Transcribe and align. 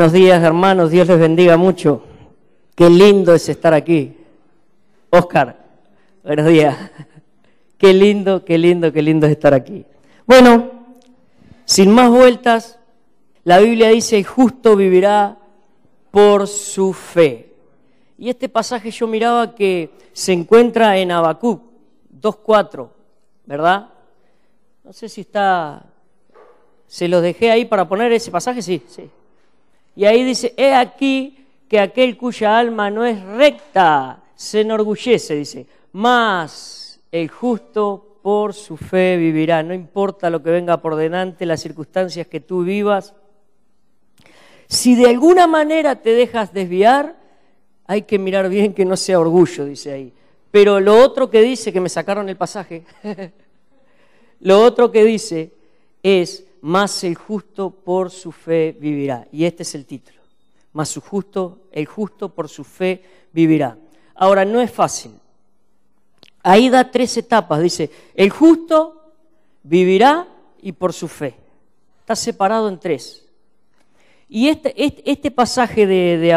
Buenos 0.00 0.14
días, 0.14 0.42
hermanos. 0.42 0.90
Dios 0.90 1.06
les 1.08 1.18
bendiga 1.18 1.58
mucho. 1.58 2.02
Qué 2.74 2.88
lindo 2.88 3.34
es 3.34 3.46
estar 3.50 3.74
aquí. 3.74 4.16
Oscar, 5.10 5.62
buenos 6.24 6.46
días. 6.46 6.74
Qué 7.76 7.92
lindo, 7.92 8.42
qué 8.42 8.56
lindo, 8.56 8.90
qué 8.94 9.02
lindo 9.02 9.26
es 9.26 9.32
estar 9.32 9.52
aquí. 9.52 9.84
Bueno, 10.24 10.70
sin 11.66 11.90
más 11.90 12.08
vueltas, 12.08 12.78
la 13.44 13.58
Biblia 13.58 13.90
dice, 13.90 14.24
justo 14.24 14.74
vivirá 14.74 15.36
por 16.10 16.48
su 16.48 16.94
fe. 16.94 17.52
Y 18.16 18.30
este 18.30 18.48
pasaje 18.48 18.90
yo 18.90 19.06
miraba 19.06 19.54
que 19.54 19.90
se 20.14 20.32
encuentra 20.32 20.96
en 20.96 21.12
Habacuc 21.12 21.60
2.4, 22.18 22.88
¿verdad? 23.44 23.90
No 24.82 24.94
sé 24.94 25.10
si 25.10 25.20
está... 25.20 25.84
Se 26.86 27.06
los 27.06 27.20
dejé 27.20 27.50
ahí 27.50 27.66
para 27.66 27.86
poner 27.86 28.10
ese 28.12 28.30
pasaje, 28.30 28.62
sí, 28.62 28.82
sí. 28.88 29.10
Y 29.96 30.04
ahí 30.04 30.24
dice, 30.24 30.54
he 30.56 30.74
aquí 30.74 31.46
que 31.68 31.80
aquel 31.80 32.16
cuya 32.16 32.58
alma 32.58 32.90
no 32.90 33.04
es 33.04 33.22
recta 33.22 34.22
se 34.34 34.62
enorgullece, 34.62 35.34
dice, 35.34 35.66
más 35.92 37.00
el 37.12 37.28
justo 37.28 38.18
por 38.22 38.54
su 38.54 38.76
fe 38.76 39.16
vivirá. 39.16 39.62
No 39.62 39.74
importa 39.74 40.30
lo 40.30 40.42
que 40.42 40.50
venga 40.50 40.80
por 40.80 40.96
delante, 40.96 41.46
las 41.46 41.60
circunstancias 41.60 42.26
que 42.26 42.40
tú 42.40 42.64
vivas. 42.64 43.14
Si 44.68 44.94
de 44.94 45.08
alguna 45.08 45.46
manera 45.46 45.96
te 45.96 46.10
dejas 46.10 46.52
desviar, 46.52 47.16
hay 47.86 48.02
que 48.02 48.18
mirar 48.18 48.48
bien 48.48 48.72
que 48.72 48.84
no 48.84 48.96
sea 48.96 49.18
orgullo, 49.18 49.64
dice 49.64 49.92
ahí. 49.92 50.12
Pero 50.50 50.80
lo 50.80 50.96
otro 50.96 51.30
que 51.30 51.42
dice, 51.42 51.72
que 51.72 51.80
me 51.80 51.88
sacaron 51.88 52.28
el 52.28 52.36
pasaje, 52.36 52.84
lo 54.40 54.62
otro 54.62 54.90
que 54.90 55.04
dice 55.04 55.52
es, 56.02 56.44
más 56.62 57.04
el 57.04 57.14
justo 57.14 57.70
por 57.70 58.10
su 58.10 58.32
fe 58.32 58.76
vivirá. 58.78 59.26
Y 59.32 59.44
este 59.44 59.62
es 59.62 59.74
el 59.74 59.86
título. 59.86 60.20
Más 60.72 60.88
su 60.88 61.00
justo, 61.00 61.62
el 61.72 61.86
justo 61.86 62.28
por 62.28 62.48
su 62.48 62.64
fe 62.64 63.02
vivirá. 63.32 63.76
Ahora, 64.14 64.44
no 64.44 64.60
es 64.60 64.70
fácil. 64.70 65.12
Ahí 66.42 66.68
da 66.68 66.90
tres 66.90 67.16
etapas. 67.16 67.60
Dice, 67.60 67.90
el 68.14 68.30
justo 68.30 69.12
vivirá 69.62 70.28
y 70.62 70.72
por 70.72 70.92
su 70.92 71.08
fe. 71.08 71.34
Está 72.00 72.16
separado 72.16 72.68
en 72.68 72.78
tres. 72.78 73.26
Y 74.28 74.48
este, 74.48 74.72
este, 74.82 75.10
este 75.10 75.30
pasaje 75.30 75.86
de, 75.86 76.18
de 76.18 76.32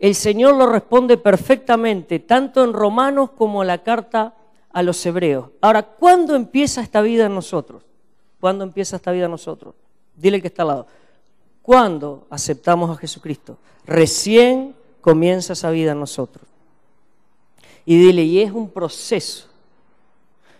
el 0.00 0.14
Señor 0.14 0.56
lo 0.56 0.66
responde 0.66 1.18
perfectamente, 1.18 2.20
tanto 2.20 2.64
en 2.64 2.72
Romanos 2.72 3.32
como 3.32 3.62
en 3.62 3.68
la 3.68 3.82
carta 3.82 4.34
a 4.72 4.82
los 4.82 5.04
hebreos. 5.04 5.50
Ahora, 5.60 5.82
¿cuándo 5.82 6.34
empieza 6.34 6.80
esta 6.80 7.02
vida 7.02 7.26
en 7.26 7.34
nosotros? 7.34 7.82
¿Cuándo 8.40 8.64
empieza 8.64 8.96
esta 8.96 9.12
vida 9.12 9.28
nosotros? 9.28 9.74
Dile 10.16 10.40
que 10.40 10.48
está 10.48 10.62
al 10.62 10.68
lado. 10.68 10.86
¿Cuándo 11.62 12.26
aceptamos 12.30 12.90
a 12.90 12.96
Jesucristo? 12.96 13.58
Recién 13.86 14.74
comienza 15.00 15.52
esa 15.52 15.70
vida 15.70 15.92
en 15.92 16.00
nosotros. 16.00 16.44
Y 17.84 17.98
dile, 17.98 18.22
y 18.22 18.40
es 18.40 18.50
un 18.50 18.70
proceso. 18.70 19.48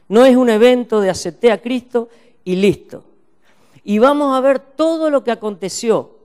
No 0.09 0.25
es 0.27 0.37
un 0.37 0.51
evento 0.51 1.01
de 1.01 1.11
acepté 1.11 1.53
a 1.53 1.61
Cristo 1.61 2.09
y 2.45 2.57
listo. 2.57 3.05
Y 3.85 3.99
vamos 3.99 4.37
a 4.37 4.41
ver 4.41 4.59
todo 4.59 5.09
lo 5.09 5.25
que 5.25 5.31
aconteció. 5.31 6.17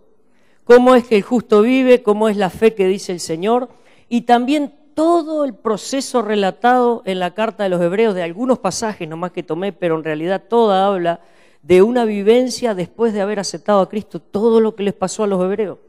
Cómo 0.64 0.96
es 0.96 1.06
que 1.06 1.18
el 1.18 1.22
justo 1.22 1.62
vive, 1.62 2.04
cómo 2.04 2.28
es 2.28 2.38
la 2.38 2.50
fe 2.50 2.74
que 2.74 2.88
dice 2.88 3.12
el 3.12 3.20
Señor. 3.20 3.70
Y 4.10 4.22
también 4.22 4.74
todo 4.96 5.46
el 5.46 5.54
proceso 5.54 6.22
relatado 6.22 7.04
en 7.06 7.20
la 7.20 7.34
carta 7.34 7.64
de 7.64 7.70
los 7.70 7.82
hebreos, 7.82 8.16
de 8.16 8.24
algunos 8.24 8.60
pasajes 8.60 9.08
nomás 9.08 9.32
que 9.32 9.44
tomé, 9.44 9.72
pero 9.72 9.96
en 9.96 10.04
realidad 10.04 10.44
toda 10.50 10.88
habla 10.88 11.20
de 11.66 11.82
una 11.82 12.06
vivencia 12.06 12.76
después 12.76 13.12
de 13.12 13.22
haber 13.22 13.40
aceptado 13.40 13.80
a 13.80 13.90
Cristo, 13.90 14.20
todo 14.20 14.60
lo 14.60 14.76
que 14.76 14.84
les 14.84 14.94
pasó 14.94 15.24
a 15.24 15.28
los 15.28 15.44
hebreos. 15.44 15.80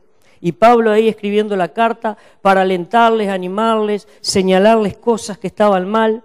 Y 0.41 0.53
Pablo 0.53 0.91
ahí 0.91 1.07
escribiendo 1.07 1.55
la 1.55 1.69
carta 1.69 2.17
para 2.41 2.63
alentarles, 2.63 3.29
animarles, 3.29 4.09
señalarles 4.23 4.97
cosas 4.97 5.37
que 5.37 5.49
estaban 5.49 5.87
mal. 5.87 6.23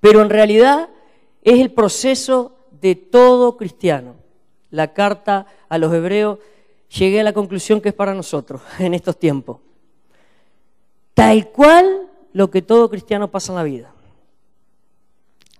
Pero 0.00 0.20
en 0.20 0.28
realidad 0.28 0.90
es 1.42 1.58
el 1.58 1.70
proceso 1.70 2.52
de 2.82 2.96
todo 2.96 3.56
cristiano. 3.56 4.16
La 4.70 4.92
carta 4.92 5.46
a 5.70 5.78
los 5.78 5.92
hebreos, 5.94 6.38
llegué 6.98 7.20
a 7.20 7.24
la 7.24 7.32
conclusión 7.32 7.80
que 7.80 7.90
es 7.90 7.94
para 7.94 8.12
nosotros 8.12 8.60
en 8.78 8.92
estos 8.92 9.18
tiempos. 9.18 9.58
Tal 11.14 11.48
cual 11.48 12.08
lo 12.34 12.50
que 12.50 12.60
todo 12.60 12.90
cristiano 12.90 13.30
pasa 13.30 13.52
en 13.52 13.56
la 13.56 13.62
vida. 13.62 13.90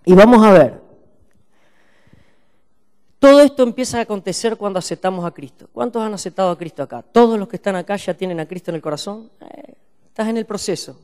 Y 0.05 0.13
vamos 0.13 0.45
a 0.45 0.53
ver, 0.53 0.88
todo 3.19 3.41
esto 3.41 3.65
empieza 3.65 3.99
a 3.99 4.03
acontecer 4.03 4.57
cuando 4.57 4.79
aceptamos 4.79 5.25
a 5.25 5.33
Cristo. 5.33 5.69
¿Cuántos 5.73 6.03
han 6.03 6.15
aceptado 6.15 6.51
a 6.51 6.59
Cristo 6.59 6.85
acá? 6.85 7.03
¿Todos 7.03 7.39
los 7.39 7.49
que 7.49 7.57
están 7.57 7.75
acá 7.75 7.97
ya 7.97 8.15
tienen 8.15 8.39
a 8.39 8.47
Cristo 8.47 8.71
en 8.71 8.77
el 8.77 8.83
corazón? 8.83 9.31
Eh, 9.41 9.75
estás 10.07 10.29
en 10.29 10.37
el 10.37 10.47
proceso. 10.47 10.99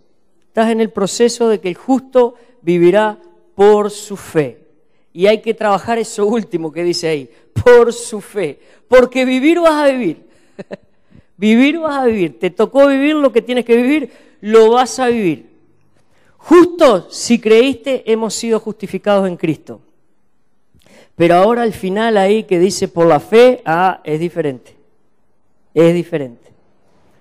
Estás 0.46 0.70
en 0.70 0.80
el 0.80 0.90
proceso 0.90 1.48
de 1.48 1.60
que 1.60 1.68
el 1.68 1.74
justo 1.74 2.34
vivirá 2.62 3.18
por 3.56 3.90
su 3.90 4.16
fe. 4.16 4.60
Y 5.12 5.26
hay 5.26 5.40
que 5.40 5.54
trabajar 5.54 5.98
eso 5.98 6.26
último 6.26 6.72
que 6.72 6.84
dice 6.84 7.08
ahí, 7.08 7.30
por 7.64 7.92
su 7.92 8.20
fe. 8.20 8.60
Porque 8.86 9.24
vivir 9.24 9.58
vas 9.58 9.74
a 9.74 9.86
vivir. 9.88 10.28
vivir 11.36 11.80
vas 11.80 11.98
a 11.98 12.04
vivir. 12.04 12.38
Te 12.38 12.50
tocó 12.50 12.86
vivir 12.86 13.16
lo 13.16 13.32
que 13.32 13.42
tienes 13.42 13.64
que 13.64 13.76
vivir, 13.76 14.12
lo 14.40 14.70
vas 14.70 15.00
a 15.00 15.08
vivir. 15.08 15.50
Justo 16.36 17.10
si 17.10 17.40
creíste, 17.40 18.04
hemos 18.10 18.34
sido 18.34 18.60
justificados 18.60 19.26
en 19.26 19.36
Cristo. 19.36 19.80
Pero 21.16 21.36
ahora 21.36 21.62
al 21.62 21.72
final 21.72 22.16
ahí 22.16 22.44
que 22.44 22.58
dice 22.58 22.88
por 22.88 23.06
la 23.06 23.20
fe, 23.20 23.62
ah, 23.64 24.00
es 24.04 24.18
diferente. 24.18 24.76
Es 25.72 25.94
diferente. 25.94 26.52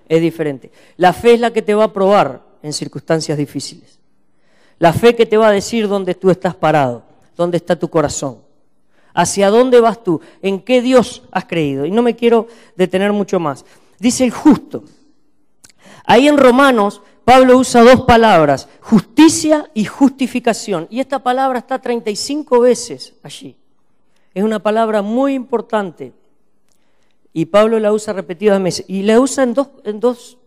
Es 0.08 0.20
diferente. 0.20 0.70
La 0.96 1.12
fe 1.12 1.34
es 1.34 1.40
la 1.40 1.52
que 1.52 1.62
te 1.62 1.74
va 1.74 1.84
a 1.84 1.92
probar 1.92 2.42
en 2.62 2.72
circunstancias 2.72 3.38
difíciles. 3.38 3.98
La 4.78 4.92
fe 4.92 5.14
que 5.14 5.26
te 5.26 5.36
va 5.36 5.48
a 5.48 5.52
decir 5.52 5.86
dónde 5.88 6.14
tú 6.14 6.30
estás 6.30 6.54
parado, 6.54 7.04
dónde 7.36 7.56
está 7.56 7.76
tu 7.76 7.88
corazón, 7.88 8.38
hacia 9.14 9.50
dónde 9.50 9.80
vas 9.80 10.02
tú, 10.02 10.20
en 10.42 10.60
qué 10.60 10.82
Dios 10.82 11.22
has 11.30 11.44
creído. 11.44 11.86
Y 11.86 11.90
no 11.90 12.02
me 12.02 12.16
quiero 12.16 12.48
detener 12.76 13.12
mucho 13.12 13.38
más. 13.38 13.64
Dice 13.98 14.24
el 14.24 14.30
justo. 14.32 14.84
Ahí 16.04 16.26
en 16.26 16.36
Romanos 16.36 17.00
Pablo 17.24 17.56
usa 17.56 17.82
dos 17.82 18.02
palabras, 18.02 18.68
justicia 18.80 19.70
y 19.72 19.86
justificación. 19.86 20.86
Y 20.90 21.00
esta 21.00 21.22
palabra 21.22 21.60
está 21.60 21.80
35 21.80 22.60
veces 22.60 23.14
allí. 23.22 23.56
Es 24.34 24.42
una 24.42 24.58
palabra 24.58 25.00
muy 25.02 25.34
importante 25.34 26.12
y 27.32 27.46
Pablo 27.46 27.78
la 27.80 27.92
usa 27.92 28.12
repetidas 28.12 28.62
veces 28.62 28.84
y 28.88 29.02
la 29.02 29.20
usa 29.20 29.44
en 29.44 29.54
dos, 29.54 29.68
en 29.84 30.00
dos, 30.00 30.38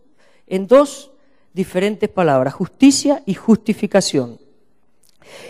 en 0.46 0.66
dos 0.66 1.10
diferentes 1.52 2.08
palabras, 2.08 2.54
justicia 2.54 3.22
y 3.26 3.34
justificación. 3.34 4.38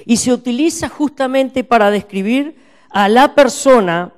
Y 0.05 0.17
se 0.17 0.33
utiliza 0.33 0.89
justamente 0.89 1.63
para 1.65 1.91
describir 1.91 2.57
a 2.91 3.09
la 3.09 3.35
persona, 3.35 4.13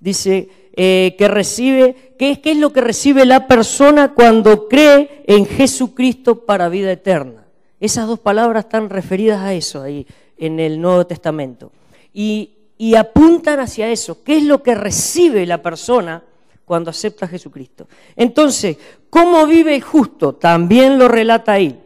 dice, 0.00 0.48
eh, 0.74 1.14
que 1.18 1.28
recibe, 1.28 2.14
¿qué 2.18 2.30
es, 2.30 2.38
¿qué 2.38 2.52
es 2.52 2.56
lo 2.56 2.72
que 2.72 2.80
recibe 2.80 3.26
la 3.26 3.46
persona 3.46 4.14
cuando 4.14 4.68
cree 4.68 5.24
en 5.26 5.44
Jesucristo 5.44 6.46
para 6.46 6.70
vida 6.70 6.92
eterna? 6.92 7.44
Esas 7.80 8.06
dos 8.06 8.20
palabras 8.20 8.64
están 8.64 8.88
referidas 8.88 9.40
a 9.40 9.52
eso 9.52 9.82
ahí 9.82 10.06
en 10.38 10.60
el 10.60 10.80
Nuevo 10.80 11.06
Testamento. 11.06 11.72
Y 12.14 12.50
y 12.82 12.96
apuntan 12.96 13.60
hacia 13.60 13.88
eso. 13.92 14.24
¿Qué 14.24 14.38
es 14.38 14.42
lo 14.42 14.60
que 14.60 14.74
recibe 14.74 15.46
la 15.46 15.62
persona 15.62 16.20
cuando 16.64 16.90
acepta 16.90 17.26
a 17.26 17.28
Jesucristo? 17.28 17.86
Entonces, 18.16 18.76
¿cómo 19.08 19.46
vive 19.46 19.76
el 19.76 19.82
justo? 19.82 20.34
También 20.34 20.98
lo 20.98 21.06
relata 21.06 21.52
ahí. 21.52 21.80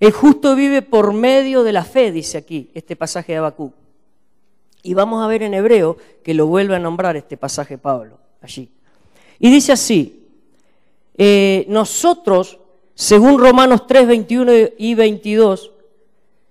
El 0.00 0.10
justo 0.10 0.56
vive 0.56 0.82
por 0.82 1.12
medio 1.12 1.62
de 1.62 1.72
la 1.72 1.84
fe, 1.84 2.10
dice 2.10 2.36
aquí 2.36 2.68
este 2.74 2.96
pasaje 2.96 3.30
de 3.30 3.38
Abacú. 3.38 3.72
Y 4.82 4.92
vamos 4.92 5.22
a 5.22 5.28
ver 5.28 5.44
en 5.44 5.54
hebreo 5.54 5.96
que 6.24 6.34
lo 6.34 6.48
vuelve 6.48 6.74
a 6.74 6.80
nombrar 6.80 7.16
este 7.16 7.36
pasaje 7.36 7.78
Pablo 7.78 8.18
allí. 8.42 8.68
Y 9.38 9.52
dice 9.52 9.70
así, 9.70 10.26
eh, 11.16 11.64
nosotros, 11.68 12.58
según 12.96 13.38
Romanos 13.38 13.86
3, 13.86 14.08
21 14.08 14.52
y 14.78 14.96
22, 14.96 15.70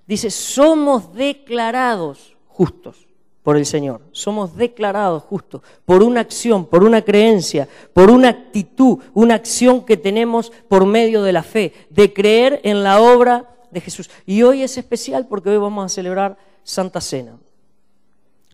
dice, 0.08 0.32
somos 0.32 1.14
declarados 1.14 2.38
justos 2.48 3.09
por 3.50 3.58
el 3.58 3.66
Señor. 3.66 4.02
Somos 4.12 4.56
declarados 4.56 5.24
justos 5.24 5.64
por 5.84 6.04
una 6.04 6.22
acción, 6.22 6.68
por 6.68 6.84
una 6.84 7.02
creencia, 7.02 7.68
por 7.94 8.12
una 8.12 8.30
actitud, 8.30 9.00
una 9.16 9.34
acción 9.34 9.84
que 9.84 9.98
tenemos 9.98 10.52
por 10.68 10.86
medio 10.86 11.24
de 11.24 11.34
la 11.34 11.42
fe, 11.42 11.74
de 11.90 12.14
creer 12.14 12.62
en 12.64 12.84
la 12.84 13.02
obra 13.02 13.50
de 13.72 13.82
Jesús. 13.82 14.12
Y 14.28 14.44
hoy 14.44 14.62
es 14.62 14.78
especial 14.78 15.26
porque 15.26 15.50
hoy 15.50 15.58
vamos 15.58 15.84
a 15.84 15.90
celebrar 15.90 16.38
Santa 16.64 17.02
Cena. 17.02 17.40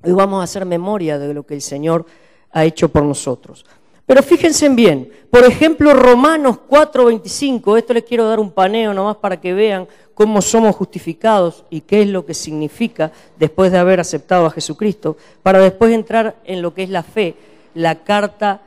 Hoy 0.01 0.13
vamos 0.13 0.39
a 0.39 0.45
hacer 0.45 0.63
memoria 0.65 1.19
de 1.19 1.33
lo 1.33 1.45
que 1.45 1.55
el 1.55 1.61
Señor 1.61 2.05
ha 2.51 2.63
hecho 2.63 2.87
por 2.87 3.03
nosotros. 3.03 3.65
Pero 4.05 4.21
fíjense 4.21 4.69
bien, 4.69 5.11
por 5.31 5.43
ejemplo, 5.43 5.93
Romanos 5.93 6.59
4:25, 6.69 7.77
esto 7.77 7.93
les 7.93 8.03
quiero 8.03 8.27
dar 8.27 8.39
un 8.39 8.51
paneo 8.51 8.93
nomás 8.93 9.17
para 9.17 9.41
que 9.41 9.53
vean 9.53 9.87
cómo 10.13 10.41
somos 10.41 10.75
justificados 10.75 11.65
y 11.69 11.81
qué 11.81 12.03
es 12.03 12.07
lo 12.07 12.25
que 12.25 12.33
significa 12.33 13.11
después 13.37 13.71
de 13.71 13.79
haber 13.79 13.99
aceptado 13.99 14.45
a 14.45 14.51
Jesucristo, 14.51 15.17
para 15.41 15.59
después 15.59 15.91
entrar 15.91 16.35
en 16.45 16.61
lo 16.61 16.73
que 16.73 16.83
es 16.83 16.89
la 16.89 17.03
fe, 17.03 17.35
la 17.73 18.03
carta 18.03 18.61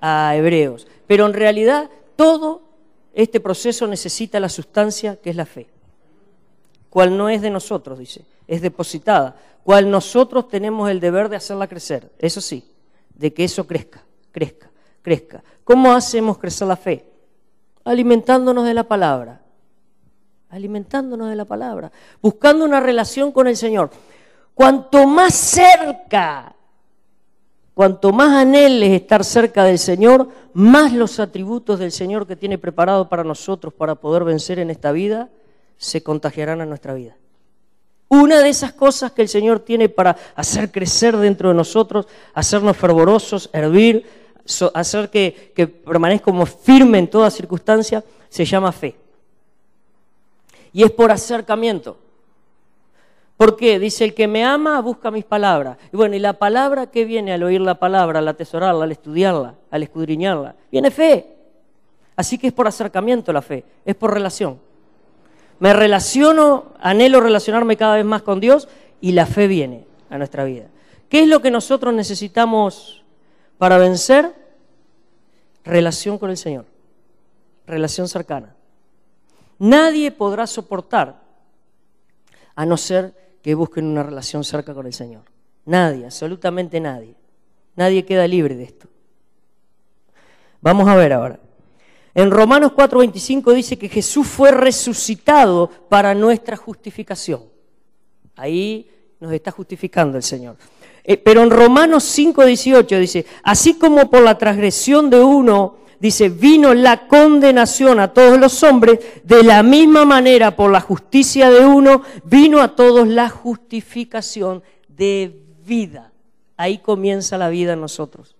a 0.00 0.34
Hebreos. 0.36 0.88
Pero 1.06 1.26
en 1.26 1.32
realidad 1.32 1.88
todo 2.16 2.62
este 3.14 3.40
proceso 3.40 3.86
necesita 3.86 4.40
la 4.40 4.48
sustancia 4.48 5.16
que 5.16 5.30
es 5.30 5.36
la 5.36 5.46
fe, 5.46 5.68
cual 6.90 7.16
no 7.16 7.28
es 7.28 7.40
de 7.40 7.50
nosotros, 7.50 7.98
dice, 7.98 8.24
es 8.48 8.60
depositada, 8.60 9.36
cual 9.62 9.90
nosotros 9.90 10.48
tenemos 10.48 10.90
el 10.90 10.98
deber 10.98 11.28
de 11.28 11.36
hacerla 11.36 11.68
crecer, 11.68 12.10
eso 12.18 12.40
sí, 12.40 12.64
de 13.14 13.32
que 13.32 13.44
eso 13.44 13.66
crezca, 13.66 14.02
crezca, 14.32 14.71
crezca. 15.02 15.42
¿Cómo 15.64 15.92
hacemos 15.92 16.38
crecer 16.38 16.66
la 16.68 16.76
fe? 16.76 17.04
Alimentándonos 17.84 18.64
de 18.64 18.74
la 18.74 18.84
palabra, 18.84 19.42
alimentándonos 20.48 21.28
de 21.28 21.36
la 21.36 21.44
palabra, 21.44 21.92
buscando 22.20 22.64
una 22.64 22.80
relación 22.80 23.32
con 23.32 23.48
el 23.48 23.56
Señor. 23.56 23.90
Cuanto 24.54 25.06
más 25.06 25.34
cerca 25.34 26.54
Cuanto 27.74 28.12
más 28.12 28.36
anheles 28.36 28.90
estar 28.90 29.24
cerca 29.24 29.64
del 29.64 29.78
Señor, 29.78 30.28
más 30.52 30.92
los 30.92 31.18
atributos 31.20 31.78
del 31.78 31.90
Señor 31.90 32.26
que 32.26 32.36
tiene 32.36 32.58
preparado 32.58 33.08
para 33.08 33.24
nosotros 33.24 33.72
para 33.72 33.94
poder 33.94 34.24
vencer 34.24 34.58
en 34.58 34.70
esta 34.70 34.92
vida 34.92 35.30
se 35.78 36.02
contagiarán 36.02 36.60
a 36.60 36.66
nuestra 36.66 36.92
vida. 36.92 37.16
Una 38.08 38.40
de 38.40 38.50
esas 38.50 38.74
cosas 38.74 39.12
que 39.12 39.22
el 39.22 39.28
Señor 39.28 39.60
tiene 39.60 39.88
para 39.88 40.16
hacer 40.36 40.70
crecer 40.70 41.16
dentro 41.16 41.48
de 41.48 41.54
nosotros, 41.54 42.06
hacernos 42.34 42.76
fervorosos, 42.76 43.48
hervir, 43.54 44.04
hacer 44.74 45.10
que, 45.10 45.52
que 45.54 45.66
permanezcamos 45.66 46.50
firme 46.50 46.98
en 46.98 47.08
toda 47.08 47.30
circunstancia, 47.30 48.04
se 48.28 48.44
llama 48.44 48.72
fe. 48.72 48.96
Y 50.72 50.82
es 50.82 50.90
por 50.90 51.10
acercamiento. 51.10 51.98
¿Por 53.36 53.56
qué? 53.56 53.78
Dice, 53.78 54.04
el 54.04 54.14
que 54.14 54.28
me 54.28 54.44
ama 54.44 54.80
busca 54.80 55.10
mis 55.10 55.24
palabras. 55.24 55.76
Y 55.92 55.96
bueno, 55.96 56.14
¿y 56.14 56.18
la 56.18 56.34
palabra 56.34 56.86
qué 56.86 57.04
viene 57.04 57.32
al 57.32 57.42
oír 57.42 57.60
la 57.60 57.74
palabra, 57.74 58.20
al 58.20 58.28
atesorarla, 58.28 58.84
al 58.84 58.92
estudiarla, 58.92 59.54
al 59.70 59.82
escudriñarla? 59.82 60.54
Viene 60.70 60.90
fe. 60.90 61.26
Así 62.14 62.38
que 62.38 62.46
es 62.46 62.52
por 62.52 62.68
acercamiento 62.68 63.32
la 63.32 63.42
fe, 63.42 63.64
es 63.84 63.96
por 63.96 64.14
relación. 64.14 64.60
Me 65.58 65.72
relaciono, 65.72 66.72
anhelo 66.80 67.20
relacionarme 67.20 67.76
cada 67.76 67.96
vez 67.96 68.04
más 68.04 68.22
con 68.22 68.38
Dios 68.38 68.68
y 69.00 69.12
la 69.12 69.26
fe 69.26 69.46
viene 69.46 69.86
a 70.10 70.18
nuestra 70.18 70.44
vida. 70.44 70.66
¿Qué 71.08 71.22
es 71.22 71.28
lo 71.28 71.42
que 71.42 71.50
nosotros 71.50 71.92
necesitamos 71.94 73.01
para 73.62 73.78
vencer? 73.78 74.34
Relación 75.62 76.18
con 76.18 76.30
el 76.30 76.36
Señor, 76.36 76.64
relación 77.64 78.08
cercana. 78.08 78.56
Nadie 79.60 80.10
podrá 80.10 80.48
soportar 80.48 81.22
a 82.56 82.66
no 82.66 82.76
ser 82.76 83.14
que 83.40 83.54
busquen 83.54 83.86
una 83.86 84.02
relación 84.02 84.42
cerca 84.42 84.74
con 84.74 84.86
el 84.86 84.92
Señor. 84.92 85.22
Nadie, 85.64 86.06
absolutamente 86.06 86.80
nadie. 86.80 87.14
Nadie 87.76 88.04
queda 88.04 88.26
libre 88.26 88.56
de 88.56 88.64
esto. 88.64 88.88
Vamos 90.60 90.88
a 90.88 90.96
ver 90.96 91.12
ahora. 91.12 91.38
En 92.16 92.32
Romanos 92.32 92.72
4:25 92.72 93.52
dice 93.52 93.78
que 93.78 93.88
Jesús 93.88 94.26
fue 94.26 94.50
resucitado 94.50 95.70
para 95.88 96.16
nuestra 96.16 96.56
justificación. 96.56 97.44
Ahí 98.34 98.90
nos 99.20 99.32
está 99.32 99.52
justificando 99.52 100.16
el 100.16 100.24
Señor. 100.24 100.56
Eh, 101.04 101.16
pero 101.16 101.42
en 101.42 101.50
Romanos 101.50 102.04
5:18 102.04 102.98
dice, 102.98 103.26
así 103.42 103.74
como 103.74 104.08
por 104.08 104.22
la 104.22 104.38
transgresión 104.38 105.10
de 105.10 105.20
uno 105.20 105.76
dice, 106.02 106.28
vino 106.28 106.74
la 106.74 107.06
condenación 107.06 108.00
a 108.00 108.12
todos 108.12 108.36
los 108.36 108.64
hombres, 108.64 108.98
de 109.22 109.44
la 109.44 109.62
misma 109.62 110.04
manera 110.04 110.56
por 110.56 110.72
la 110.72 110.80
justicia 110.80 111.48
de 111.48 111.64
uno, 111.64 112.02
vino 112.24 112.60
a 112.60 112.74
todos 112.74 113.06
la 113.06 113.28
justificación 113.28 114.64
de 114.88 115.40
vida. 115.64 116.12
Ahí 116.56 116.78
comienza 116.78 117.38
la 117.38 117.50
vida 117.50 117.74
en 117.74 117.80
nosotros. 117.80 118.34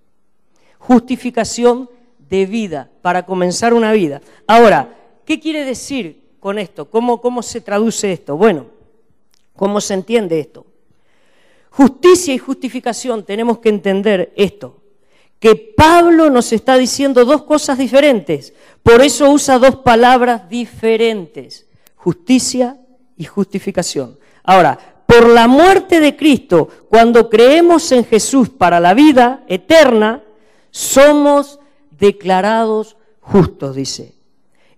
Justificación 0.79 1.89
de 2.19 2.47
vida, 2.47 2.91
para 3.01 3.25
comenzar 3.27 3.75
una 3.75 3.93
vida. 3.93 4.21
Ahora, 4.49 4.97
¿qué 5.25 5.39
quiere 5.39 5.65
decir 5.65 6.21
con 6.41 6.59
esto? 6.59 6.91
¿Cómo, 6.91 7.21
cómo 7.21 7.43
se 7.45 7.61
traduce 7.61 8.13
esto? 8.13 8.37
Bueno, 8.37 8.67
¿cómo 9.55 9.81
se 9.81 9.95
entiende 9.95 10.41
esto? 10.41 10.67
Justicia 11.73 12.33
y 12.33 12.39
justificación 12.39 13.25
tenemos 13.25 13.59
que 13.59 13.69
entender 13.69 14.33
esto 14.37 14.83
que 15.43 15.57
Pablo 15.57 16.31
nos 16.31 16.53
está 16.53 16.79
diciendo 16.79 17.25
dos 17.25 17.43
cosas 17.43 17.77
diferentes. 17.77 18.55
Por 18.81 19.03
eso 19.03 19.29
usa 19.29 19.59
dos 19.59 19.75
palabras 19.75 20.49
diferentes, 20.49 21.67
justicia 21.97 22.81
y 23.17 23.25
justificación. 23.25 24.21
Ahora, 24.45 24.79
por 25.05 25.29
la 25.29 25.49
muerte 25.49 25.99
de 25.99 26.15
Cristo, 26.15 26.69
cuando 26.89 27.29
creemos 27.29 27.91
en 27.91 28.05
Jesús 28.05 28.51
para 28.51 28.79
la 28.79 28.95
vida 28.95 29.43
eterna, 29.49 30.23
somos 30.71 31.59
declarados 31.91 32.97
justos, 33.21 33.75
dice. 33.75 34.15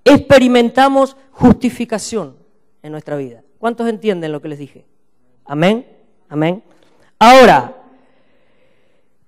Experimentamos 0.02 1.14
justificación 1.30 2.36
en 2.82 2.92
nuestra 2.92 3.16
vida. 3.16 3.42
¿Cuántos 3.58 3.86
entienden 3.86 4.32
lo 4.32 4.40
que 4.40 4.48
les 4.48 4.58
dije? 4.58 4.86
Amén, 5.44 5.86
amén. 6.30 6.62
Ahora, 7.18 7.74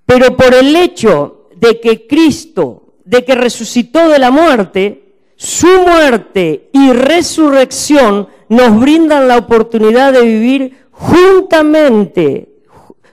pero 0.05 0.37
por 0.37 0.55
el 0.55 0.75
hecho 0.77 1.49
de 1.57 1.81
que 1.81 2.07
Cristo, 2.07 2.95
de 3.05 3.25
que 3.25 3.35
resucitó 3.35 4.09
de 4.09 4.19
la 4.19 4.31
muerte, 4.31 5.15
su 5.37 5.67
muerte 5.67 6.71
y 6.73 6.93
resurrección 6.93 8.29
nos 8.49 8.81
brindan 8.81 9.29
la 9.29 9.39
oportunidad 9.39 10.13
de 10.13 10.23
vivir 10.23 10.87
juntamente, 10.91 12.49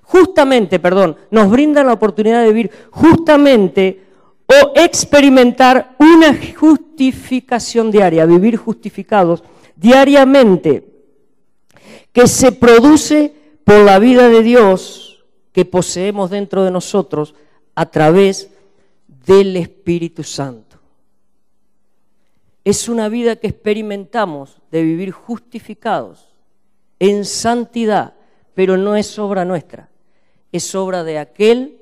justamente, 0.02 0.80
perdón, 0.80 1.18
nos 1.32 1.50
brindan 1.50 1.88
la 1.88 1.94
oportunidad 1.94 2.42
de 2.42 2.50
vivir 2.50 2.72
justamente 2.92 4.04
o 4.46 4.74
experimentar 4.76 5.96
una 6.00 6.38
justificación 6.56 7.92
diaria, 7.92 8.26
vivir 8.26 8.58
justificados 8.58 9.44
diariamente, 9.76 10.88
que 12.12 12.28
se 12.28 12.52
produce 12.52 13.34
por 13.64 13.80
la 13.84 14.00
vida 14.00 14.30
de 14.30 14.44
Dios 14.44 15.24
que 15.52 15.66
poseemos 15.66 16.30
dentro 16.30 16.64
de 16.64 16.72
nosotros 16.72 17.36
a 17.76 17.86
través 17.86 18.50
del 19.08 19.56
Espíritu 19.58 20.24
Santo. 20.24 20.78
Es 22.64 22.88
una 22.88 23.10
vida 23.10 23.36
que 23.36 23.48
experimentamos 23.48 24.58
de 24.72 24.84
vivir 24.84 25.12
justificados 25.12 26.30
en 27.00 27.26
santidad, 27.26 28.14
pero 28.54 28.78
no 28.78 28.96
es 28.96 29.20
obra 29.20 29.46
nuestra, 29.46 29.90
es 30.52 30.74
obra 30.76 31.04
de 31.04 31.20
aquel 31.20 31.80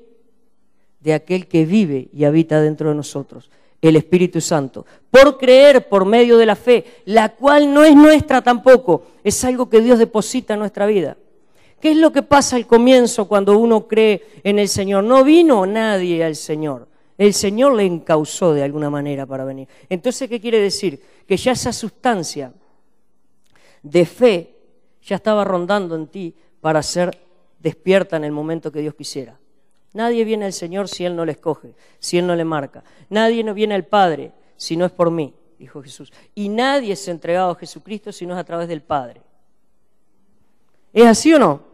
de 1.02 1.14
aquel 1.14 1.48
que 1.48 1.66
vive 1.66 2.08
y 2.12 2.24
habita 2.24 2.60
dentro 2.60 2.88
de 2.88 2.94
nosotros, 2.94 3.50
el 3.80 3.96
Espíritu 3.96 4.40
Santo, 4.40 4.86
por 5.10 5.36
creer 5.36 5.88
por 5.88 6.04
medio 6.04 6.38
de 6.38 6.46
la 6.46 6.54
fe, 6.54 6.84
la 7.06 7.30
cual 7.30 7.74
no 7.74 7.82
es 7.82 7.96
nuestra 7.96 8.40
tampoco, 8.40 9.06
es 9.24 9.44
algo 9.44 9.68
que 9.68 9.80
Dios 9.80 9.98
deposita 9.98 10.54
en 10.54 10.60
nuestra 10.60 10.86
vida. 10.86 11.16
¿Qué 11.82 11.90
es 11.90 11.96
lo 11.96 12.12
que 12.12 12.22
pasa 12.22 12.54
al 12.54 12.68
comienzo 12.68 13.26
cuando 13.26 13.58
uno 13.58 13.88
cree 13.88 14.24
en 14.44 14.60
el 14.60 14.68
Señor? 14.68 15.02
No 15.02 15.24
vino 15.24 15.66
nadie 15.66 16.22
al 16.22 16.36
Señor. 16.36 16.86
El 17.18 17.34
Señor 17.34 17.74
le 17.74 17.84
encausó 17.84 18.54
de 18.54 18.62
alguna 18.62 18.88
manera 18.88 19.26
para 19.26 19.44
venir. 19.44 19.66
Entonces, 19.88 20.28
¿qué 20.28 20.40
quiere 20.40 20.60
decir? 20.60 21.02
Que 21.26 21.36
ya 21.36 21.50
esa 21.50 21.72
sustancia 21.72 22.52
de 23.82 24.06
fe 24.06 24.54
ya 25.02 25.16
estaba 25.16 25.42
rondando 25.42 25.96
en 25.96 26.06
ti 26.06 26.36
para 26.60 26.84
ser 26.84 27.18
despierta 27.58 28.16
en 28.16 28.22
el 28.22 28.30
momento 28.30 28.70
que 28.70 28.78
Dios 28.78 28.94
quisiera. 28.94 29.36
Nadie 29.92 30.24
viene 30.24 30.44
al 30.44 30.52
Señor 30.52 30.88
si 30.88 31.04
Él 31.04 31.16
no 31.16 31.24
le 31.24 31.32
escoge, 31.32 31.74
si 31.98 32.16
Él 32.16 32.28
no 32.28 32.36
le 32.36 32.44
marca. 32.44 32.84
Nadie 33.10 33.42
no 33.42 33.54
viene 33.54 33.74
al 33.74 33.86
Padre 33.86 34.30
si 34.56 34.76
no 34.76 34.84
es 34.84 34.92
por 34.92 35.10
mí, 35.10 35.34
dijo 35.58 35.82
Jesús. 35.82 36.12
Y 36.36 36.48
nadie 36.48 36.92
es 36.92 37.08
entregado 37.08 37.50
a 37.50 37.56
Jesucristo 37.56 38.12
si 38.12 38.24
no 38.24 38.34
es 38.34 38.38
a 38.38 38.44
través 38.44 38.68
del 38.68 38.82
Padre. 38.82 39.20
¿Es 40.92 41.06
así 41.06 41.34
o 41.34 41.40
no? 41.40 41.71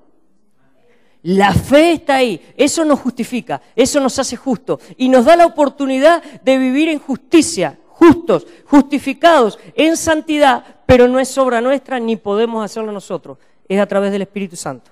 La 1.22 1.52
fe 1.52 1.92
está 1.92 2.16
ahí, 2.16 2.40
eso 2.56 2.84
nos 2.84 3.00
justifica, 3.00 3.60
eso 3.74 4.00
nos 4.00 4.18
hace 4.18 4.36
justos 4.36 4.80
y 4.96 5.08
nos 5.08 5.24
da 5.24 5.36
la 5.36 5.46
oportunidad 5.46 6.22
de 6.22 6.58
vivir 6.58 6.88
en 6.88 6.98
justicia, 6.98 7.78
justos, 7.88 8.46
justificados, 8.64 9.58
en 9.74 9.96
santidad, 9.96 10.64
pero 10.86 11.08
no 11.08 11.18
es 11.18 11.36
obra 11.36 11.60
nuestra 11.60 11.98
ni 11.98 12.16
podemos 12.16 12.64
hacerlo 12.64 12.92
nosotros, 12.92 13.38
es 13.68 13.80
a 13.80 13.86
través 13.86 14.12
del 14.12 14.22
Espíritu 14.22 14.56
Santo. 14.56 14.90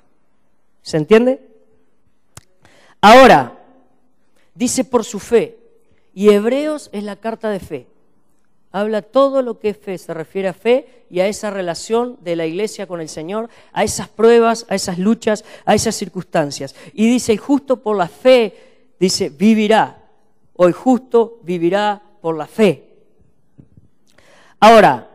¿Se 0.83 0.97
entiende? 0.97 1.41
Ahora, 3.01 3.57
dice 4.55 4.85
por 4.85 5.05
su 5.05 5.21
fe, 5.21 5.59
y 6.13 6.31
Hebreos 6.31 6.91
es 6.93 7.05
la 7.05 7.17
carta 7.17 7.51
de 7.51 7.61
fe 7.61 7.87
habla 8.81 9.01
todo 9.01 9.41
lo 9.41 9.59
que 9.59 9.71
es 9.71 9.79
fe, 9.79 9.97
se 9.97 10.13
refiere 10.13 10.49
a 10.49 10.53
fe 10.53 11.07
y 11.09 11.21
a 11.21 11.27
esa 11.27 11.49
relación 11.51 12.19
de 12.21 12.37
la 12.37 12.45
iglesia 12.45 12.87
con 12.87 13.01
el 13.01 13.09
Señor, 13.09 13.49
a 13.73 13.85
esas 13.85 14.07
pruebas, 14.09 14.67
a 14.69 14.75
esas 14.75 14.99
luchas, 14.99 15.47
a 15.65 15.75
esas 15.75 15.95
circunstancias. 15.95 16.75
Y 16.93 17.09
dice, 17.09 17.33
el 17.33 17.39
justo 17.39 17.83
por 17.83 17.97
la 17.97 18.07
fe, 18.07 18.93
dice, 19.01 19.31
vivirá, 19.31 20.05
o 20.53 20.67
el 20.67 20.75
justo 20.75 21.41
vivirá 21.43 22.03
por 22.21 22.37
la 22.37 22.47
fe. 22.47 22.99
Ahora, 24.61 25.09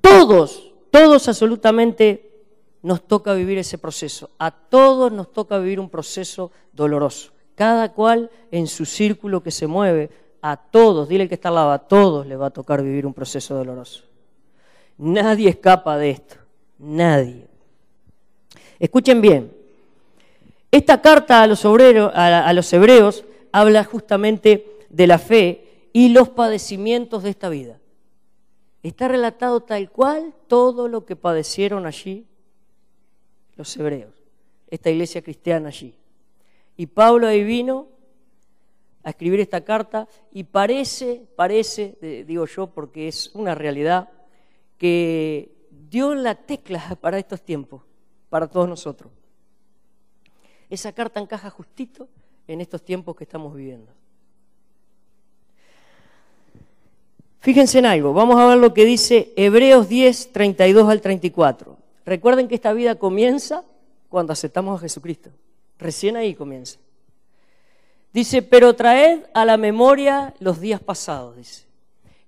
todos, 0.00 0.72
todos 0.92 1.26
absolutamente 1.26 2.44
nos 2.82 3.08
toca 3.08 3.34
vivir 3.34 3.58
ese 3.58 3.78
proceso, 3.78 4.30
a 4.38 4.52
todos 4.52 5.10
nos 5.10 5.32
toca 5.32 5.58
vivir 5.58 5.80
un 5.80 5.90
proceso 5.90 6.52
doloroso, 6.72 7.32
cada 7.56 7.92
cual 7.92 8.30
en 8.52 8.68
su 8.68 8.84
círculo 8.84 9.42
que 9.42 9.50
se 9.50 9.66
mueve, 9.66 10.25
a 10.42 10.56
todos, 10.56 11.08
dile 11.08 11.28
que 11.28 11.34
está 11.34 11.48
al 11.48 11.56
lado, 11.56 11.70
a 11.72 11.78
todos 11.78 12.26
le 12.26 12.36
va 12.36 12.46
a 12.46 12.50
tocar 12.50 12.82
vivir 12.82 13.06
un 13.06 13.14
proceso 13.14 13.54
doloroso. 13.54 14.04
Nadie 14.98 15.48
escapa 15.48 15.96
de 15.98 16.10
esto, 16.10 16.36
nadie. 16.78 17.46
Escuchen 18.78 19.20
bien, 19.20 19.52
esta 20.70 21.00
carta 21.00 21.42
a 21.42 21.46
los, 21.46 21.64
obreros, 21.64 22.12
a, 22.14 22.52
los 22.52 22.70
hebreos 22.72 23.24
habla 23.52 23.84
justamente 23.84 24.66
de 24.90 25.06
la 25.06 25.18
fe 25.18 25.88
y 25.92 26.10
los 26.10 26.28
padecimientos 26.28 27.22
de 27.22 27.30
esta 27.30 27.48
vida. 27.48 27.78
Está 28.82 29.08
relatado 29.08 29.60
tal 29.60 29.90
cual 29.90 30.34
todo 30.46 30.88
lo 30.88 31.06
que 31.06 31.16
padecieron 31.16 31.86
allí 31.86 32.26
los 33.56 33.74
hebreos, 33.76 34.12
esta 34.68 34.90
iglesia 34.90 35.22
cristiana 35.22 35.68
allí. 35.68 35.94
Y 36.76 36.86
Pablo 36.86 37.26
ahí 37.26 37.42
vino 37.42 37.88
a 39.06 39.10
escribir 39.10 39.38
esta 39.38 39.60
carta 39.60 40.08
y 40.32 40.42
parece, 40.42 41.22
parece, 41.36 41.96
digo 42.26 42.44
yo 42.44 42.66
porque 42.66 43.06
es 43.06 43.30
una 43.34 43.54
realidad, 43.54 44.08
que 44.78 45.54
dio 45.88 46.12
la 46.16 46.34
tecla 46.34 46.98
para 47.00 47.16
estos 47.16 47.40
tiempos, 47.40 47.82
para 48.28 48.48
todos 48.48 48.68
nosotros. 48.68 49.12
Esa 50.68 50.90
carta 50.90 51.20
encaja 51.20 51.50
justito 51.50 52.08
en 52.48 52.60
estos 52.60 52.82
tiempos 52.82 53.14
que 53.14 53.22
estamos 53.22 53.54
viviendo. 53.54 53.92
Fíjense 57.38 57.78
en 57.78 57.86
algo, 57.86 58.12
vamos 58.12 58.40
a 58.40 58.46
ver 58.46 58.58
lo 58.58 58.74
que 58.74 58.84
dice 58.84 59.32
Hebreos 59.36 59.88
10, 59.88 60.32
32 60.32 60.88
al 60.88 61.00
34. 61.00 61.76
Recuerden 62.04 62.48
que 62.48 62.56
esta 62.56 62.72
vida 62.72 62.96
comienza 62.96 63.62
cuando 64.08 64.32
aceptamos 64.32 64.80
a 64.80 64.82
Jesucristo. 64.82 65.30
Recién 65.78 66.16
ahí 66.16 66.34
comienza. 66.34 66.80
Dice, 68.16 68.40
pero 68.40 68.74
traed 68.74 69.24
a 69.34 69.44
la 69.44 69.58
memoria 69.58 70.32
los 70.38 70.58
días 70.58 70.80
pasados, 70.80 71.36
dice, 71.36 71.66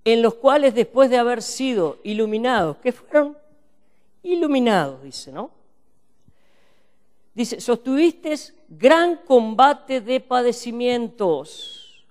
en 0.04 0.21
los 0.21 0.35
cuales 0.35 0.75
después 0.75 1.09
de 1.09 1.16
haber 1.16 1.40
sido 1.40 1.97
iluminados, 2.04 2.76
¿qué 2.83 2.92
fueron? 2.92 3.38
Iluminados, 4.23 5.02
dice, 5.02 5.33
¿no? 5.33 5.50
Dice, 7.33 7.59
sostuviste 7.59 8.35
gran 8.68 9.16
combate 9.16 10.02
de 10.02 10.21
padecimientos. 10.21 12.04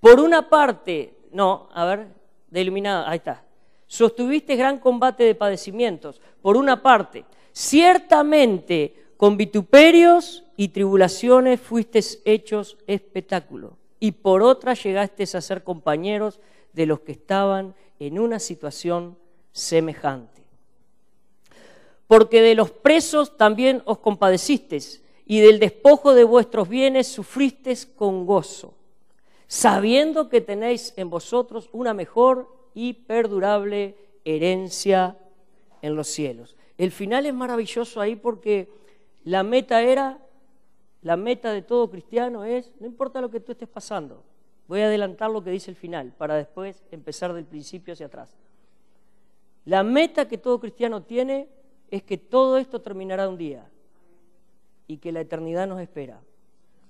Por 0.00 0.20
una 0.20 0.48
parte, 0.48 1.12
no, 1.30 1.68
a 1.74 1.84
ver, 1.84 2.06
de 2.48 2.62
iluminado, 2.62 3.06
ahí 3.06 3.18
está. 3.18 3.44
Sostuviste 3.86 4.56
gran 4.56 4.78
combate 4.78 5.24
de 5.24 5.34
padecimientos. 5.34 6.18
Por 6.40 6.56
una 6.56 6.82
parte, 6.82 7.26
ciertamente 7.52 9.04
con 9.18 9.36
vituperios 9.36 10.44
y 10.56 10.68
tribulaciones 10.68 11.60
fuiste 11.60 12.00
hechos 12.24 12.78
espectáculo. 12.86 13.76
Y 13.98 14.12
por 14.12 14.42
otra 14.42 14.74
llegaste 14.74 15.24
a 15.24 15.40
ser 15.40 15.64
compañeros 15.64 16.38
de 16.72 16.86
los 16.86 17.00
que 17.00 17.12
estaban 17.12 17.74
en 17.98 18.20
una 18.20 18.38
situación 18.38 19.18
semejante. 19.50 20.44
Porque 22.06 22.40
de 22.40 22.54
los 22.54 22.70
presos 22.70 23.36
también 23.36 23.82
os 23.86 23.98
compadecisteis, 23.98 25.02
y 25.26 25.40
del 25.40 25.58
despojo 25.58 26.14
de 26.14 26.22
vuestros 26.22 26.68
bienes 26.68 27.08
sufristeis 27.08 27.86
con 27.86 28.24
gozo, 28.24 28.72
sabiendo 29.48 30.28
que 30.28 30.40
tenéis 30.40 30.94
en 30.96 31.10
vosotros 31.10 31.68
una 31.72 31.92
mejor 31.92 32.48
y 32.72 32.92
perdurable 32.92 33.96
herencia 34.24 35.18
en 35.82 35.96
los 35.96 36.06
cielos. 36.06 36.54
El 36.78 36.92
final 36.92 37.26
es 37.26 37.34
maravilloso 37.34 38.00
ahí 38.00 38.14
porque 38.14 38.78
la 39.24 39.42
meta 39.42 39.82
era, 39.82 40.18
la 41.02 41.16
meta 41.16 41.52
de 41.52 41.62
todo 41.62 41.90
cristiano 41.90 42.44
es, 42.44 42.72
no 42.80 42.86
importa 42.86 43.20
lo 43.20 43.30
que 43.30 43.40
tú 43.40 43.52
estés 43.52 43.68
pasando, 43.68 44.24
voy 44.66 44.80
a 44.80 44.86
adelantar 44.86 45.30
lo 45.30 45.42
que 45.42 45.50
dice 45.50 45.70
el 45.70 45.76
final 45.76 46.12
para 46.16 46.36
después 46.36 46.84
empezar 46.90 47.32
del 47.32 47.44
principio 47.44 47.94
hacia 47.94 48.06
atrás. 48.06 48.36
La 49.64 49.82
meta 49.82 50.28
que 50.28 50.38
todo 50.38 50.60
cristiano 50.60 51.02
tiene 51.02 51.48
es 51.90 52.02
que 52.02 52.18
todo 52.18 52.58
esto 52.58 52.80
terminará 52.80 53.28
un 53.28 53.36
día 53.36 53.68
y 54.86 54.98
que 54.98 55.12
la 55.12 55.20
eternidad 55.20 55.66
nos 55.66 55.80
espera, 55.80 56.20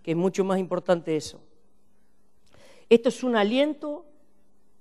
que 0.02 0.12
es 0.12 0.16
mucho 0.16 0.44
más 0.44 0.58
importante 0.58 1.16
eso. 1.16 1.40
Esto 2.88 3.08
es 3.08 3.22
un 3.22 3.36
aliento 3.36 4.06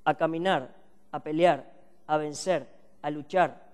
a 0.03 0.15
caminar, 0.15 0.75
a 1.11 1.21
pelear, 1.21 1.71
a 2.05 2.17
vencer, 2.17 2.67
a 3.01 3.09
luchar, 3.09 3.67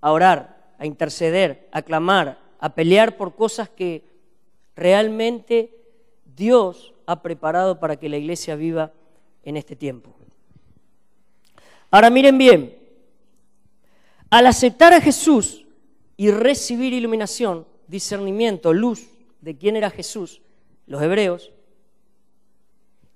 a 0.00 0.12
orar, 0.12 0.74
a 0.78 0.86
interceder, 0.86 1.68
a 1.72 1.82
clamar, 1.82 2.38
a 2.64 2.74
pelear 2.74 3.18
por 3.18 3.34
cosas 3.34 3.68
que 3.68 4.02
realmente 4.74 5.70
Dios 6.34 6.94
ha 7.04 7.20
preparado 7.20 7.78
para 7.78 7.96
que 7.96 8.08
la 8.08 8.16
iglesia 8.16 8.56
viva 8.56 8.90
en 9.42 9.58
este 9.58 9.76
tiempo. 9.76 10.14
Ahora 11.90 12.08
miren 12.08 12.38
bien, 12.38 12.74
al 14.30 14.46
aceptar 14.46 14.94
a 14.94 15.02
Jesús 15.02 15.66
y 16.16 16.30
recibir 16.30 16.94
iluminación, 16.94 17.66
discernimiento, 17.86 18.72
luz 18.72 19.10
de 19.42 19.58
quién 19.58 19.76
era 19.76 19.90
Jesús, 19.90 20.40
los 20.86 21.02
hebreos, 21.02 21.52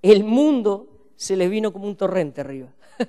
el 0.02 0.24
mundo 0.24 0.88
se 1.16 1.36
les 1.36 1.48
vino 1.48 1.72
como 1.72 1.86
un 1.86 1.96
torrente 1.96 2.42
arriba, 2.42 2.68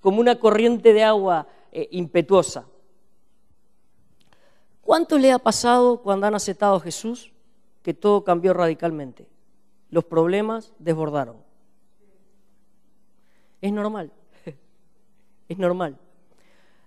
como 0.00 0.20
una 0.20 0.38
corriente 0.38 0.94
de 0.94 1.04
agua 1.04 1.46
eh, 1.72 1.88
impetuosa. 1.90 2.64
¿Cuánto 4.88 5.18
le 5.18 5.30
ha 5.32 5.38
pasado 5.38 6.00
cuando 6.00 6.26
han 6.26 6.34
aceptado 6.34 6.76
a 6.76 6.80
Jesús 6.80 7.30
que 7.82 7.92
todo 7.92 8.24
cambió 8.24 8.54
radicalmente? 8.54 9.26
Los 9.90 10.06
problemas 10.06 10.72
desbordaron. 10.78 11.36
Es 13.60 13.70
normal, 13.70 14.10
es 15.50 15.58
normal. 15.58 15.98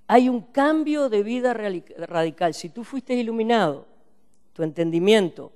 Hay 0.07 0.29
un 0.29 0.41
cambio 0.41 1.09
de 1.09 1.21
vida 1.21 1.53
radical. 1.53 2.55
Si 2.55 2.69
tú 2.69 2.83
fuiste 2.83 3.13
iluminado, 3.13 3.85
tu 4.53 4.63
entendimiento, 4.63 5.51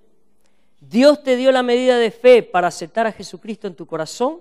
Dios 0.79 1.23
te 1.23 1.37
dio 1.37 1.51
la 1.51 1.63
medida 1.63 1.97
de 1.97 2.11
fe 2.11 2.43
para 2.43 2.67
aceptar 2.67 3.07
a 3.07 3.11
Jesucristo 3.11 3.65
en 3.65 3.73
tu 3.73 3.87
corazón, 3.87 4.37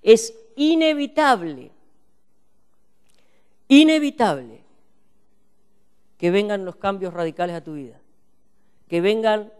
es 0.00 0.34
inevitable, 0.56 1.72
inevitable 3.68 4.67
que 6.18 6.30
vengan 6.30 6.64
los 6.64 6.76
cambios 6.76 7.14
radicales 7.14 7.56
a 7.56 7.62
tu 7.62 7.74
vida. 7.74 7.98
Que 8.88 9.00
vengan, 9.00 9.52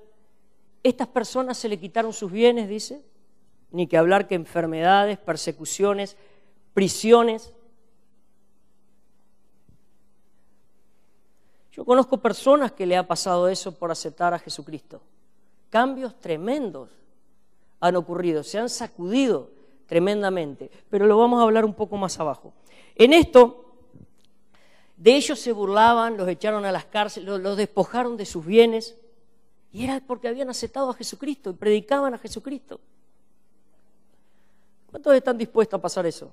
estas 0.82 1.06
personas 1.06 1.56
se 1.56 1.68
le 1.68 1.78
quitaron 1.78 2.12
sus 2.12 2.30
bienes, 2.30 2.68
dice, 2.68 3.00
ni 3.70 3.86
que 3.86 3.96
hablar 3.96 4.26
que 4.26 4.34
enfermedades, 4.34 5.18
persecuciones, 5.18 6.16
prisiones. 6.74 7.52
Yo 11.72 11.84
conozco 11.84 12.18
personas 12.18 12.72
que 12.72 12.86
le 12.86 12.96
ha 12.96 13.06
pasado 13.06 13.48
eso 13.48 13.72
por 13.78 13.92
aceptar 13.92 14.34
a 14.34 14.38
Jesucristo. 14.38 15.00
Cambios 15.70 16.18
tremendos 16.18 16.90
han 17.78 17.94
ocurrido, 17.94 18.42
se 18.42 18.58
han 18.58 18.68
sacudido 18.68 19.50
tremendamente, 19.86 20.70
pero 20.90 21.06
lo 21.06 21.16
vamos 21.16 21.40
a 21.40 21.44
hablar 21.44 21.64
un 21.64 21.74
poco 21.74 21.96
más 21.96 22.18
abajo. 22.18 22.52
En 22.96 23.12
esto 23.12 23.67
de 24.98 25.14
ellos 25.14 25.38
se 25.38 25.52
burlaban, 25.52 26.16
los 26.16 26.28
echaron 26.28 26.64
a 26.64 26.72
las 26.72 26.84
cárceles, 26.84 27.28
los, 27.40 27.56
despojaron 27.56 28.16
de 28.16 28.26
sus 28.26 28.44
bienes. 28.44 28.96
Y 29.72 29.84
era 29.84 30.02
porque 30.04 30.26
habían 30.26 30.50
aceptado 30.50 30.90
a 30.90 30.94
Jesucristo 30.94 31.50
y 31.50 31.52
predicaban 31.52 32.14
a 32.14 32.18
Jesucristo. 32.18 32.80
¿Cuántos 34.90 35.14
están 35.14 35.38
dispuestos 35.38 35.78
a 35.78 35.80
pasar 35.80 36.04
eso? 36.06 36.32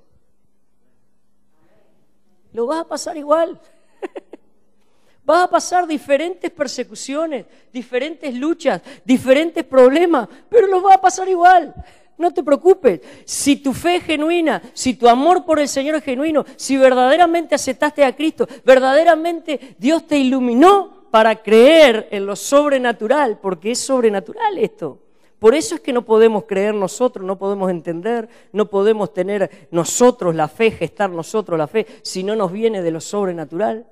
Lo 2.52 2.66
vas 2.66 2.80
a 2.80 2.88
pasar 2.88 3.16
igual. 3.16 3.60
vas 5.24 5.44
a 5.44 5.50
pasar 5.50 5.86
diferentes 5.86 6.50
persecuciones, 6.50 7.46
diferentes 7.72 8.34
luchas, 8.34 8.82
diferentes 9.04 9.62
problemas, 9.64 10.28
pero 10.48 10.66
lo 10.66 10.80
vas 10.82 10.96
a 10.96 11.00
pasar 11.00 11.28
igual. 11.28 11.72
No 12.18 12.32
te 12.32 12.42
preocupes. 12.42 13.00
Si 13.24 13.56
tu 13.56 13.72
fe 13.72 13.96
es 13.96 14.04
genuina, 14.04 14.62
si 14.72 14.94
tu 14.94 15.08
amor 15.08 15.44
por 15.44 15.58
el 15.60 15.68
Señor 15.68 15.96
es 15.96 16.04
genuino, 16.04 16.44
si 16.56 16.76
verdaderamente 16.76 17.54
aceptaste 17.54 18.04
a 18.04 18.16
Cristo, 18.16 18.46
verdaderamente 18.64 19.76
Dios 19.78 20.06
te 20.06 20.18
iluminó 20.18 21.08
para 21.10 21.42
creer 21.42 22.08
en 22.10 22.26
lo 22.26 22.36
sobrenatural, 22.36 23.38
porque 23.40 23.72
es 23.72 23.78
sobrenatural 23.78 24.58
esto. 24.58 25.00
Por 25.38 25.54
eso 25.54 25.74
es 25.74 25.80
que 25.80 25.92
no 25.92 26.02
podemos 26.02 26.44
creer 26.44 26.74
nosotros, 26.74 27.24
no 27.24 27.38
podemos 27.38 27.70
entender, 27.70 28.28
no 28.52 28.70
podemos 28.70 29.12
tener 29.12 29.68
nosotros 29.70 30.34
la 30.34 30.48
fe, 30.48 30.70
gestar 30.70 31.10
nosotros 31.10 31.58
la 31.58 31.66
fe, 31.66 31.86
si 32.02 32.22
no 32.22 32.34
nos 32.34 32.50
viene 32.50 32.82
de 32.82 32.90
lo 32.90 33.00
sobrenatural. 33.00 33.86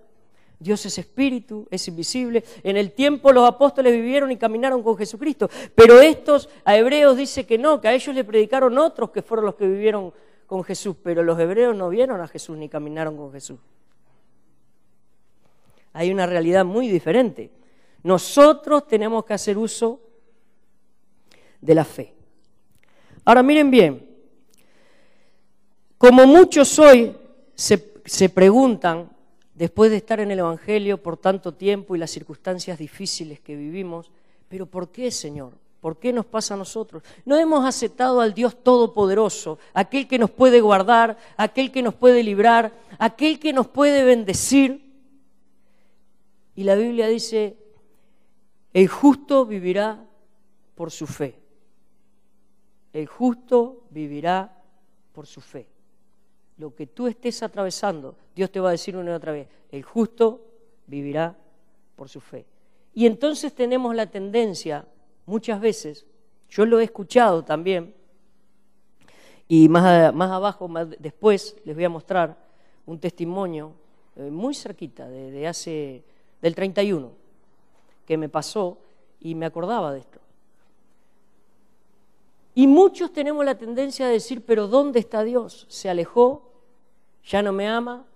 Dios 0.59 0.87
es 0.87 0.99
espíritu, 0.99 1.67
es 1.71 1.87
invisible. 1.89 2.45
En 2.63 2.77
el 2.77 2.93
tiempo 2.93 3.33
los 3.33 3.47
apóstoles 3.49 3.93
vivieron 3.93 4.31
y 4.31 4.37
caminaron 4.37 4.83
con 4.83 4.97
Jesucristo, 4.97 5.51
pero 5.75 6.01
estos 6.01 6.49
a 6.65 6.77
hebreos 6.77 7.17
dice 7.17 7.45
que 7.45 7.59
no, 7.59 7.81
que 7.81 7.89
a 7.89 7.93
ellos 7.93 8.15
le 8.15 8.25
predicaron 8.25 8.79
otros 8.79 9.11
que 9.11 9.23
fueron 9.23 9.47
los 9.47 9.57
que 9.57 9.67
vivieron 9.67 10.13
con 10.47 10.65
Jesús, 10.65 10.97
pero 11.03 11.23
los 11.23 11.39
hebreos 11.39 11.75
no 11.75 11.89
vieron 11.89 12.21
a 12.21 12.29
Jesús 12.29 12.57
ni 12.57 12.69
caminaron 12.69 13.17
con 13.17 13.33
Jesús. 13.33 13.59
Hay 15.93 16.11
una 16.11 16.27
realidad 16.27 16.65
muy 16.65 16.89
diferente. 16.89 17.51
Nosotros 18.03 18.87
tenemos 18.87 19.25
que 19.25 19.35
hacer 19.35 19.57
uso 19.57 20.01
de 21.61 21.75
la 21.75 21.85
fe. 21.85 22.13
Ahora 23.25 23.43
miren 23.43 23.71
bien, 23.71 24.07
como 25.97 26.27
muchos 26.27 26.79
hoy 26.79 27.17
se, 27.55 27.95
se 28.05 28.29
preguntan, 28.29 29.14
después 29.55 29.91
de 29.91 29.99
estar 29.99 30.21
en 30.21 30.31
el 30.31 30.41
Evangelio 30.41 31.03
por 31.03 31.17
tanto 31.17 31.55
tiempo 31.55 31.95
y 31.95 31.99
las 31.99 32.11
circunstancias 32.11 32.79
difíciles 32.79 33.41
que 33.41 33.57
vivimos, 33.57 34.11
pero 34.49 34.67
¿por 34.67 34.91
qué, 34.91 35.11
Señor? 35.11 35.53
¿Por 35.81 35.99
qué 35.99 36.13
nos 36.13 36.25
pasa 36.25 36.55
a 36.55 36.57
nosotros? 36.57 37.03
No 37.27 37.37
hemos 37.37 37.65
aceptado 37.67 38.21
al 38.21 38.33
Dios 38.33 38.63
Todopoderoso, 38.63 39.59
aquel 39.75 40.09
que 40.09 40.19
nos 40.19 40.31
puede 40.31 40.61
guardar, 40.61 41.19
aquel 41.37 41.71
que 41.71 41.83
nos 41.83 41.95
puede 41.95 42.23
librar, 42.23 42.73
aquel 42.99 43.39
que 43.39 43.53
nos 43.53 43.69
puede 43.69 44.03
bendecir. 44.03 44.83
Y 46.55 46.65
la 46.65 46.75
Biblia 46.75 47.07
dice, 47.09 47.57
el 48.73 48.89
justo 48.89 49.45
vivirá 49.45 50.03
por 50.75 50.91
su 50.91 51.07
fe. 51.07 51.39
El 52.93 53.07
justo 53.07 53.83
vivirá 53.91 54.57
por 55.13 55.27
su 55.27 55.41
fe. 55.41 55.74
Lo 56.57 56.75
que 56.75 56.87
tú 56.87 57.07
estés 57.07 57.43
atravesando, 57.43 58.17
Dios 58.35 58.51
te 58.51 58.61
va 58.61 58.69
a 58.69 58.73
decir 58.73 58.97
una 58.97 59.11
y 59.11 59.15
otra 59.15 59.33
vez, 59.33 59.49
el 59.71 59.83
justo 59.83 60.41
vivirá 60.87 61.37
por 61.97 62.09
su 62.09 62.21
fe. 62.21 62.47
Y 62.93 63.07
entonces 63.07 63.55
tenemos 63.55 63.95
la 63.95 64.07
tendencia, 64.07 64.87
muchas 65.27 65.61
veces, 65.61 66.07
yo 66.49 66.65
lo 66.65 66.79
he 66.79 66.85
escuchado 66.85 67.43
también, 67.43 67.95
y 69.49 69.69
más, 69.69 70.15
más 70.15 70.31
abajo, 70.31 70.69
más 70.69 70.89
después, 70.99 71.57
les 71.65 71.75
voy 71.75 71.85
a 71.85 71.89
mostrar 71.89 72.37
un 72.87 72.99
testimonio 72.99 73.73
eh, 74.17 74.31
muy 74.31 74.55
cerquita, 74.55 75.09
de, 75.09 75.47
hace, 75.47 76.05
del 76.41 76.55
31, 76.55 77.11
que 78.07 78.17
me 78.17 78.29
pasó 78.29 78.79
y 79.21 79.35
me 79.35 79.47
acordaba 79.47 79.93
de 79.93 80.01
esto. 80.01 80.21
Y 82.55 82.69
muchos 82.69 83.13
tenemos 83.13 83.45
la 83.45 83.59
tendencia 83.59 84.07
de 84.07 84.13
decir, 84.13 84.45
pero 84.45 84.69
¿dónde 84.69 85.01
está 85.01 85.25
Dios? 85.25 85.67
Se 85.69 85.91
alejó, 85.91 86.53
ya 87.25 87.43
no 87.43 87.53
me 87.53 87.69
ama, 87.69 88.07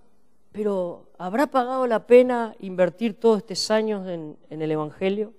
pero 0.53 1.09
¿habrá 1.19 1.49
pagado 1.49 1.87
la 1.87 2.07
pena 2.07 2.55
invertir 2.61 3.19
todos 3.19 3.39
estos 3.39 3.71
años 3.71 4.07
en, 4.07 4.37
el 4.51 4.71
Evangelio? 4.71 5.33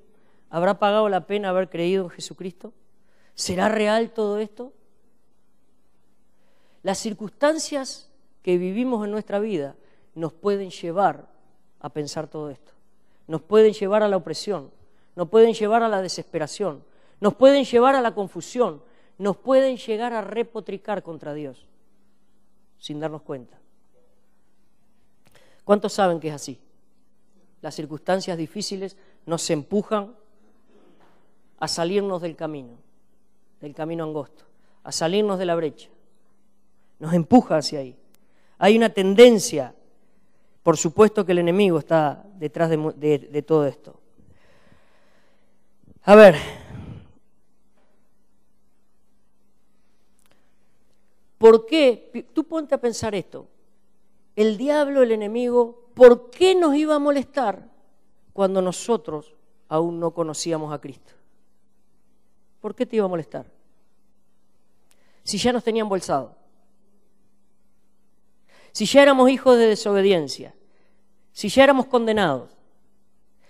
¿Habrá 0.50 0.80
pagado 0.80 1.08
la 1.08 1.28
pena 1.28 1.50
haber 1.50 1.70
creído 1.70 2.04
en 2.04 2.10
Jesucristo? 2.10 2.74
¿Será 3.36 3.70
real 3.70 4.12
todo 4.12 4.40
esto? 4.40 4.74
Las 6.84 6.98
circunstancias 6.98 8.10
que 8.42 8.58
vivimos 8.58 9.06
en 9.06 9.12
nuestra 9.12 9.40
vida 9.40 9.76
nos 10.16 10.34
pueden 10.34 10.72
llevar 10.72 11.28
a 11.80 11.90
pensar 11.90 12.28
todo 12.28 12.50
esto, 12.50 12.74
nos 13.28 13.42
pueden 13.42 13.74
llevar 13.74 14.04
a 14.04 14.10
la 14.10 14.18
opresión, 14.18 14.72
nos 15.16 15.30
pueden 15.30 15.54
llevar 15.54 15.84
a 15.84 15.88
la 15.88 16.02
desesperación, 16.02 16.84
nos 17.22 17.36
pueden 17.36 17.64
llevar 17.64 17.96
a 17.96 18.02
la 18.02 18.14
confusión, 18.14 18.82
nos 19.20 19.38
pueden 19.38 19.78
llegar 19.78 20.14
a 20.14 20.22
repotricar 20.22 21.04
contra 21.04 21.34
Dios 21.34 21.68
sin 22.80 23.00
darnos 23.00 23.22
cuenta. 23.22 23.60
¿Cuántos 25.64 25.94
saben 25.94 26.20
que 26.20 26.30
es 26.30 26.34
así? 26.34 26.60
Las 27.62 27.76
circunstancias 27.76 28.38
difíciles 28.38 28.98
nos 29.26 29.48
empujan 29.50 30.16
a 31.60 31.68
salirnos 31.68 32.22
del 32.22 32.36
camino, 32.36 32.78
del 33.60 33.76
camino 33.76 34.06
angosto, 34.06 34.46
a 34.84 34.92
salirnos 34.92 35.38
de 35.38 35.46
la 35.46 35.56
brecha. 35.56 35.90
Nos 36.98 37.14
empuja 37.14 37.58
hacia 37.58 37.80
ahí. 37.80 37.96
Hay 38.58 38.78
una 38.78 38.90
tendencia, 38.90 39.76
por 40.64 40.78
supuesto 40.78 41.26
que 41.26 41.34
el 41.34 41.40
enemigo 41.40 41.78
está 41.78 42.26
detrás 42.36 42.70
de, 42.70 43.44
todo 43.46 43.68
esto. 43.68 44.00
A 46.04 46.16
ver, 46.16 46.36
¿por 51.40 51.66
qué? 51.66 52.28
Tú 52.34 52.44
ponte 52.44 52.76
a 52.76 52.78
pensar 52.80 53.16
esto 53.16 53.48
el 54.40 54.56
diablo, 54.56 55.04
el 55.04 55.12
enemigo, 55.12 55.90
¿por 55.94 56.30
qué 56.30 56.56
nos 56.56 56.74
iba 56.74 56.96
a 56.96 57.00
molestar 57.00 57.68
cuando 58.32 58.62
nosotros 58.62 59.36
aún 59.68 60.00
no 60.00 60.12
conocíamos 60.12 60.72
a 60.72 60.80
Cristo? 60.80 61.12
¿Por 62.62 62.74
qué 62.74 62.86
te 62.86 62.96
iba 62.96 63.04
a 63.04 63.10
molestar? 63.10 63.46
Si 65.24 65.38
ya 65.38 65.52
nos 65.52 65.62
tenían 65.62 65.90
bolsado, 65.90 66.38
si 68.72 68.86
ya 68.86 69.02
éramos 69.02 69.30
hijos 69.30 69.58
de 69.58 69.68
desobediencia, 69.68 70.56
si 71.34 71.50
ya 71.50 71.66
éramos 71.66 71.88
condenados, 71.88 72.50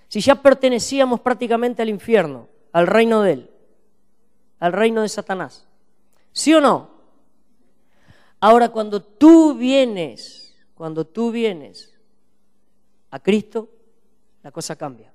si 0.07 0.21
ya 0.21 0.41
pertenecíamos 0.41 1.19
prácticamente 1.19 1.83
al 1.83 1.89
infierno, 1.89 2.47
al 2.71 2.87
reino 2.87 3.21
de 3.21 3.33
Él, 3.33 3.51
al 4.59 4.73
reino 4.73 5.03
de 5.03 5.09
Satanás. 5.09 5.67
¿Sí 6.31 6.51
o 6.51 6.61
no? 6.61 6.89
Ahora, 8.39 8.69
cuando 8.69 9.01
tú 9.01 9.55
vienes 9.55 10.49
cuando 10.79 11.05
tú 11.05 11.29
vienes 11.29 11.93
a 13.11 13.19
Cristo, 13.19 13.67
la 14.41 14.49
cosa 14.49 14.77
cambia. 14.77 15.11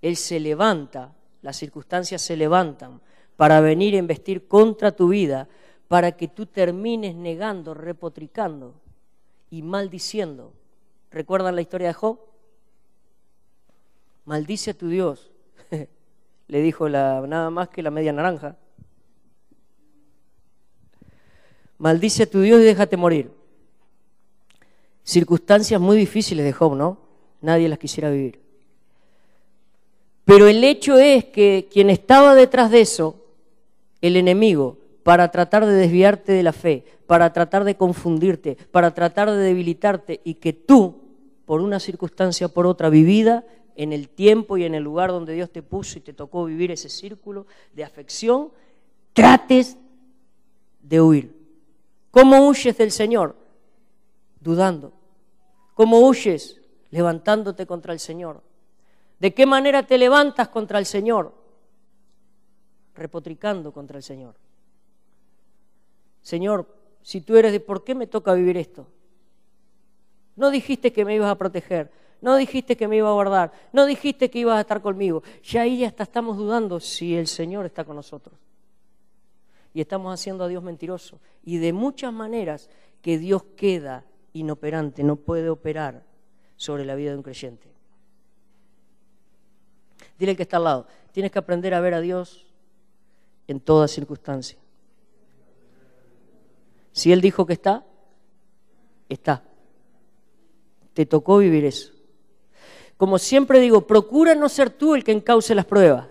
Él 0.00 0.16
se 0.16 0.40
levanta, 0.40 1.14
las 1.42 1.58
circunstancias 1.58 2.22
se 2.22 2.34
levantan 2.34 3.02
para 3.36 3.60
venir 3.60 3.94
a 3.94 3.98
investir 3.98 4.48
contra 4.48 4.92
tu 4.92 5.08
vida, 5.08 5.46
para 5.88 6.12
que 6.12 6.26
tú 6.26 6.46
termines 6.46 7.16
negando, 7.16 7.74
repotricando 7.74 8.80
y 9.50 9.60
maldiciendo. 9.60 10.54
¿Recuerdan 11.10 11.54
la 11.54 11.60
historia 11.60 11.88
de 11.88 11.92
Job? 11.92 12.18
Maldice 14.24 14.70
a 14.70 14.74
tu 14.74 14.88
Dios, 14.88 15.30
le 16.48 16.62
dijo 16.62 16.88
la, 16.88 17.26
nada 17.26 17.50
más 17.50 17.68
que 17.68 17.82
la 17.82 17.90
media 17.90 18.14
naranja. 18.14 18.56
Maldice 21.78 22.24
a 22.24 22.30
tu 22.30 22.40
Dios 22.40 22.60
y 22.60 22.64
déjate 22.64 22.96
morir 22.96 23.38
circunstancias 25.08 25.80
muy 25.80 25.96
difíciles 25.96 26.44
de 26.44 26.52
Job, 26.52 26.76
¿no? 26.76 26.98
Nadie 27.40 27.66
las 27.70 27.78
quisiera 27.78 28.10
vivir. 28.10 28.38
Pero 30.26 30.46
el 30.48 30.62
hecho 30.62 30.98
es 30.98 31.24
que 31.24 31.66
quien 31.72 31.88
estaba 31.88 32.34
detrás 32.34 32.70
de 32.70 32.82
eso, 32.82 33.16
el 34.02 34.16
enemigo, 34.16 34.76
para 35.04 35.30
tratar 35.30 35.64
de 35.64 35.72
desviarte 35.72 36.32
de 36.32 36.42
la 36.42 36.52
fe, 36.52 36.84
para 37.06 37.32
tratar 37.32 37.64
de 37.64 37.74
confundirte, 37.74 38.58
para 38.70 38.92
tratar 38.92 39.30
de 39.30 39.38
debilitarte 39.38 40.20
y 40.24 40.34
que 40.34 40.52
tú, 40.52 40.96
por 41.46 41.62
una 41.62 41.80
circunstancia 41.80 42.48
o 42.48 42.50
por 42.50 42.66
otra 42.66 42.90
vivida, 42.90 43.46
en 43.76 43.94
el 43.94 44.10
tiempo 44.10 44.58
y 44.58 44.64
en 44.64 44.74
el 44.74 44.82
lugar 44.82 45.08
donde 45.08 45.32
Dios 45.32 45.48
te 45.50 45.62
puso 45.62 45.98
y 45.98 46.02
te 46.02 46.12
tocó 46.12 46.44
vivir 46.44 46.70
ese 46.70 46.90
círculo 46.90 47.46
de 47.72 47.84
afección, 47.84 48.50
trates 49.14 49.78
de 50.82 51.00
huir. 51.00 51.37
¿Cómo 52.10 52.48
huyes 52.48 52.76
del 52.78 52.90
Señor? 52.90 53.36
Dudando, 54.40 54.92
¿Cómo 55.78 56.00
huyes? 56.00 56.60
Levantándote 56.90 57.64
contra 57.64 57.92
el 57.92 58.00
Señor. 58.00 58.42
¿De 59.20 59.32
qué 59.32 59.46
manera 59.46 59.86
te 59.86 59.96
levantas 59.96 60.48
contra 60.48 60.80
el 60.80 60.86
Señor? 60.86 61.32
Repotricando 62.96 63.72
contra 63.72 63.98
el 63.98 64.02
Señor. 64.02 64.34
Señor, 66.20 66.66
si 67.00 67.20
tú 67.20 67.36
eres 67.36 67.52
de 67.52 67.60
por 67.60 67.84
qué 67.84 67.94
me 67.94 68.08
toca 68.08 68.34
vivir 68.34 68.56
esto. 68.56 68.88
No 70.34 70.50
dijiste 70.50 70.92
que 70.92 71.04
me 71.04 71.14
ibas 71.14 71.30
a 71.30 71.38
proteger, 71.38 71.92
no 72.20 72.34
dijiste 72.34 72.76
que 72.76 72.88
me 72.88 72.96
iba 72.96 73.08
a 73.08 73.12
guardar, 73.12 73.52
no 73.72 73.86
dijiste 73.86 74.32
que 74.32 74.40
ibas 74.40 74.58
a 74.58 74.62
estar 74.62 74.82
conmigo. 74.82 75.22
Ya 75.44 75.62
ahí 75.62 75.84
hasta 75.84 76.02
estamos 76.02 76.36
dudando 76.36 76.80
si 76.80 77.14
el 77.14 77.28
Señor 77.28 77.66
está 77.66 77.84
con 77.84 77.94
nosotros. 77.94 78.36
Y 79.74 79.80
estamos 79.80 80.12
haciendo 80.12 80.44
a 80.44 80.48
Dios 80.48 80.62
mentiroso. 80.62 81.20
Y 81.44 81.58
de 81.58 81.72
muchas 81.72 82.12
maneras 82.12 82.68
que 83.02 83.18
Dios 83.18 83.44
queda 83.56 84.04
inoperante, 84.32 85.02
no 85.02 85.16
puede 85.16 85.48
operar 85.50 86.04
sobre 86.56 86.84
la 86.84 86.94
vida 86.94 87.10
de 87.10 87.16
un 87.16 87.22
creyente. 87.22 87.68
Dile 90.18 90.36
que 90.36 90.42
está 90.42 90.56
al 90.56 90.64
lado, 90.64 90.86
tienes 91.12 91.30
que 91.30 91.38
aprender 91.38 91.74
a 91.74 91.80
ver 91.80 91.94
a 91.94 92.00
Dios 92.00 92.46
en 93.46 93.60
toda 93.60 93.88
circunstancia. 93.88 94.58
Si 96.92 97.12
Él 97.12 97.20
dijo 97.20 97.46
que 97.46 97.52
está, 97.52 97.84
está. 99.08 99.44
Te 100.94 101.06
tocó 101.06 101.38
vivir 101.38 101.64
eso. 101.64 101.92
Como 102.96 103.18
siempre 103.18 103.60
digo, 103.60 103.86
procura 103.86 104.34
no 104.34 104.48
ser 104.48 104.70
tú 104.70 104.96
el 104.96 105.04
que 105.04 105.12
encauce 105.12 105.54
las 105.54 105.64
pruebas. 105.64 106.08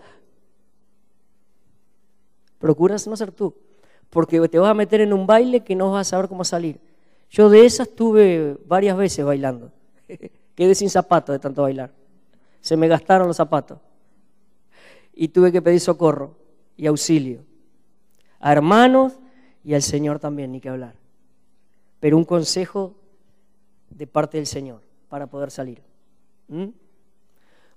Procura 2.60 2.96
no 3.06 3.16
ser 3.16 3.32
tú, 3.32 3.54
porque 4.10 4.48
te 4.50 4.60
vas 4.60 4.72
a 4.72 4.74
meter 4.74 5.02
en 5.02 5.14
un 5.14 5.28
baile 5.28 5.64
que 5.64 5.76
no 5.76 5.92
vas 5.92 6.08
a 6.08 6.10
saber 6.12 6.28
cómo 6.28 6.44
salir. 6.44 6.80
Yo 7.30 7.50
de 7.50 7.66
esas 7.66 7.90
tuve 7.90 8.58
varias 8.66 8.98
veces 8.98 9.26
bailando. 9.26 9.72
Quedé 10.56 10.76
sin 10.76 10.90
zapatos 10.90 11.34
de 11.34 11.40
tanto 11.40 11.62
bailar. 11.62 11.92
Se 12.62 12.78
me 12.78 12.88
gastaron 12.88 13.28
los 13.28 13.38
zapatos. 13.38 13.80
Y 15.14 15.28
tuve 15.30 15.52
que 15.52 15.62
pedir 15.62 15.80
socorro 15.80 16.36
y 16.76 16.88
auxilio. 16.88 17.44
A 18.40 18.52
hermanos 18.52 19.20
y 19.64 19.74
al 19.74 19.82
Señor 19.82 20.20
también, 20.20 20.52
ni 20.52 20.62
que 20.62 20.70
hablar. 20.70 20.96
Pero 22.00 22.18
un 22.18 22.26
consejo 22.26 22.96
de 23.90 24.08
parte 24.08 24.38
del 24.38 24.48
Señor 24.48 24.82
para 25.10 25.28
poder 25.28 25.52
salir. 25.52 25.82
¿Mm? 26.48 26.68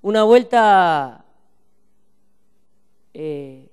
Una 0.02 0.22
vuelta 0.22 1.24
eh, 3.12 3.69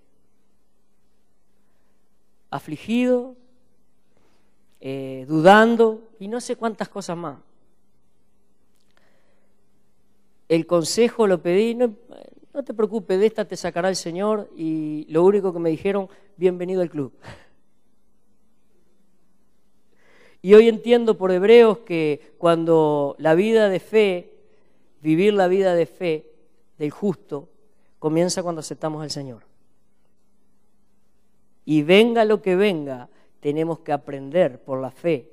afligido, 2.50 3.36
eh, 4.80 5.26
dudando 5.28 6.02
y 6.20 6.28
no 6.28 6.40
sé 6.42 6.56
cuántas 6.56 6.90
cosas 6.90 7.18
más. 7.18 7.40
El 10.48 10.66
consejo 10.66 11.28
lo 11.28 11.42
pedí, 11.42 11.76
no, 11.76 11.94
no 12.54 12.64
te 12.64 12.74
preocupes, 12.74 13.20
de 13.20 13.26
esta 13.26 13.46
te 13.46 13.58
sacará 13.58 13.90
el 13.90 13.96
Señor 13.96 14.50
y 14.56 15.06
lo 15.10 15.24
único 15.24 15.52
que 15.52 15.60
me 15.60 15.70
dijeron, 15.70 16.10
bienvenido 16.38 16.82
al 16.82 16.90
club. 16.90 17.14
Y 20.42 20.54
hoy 20.54 20.70
entiendo 20.70 21.18
por 21.18 21.32
hebreos 21.32 21.80
que 21.80 22.34
cuando 22.38 23.16
la 23.20 23.36
vida 23.36 23.70
de 23.70 23.80
fe, 23.80 24.34
vivir 25.02 25.34
la 25.34 25.48
vida 25.48 25.76
de 25.76 25.86
fe 25.86 26.32
del 26.78 26.92
justo, 26.92 27.50
comienza 28.00 28.44
cuando 28.44 28.60
aceptamos 28.60 29.02
al 29.04 29.12
Señor. 29.12 29.44
Y 31.70 31.84
venga 31.84 32.24
lo 32.24 32.42
que 32.42 32.56
venga, 32.56 33.10
tenemos 33.42 33.80
que 33.80 33.92
aprender 33.92 34.64
por 34.64 34.80
la 34.80 34.90
fe, 34.90 35.30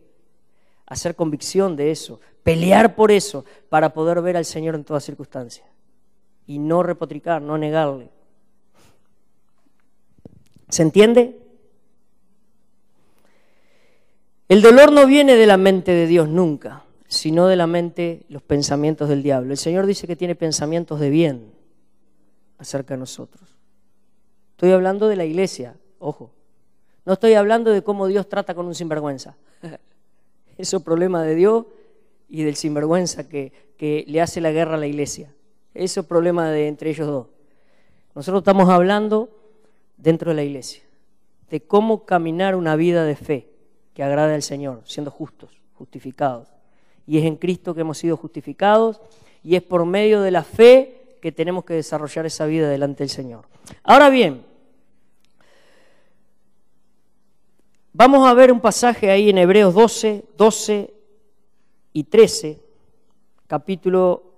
hacer 0.85 1.15
convicción 1.15 1.77
de 1.77 1.93
eso, 1.93 2.19
pelear 2.43 2.97
por 2.97 3.13
eso, 3.13 3.45
para 3.69 3.95
poder 3.95 4.21
ver 4.21 4.37
al 4.37 4.45
Señor 4.45 4.75
en 4.75 4.83
todas 4.83 5.05
circunstancias. 5.05 5.65
Y 6.49 6.59
no 6.59 6.83
repotricar, 6.83 7.41
no 7.41 7.57
negarle. 7.57 8.11
¿Se 10.71 10.83
entiende? 10.83 11.39
El 14.49 14.61
dolor 14.61 14.91
no 14.91 15.07
viene 15.07 15.37
de 15.37 15.47
la 15.47 15.57
mente 15.57 15.93
de 15.93 16.09
Dios 16.09 16.29
nunca, 16.29 16.83
sino 17.07 17.47
de 17.47 17.55
la 17.55 17.69
mente, 17.69 18.25
los 18.29 18.43
pensamientos 18.43 19.09
del 19.09 19.23
diablo. 19.23 19.53
El 19.53 19.59
Señor 19.59 19.87
dice 19.87 20.09
que 20.09 20.17
tiene 20.17 20.35
pensamientos 20.35 20.99
de 20.99 21.11
bien 21.11 21.53
acerca 22.59 22.95
de 22.95 22.99
nosotros. 22.99 23.57
Estoy 24.51 24.73
hablando 24.73 25.07
de 25.07 25.15
la 25.15 25.27
iglesia, 25.27 25.77
ojo. 26.05 26.31
No 27.05 27.15
estoy 27.15 27.35
hablando 27.35 27.71
de 27.71 27.83
cómo 27.83 28.07
Dios 28.07 28.29
trata 28.29 28.55
con 28.55 28.67
un 28.67 28.75
sinvergüenza. 28.75 29.37
Eso 30.59 30.77
es 30.77 30.83
problema 30.83 31.23
de 31.23 31.35
Dios 31.35 31.65
y 32.29 32.43
del 32.45 32.57
sinvergüenza 32.57 33.29
que, 33.29 33.53
que 33.77 34.05
le 34.07 34.21
hace 34.21 34.41
la 34.41 34.53
guerra 34.53 34.75
a 34.75 34.79
la 34.79 34.87
iglesia. 34.87 35.33
Eso 35.73 36.01
es 36.01 36.07
problema 36.07 36.51
de 36.51 36.69
entre 36.69 36.91
ellos 36.91 37.07
dos. 37.07 37.27
Nosotros 38.15 38.43
estamos 38.43 38.69
hablando 38.69 39.29
dentro 39.97 40.31
de 40.31 40.37
la 40.37 40.45
iglesia, 40.45 40.83
de 41.51 41.61
cómo 41.61 42.05
caminar 42.05 42.55
una 42.55 42.77
vida 42.77 43.05
de 43.05 43.17
fe 43.17 43.49
que 43.93 44.03
agrade 44.03 44.35
al 44.35 44.43
Señor, 44.43 44.83
siendo 44.85 45.11
justos, 45.11 45.51
justificados. 45.75 46.49
Y 47.07 47.19
es 47.19 47.25
en 47.25 47.37
Cristo 47.37 47.75
que 47.75 47.81
hemos 47.81 47.99
sido 47.99 48.17
justificados 48.17 49.01
y 49.43 49.57
es 49.57 49.63
por 49.63 49.85
medio 49.85 50.23
de 50.23 50.31
la 50.31 50.45
fe 50.45 51.17
que 51.21 51.33
tenemos 51.33 51.65
que 51.65 51.75
desarrollar 51.75 52.27
esa 52.27 52.47
vida 52.47 52.69
delante 52.69 53.03
del 53.03 53.11
Señor. 53.11 53.47
Ahora 53.83 54.11
bien, 54.11 54.43
vamos 57.95 58.27
a 58.29 58.35
ver 58.35 58.53
un 58.53 58.61
pasaje 58.61 59.11
ahí 59.11 59.31
en 59.31 59.39
Hebreos 59.39 59.73
12, 59.73 60.25
12 60.37 60.95
y 61.95 62.05
13, 62.05 62.61
capítulo 63.47 64.35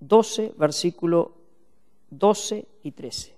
12, 0.00 0.52
versículo 0.58 1.32
12 2.10 2.66
y 2.82 2.92
13. 2.92 3.34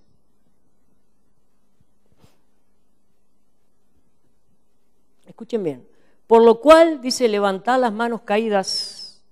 Escuchen 5.27 5.63
bien. 5.63 5.87
Por 6.27 6.43
lo 6.43 6.61
cual 6.61 7.01
dice, 7.01 7.29
levantar 7.29 7.79
las 7.79 7.93
manos 7.93 8.23
caídas, 8.23 9.23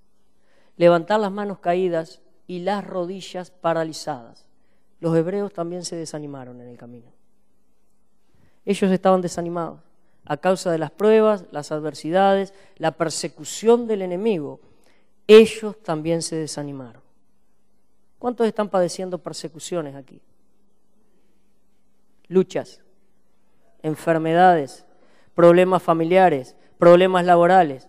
levantar 0.76 1.18
las 1.18 1.32
manos 1.32 1.58
caídas 1.58 2.20
y 2.46 2.60
las 2.60 2.86
rodillas 2.86 3.50
paralizadas. 3.50 4.46
Los 5.00 5.16
hebreos 5.16 5.52
también 5.52 5.84
se 5.84 5.96
desanimaron 5.96 6.60
en 6.60 6.68
el 6.68 6.78
camino. 6.78 7.10
Ellos 8.64 8.90
estaban 8.90 9.20
desanimados 9.20 9.80
a 10.26 10.36
causa 10.36 10.70
de 10.72 10.78
las 10.78 10.90
pruebas, 10.90 11.44
las 11.52 11.72
adversidades, 11.72 12.52
la 12.76 12.92
persecución 12.92 13.86
del 13.86 14.02
enemigo. 14.02 14.60
Ellos 15.26 15.80
también 15.82 16.22
se 16.22 16.36
desanimaron. 16.36 17.02
¿Cuántos 18.18 18.46
están 18.46 18.68
padeciendo 18.68 19.18
persecuciones 19.18 19.94
aquí? 19.94 20.20
Luchas, 22.28 22.80
enfermedades, 23.82 24.84
problemas 25.34 25.82
familiares, 25.82 26.56
problemas 26.78 27.24
laborales. 27.24 27.88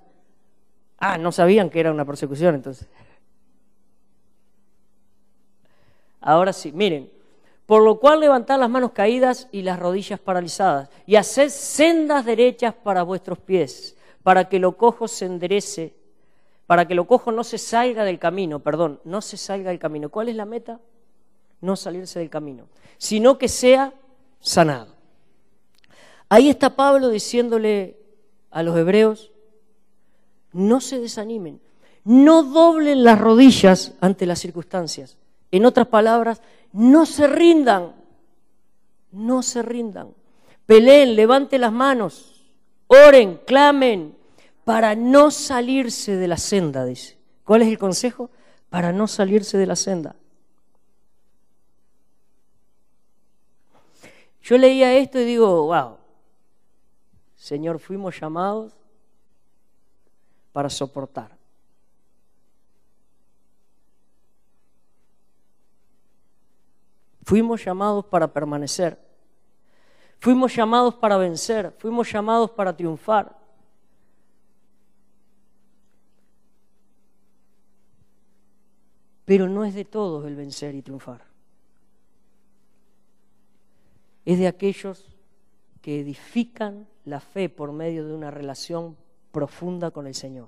Ah, 0.99 1.17
no 1.17 1.31
sabían 1.31 1.69
que 1.69 1.79
era 1.79 1.91
una 1.91 2.05
persecución 2.05 2.55
entonces. 2.55 2.87
Ahora 6.21 6.53
sí, 6.53 6.71
miren, 6.71 7.09
por 7.67 7.83
lo 7.83 7.99
cual 7.99 8.21
levantad 8.21 8.57
las 8.57 8.69
manos 8.69 8.93
caídas 8.93 9.49
y 9.51 9.61
las 9.61 9.77
rodillas 9.77 10.19
paralizadas, 10.19 10.89
y 11.05 11.17
haced 11.17 11.49
sendas 11.49 12.25
derechas 12.25 12.73
para 12.73 13.03
vuestros 13.03 13.37
pies, 13.37 13.95
para 14.23 14.47
que 14.47 14.57
lo 14.57 14.77
cojo 14.77 15.07
se 15.09 15.25
enderece, 15.25 15.93
para 16.65 16.87
que 16.87 16.95
lo 16.95 17.05
cojo 17.05 17.31
no 17.31 17.43
se 17.43 17.57
salga 17.57 18.05
del 18.05 18.19
camino, 18.19 18.59
perdón, 18.59 19.01
no 19.03 19.21
se 19.21 19.35
salga 19.35 19.69
del 19.69 19.79
camino. 19.79 20.09
¿Cuál 20.09 20.29
es 20.29 20.35
la 20.37 20.45
meta? 20.45 20.79
No 21.59 21.75
salirse 21.75 22.19
del 22.19 22.29
camino, 22.29 22.67
sino 22.97 23.37
que 23.37 23.49
sea 23.49 23.93
sanado. 24.39 24.95
Ahí 26.29 26.49
está 26.49 26.75
Pablo 26.75 27.09
diciéndole 27.09 27.97
a 28.49 28.63
los 28.63 28.77
hebreos, 28.77 29.31
no 30.53 30.79
se 30.79 30.99
desanimen, 30.99 31.59
no 32.05 32.43
doblen 32.43 33.03
las 33.03 33.19
rodillas 33.19 33.93
ante 33.99 34.25
las 34.25 34.39
circunstancias. 34.39 35.17
En 35.51 35.65
otras 35.65 35.87
palabras, 35.87 36.41
no 36.71 37.05
se 37.05 37.27
rindan, 37.27 37.95
no 39.11 39.41
se 39.43 39.61
rindan. 39.61 40.13
Peleen, 40.65 41.15
levanten 41.15 41.61
las 41.61 41.71
manos, 41.71 42.43
oren, 42.87 43.39
clamen, 43.45 44.15
para 44.65 44.95
no 44.95 45.31
salirse 45.31 46.17
de 46.17 46.27
la 46.27 46.37
senda, 46.37 46.83
dice. 46.83 47.17
¿Cuál 47.45 47.61
es 47.61 47.69
el 47.69 47.77
consejo? 47.77 48.29
Para 48.69 48.91
no 48.91 49.07
salirse 49.07 49.57
de 49.57 49.65
la 49.65 49.77
senda. 49.77 50.15
Yo 54.41 54.57
leía 54.57 54.93
esto 54.93 55.19
y 55.19 55.25
digo, 55.25 55.67
wow, 55.67 55.97
Señor, 57.35 57.79
fuimos 57.79 58.19
llamados 58.19 58.73
para 60.51 60.69
soportar. 60.69 61.36
Fuimos 67.27 67.65
llamados 67.65 68.05
para 68.05 68.31
permanecer. 68.31 68.97
Fuimos 70.17 70.55
llamados 70.55 70.95
para 70.95 71.17
vencer. 71.17 71.75
Fuimos 71.77 72.09
llamados 72.09 72.51
para 72.51 72.73
triunfar. 72.73 73.37
Pero 79.25 79.49
no 79.49 79.65
es 79.65 79.73
de 79.73 79.83
todos 79.83 80.25
el 80.25 80.37
vencer 80.37 80.73
y 80.73 80.81
triunfar. 80.81 81.25
Es 84.23 84.39
de 84.39 84.47
aquellos 84.47 85.13
que 85.81 85.99
edifican 85.99 86.87
la 87.03 87.19
fe 87.19 87.49
por 87.49 87.73
medio 87.73 88.07
de 88.07 88.13
una 88.13 88.31
relación 88.31 88.95
profunda 89.33 89.91
con 89.91 90.07
el 90.07 90.15
Señor, 90.15 90.47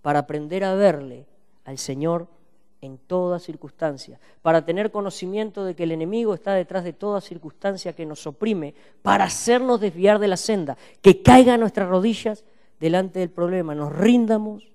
para 0.00 0.20
aprender 0.20 0.64
a 0.64 0.74
verle 0.74 1.26
al 1.66 1.76
Señor 1.76 2.37
en 2.80 2.98
toda 2.98 3.38
circunstancia, 3.38 4.20
para 4.42 4.64
tener 4.64 4.90
conocimiento 4.90 5.64
de 5.64 5.74
que 5.74 5.82
el 5.82 5.92
enemigo 5.92 6.34
está 6.34 6.54
detrás 6.54 6.84
de 6.84 6.92
toda 6.92 7.20
circunstancia 7.20 7.92
que 7.92 8.06
nos 8.06 8.26
oprime, 8.26 8.74
para 9.02 9.24
hacernos 9.24 9.80
desviar 9.80 10.18
de 10.18 10.28
la 10.28 10.36
senda, 10.36 10.76
que 11.02 11.22
caigan 11.22 11.60
nuestras 11.60 11.88
rodillas 11.88 12.44
delante 12.78 13.18
del 13.18 13.30
problema, 13.30 13.74
nos 13.74 13.92
rindamos, 13.92 14.70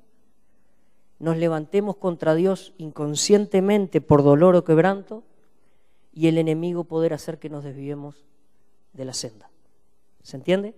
nos 1.20 1.38
levantemos 1.38 1.96
contra 1.96 2.36
Dios 2.36 2.74
inconscientemente 2.78 4.02
por 4.02 4.24
dolor 4.24 4.56
o 4.56 4.66
quebranto 4.66 5.24
y 6.14 6.28
el 6.28 6.38
enemigo 6.38 6.84
poder 6.84 7.14
hacer 7.14 7.40
que 7.40 7.50
nos 7.50 7.64
desviemos 7.64 8.26
de 8.92 9.06
la 9.06 9.14
senda. 9.14 9.50
¿Se 10.22 10.36
entiende? 10.36 10.76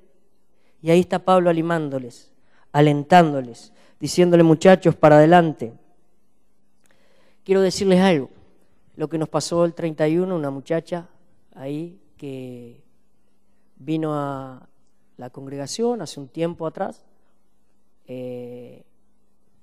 Y 0.82 0.92
ahí 0.92 1.00
está 1.00 1.20
Pablo 1.20 1.50
animándoles, 1.50 2.32
alentándoles, 2.72 3.74
diciéndole 4.00 4.44
muchachos, 4.44 4.96
para 4.96 5.18
adelante. 5.18 5.74
Quiero 7.46 7.62
decirles 7.62 8.00
algo. 8.00 8.32
Lo 8.96 9.08
que 9.08 9.20
nos 9.20 9.30
pasó 9.30 9.66
el 9.66 9.76
31, 9.76 10.36
una 10.36 10.50
muchacha 10.50 11.08
ahí 11.54 12.02
que 12.18 12.82
vino 13.76 14.16
a 14.16 14.68
la 15.18 15.30
congregación 15.30 16.02
hace 16.02 16.20
un 16.20 16.28
tiempo 16.28 16.66
atrás, 16.66 17.06
eh, 18.08 18.84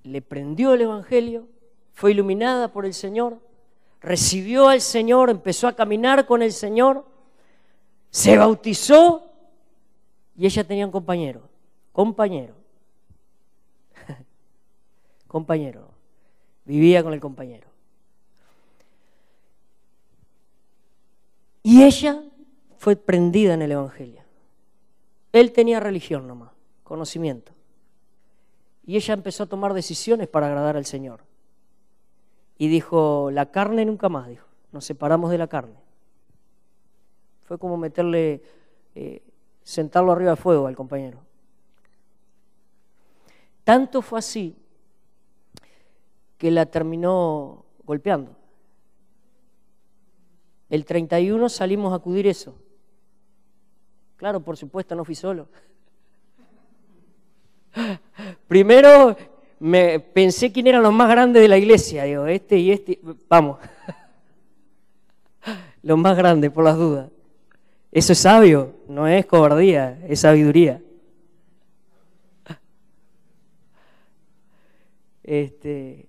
le 0.04 0.22
prendió 0.22 0.74
el 0.74 0.82
Evangelio, 0.82 1.48
fue 1.92 2.12
iluminada 2.12 2.68
por 2.68 2.86
el 2.86 2.94
Señor, 2.94 3.40
recibió 4.00 4.68
al 4.68 4.80
Señor, 4.80 5.28
empezó 5.28 5.66
a 5.66 5.74
caminar 5.74 6.24
con 6.24 6.40
el 6.40 6.52
Señor, 6.52 7.04
se 8.10 8.38
bautizó 8.38 9.26
y 10.36 10.46
ella 10.46 10.62
tenía 10.62 10.86
un 10.86 10.92
compañero, 10.92 11.42
compañero, 11.90 12.54
compañero, 15.26 15.88
vivía 16.64 17.02
con 17.02 17.12
el 17.12 17.20
compañero. 17.20 17.71
Y 21.62 21.82
ella 21.82 22.22
fue 22.78 22.96
prendida 22.96 23.54
en 23.54 23.62
el 23.62 23.72
Evangelio. 23.72 24.22
Él 25.32 25.52
tenía 25.52 25.80
religión 25.80 26.26
nomás, 26.26 26.50
conocimiento. 26.82 27.52
Y 28.84 28.96
ella 28.96 29.14
empezó 29.14 29.44
a 29.44 29.46
tomar 29.46 29.72
decisiones 29.72 30.28
para 30.28 30.48
agradar 30.48 30.76
al 30.76 30.84
Señor. 30.84 31.20
Y 32.58 32.68
dijo, 32.68 33.30
la 33.30 33.50
carne 33.50 33.84
nunca 33.84 34.08
más, 34.08 34.28
dijo, 34.28 34.46
nos 34.72 34.84
separamos 34.84 35.30
de 35.30 35.38
la 35.38 35.46
carne. 35.46 35.76
Fue 37.44 37.58
como 37.58 37.76
meterle, 37.76 38.42
eh, 38.94 39.22
sentarlo 39.62 40.12
arriba 40.12 40.30
del 40.30 40.38
fuego 40.38 40.66
al 40.66 40.76
compañero. 40.76 41.18
Tanto 43.64 44.02
fue 44.02 44.18
así 44.18 44.56
que 46.36 46.50
la 46.50 46.66
terminó 46.66 47.64
golpeando. 47.84 48.41
El 50.72 50.86
31 50.86 51.50
salimos 51.50 51.92
a 51.92 51.96
acudir 51.96 52.26
eso. 52.26 52.54
Claro, 54.16 54.40
por 54.40 54.56
supuesto, 54.56 54.94
no 54.94 55.04
fui 55.04 55.14
solo. 55.14 55.46
Primero 58.48 59.14
me 59.60 60.00
pensé 60.00 60.50
quién 60.50 60.68
eran 60.68 60.82
los 60.82 60.94
más 60.94 61.10
grandes 61.10 61.42
de 61.42 61.48
la 61.48 61.58
iglesia, 61.58 62.04
digo, 62.04 62.26
este 62.26 62.56
y 62.56 62.70
este, 62.70 62.98
vamos. 63.28 63.58
Los 65.82 65.98
más 65.98 66.16
grandes, 66.16 66.50
por 66.50 66.64
las 66.64 66.78
dudas. 66.78 67.10
Eso 67.90 68.14
es 68.14 68.20
sabio, 68.20 68.74
no 68.88 69.06
es 69.06 69.26
cobardía, 69.26 70.00
es 70.08 70.20
sabiduría. 70.20 70.80
Este, 75.22 76.08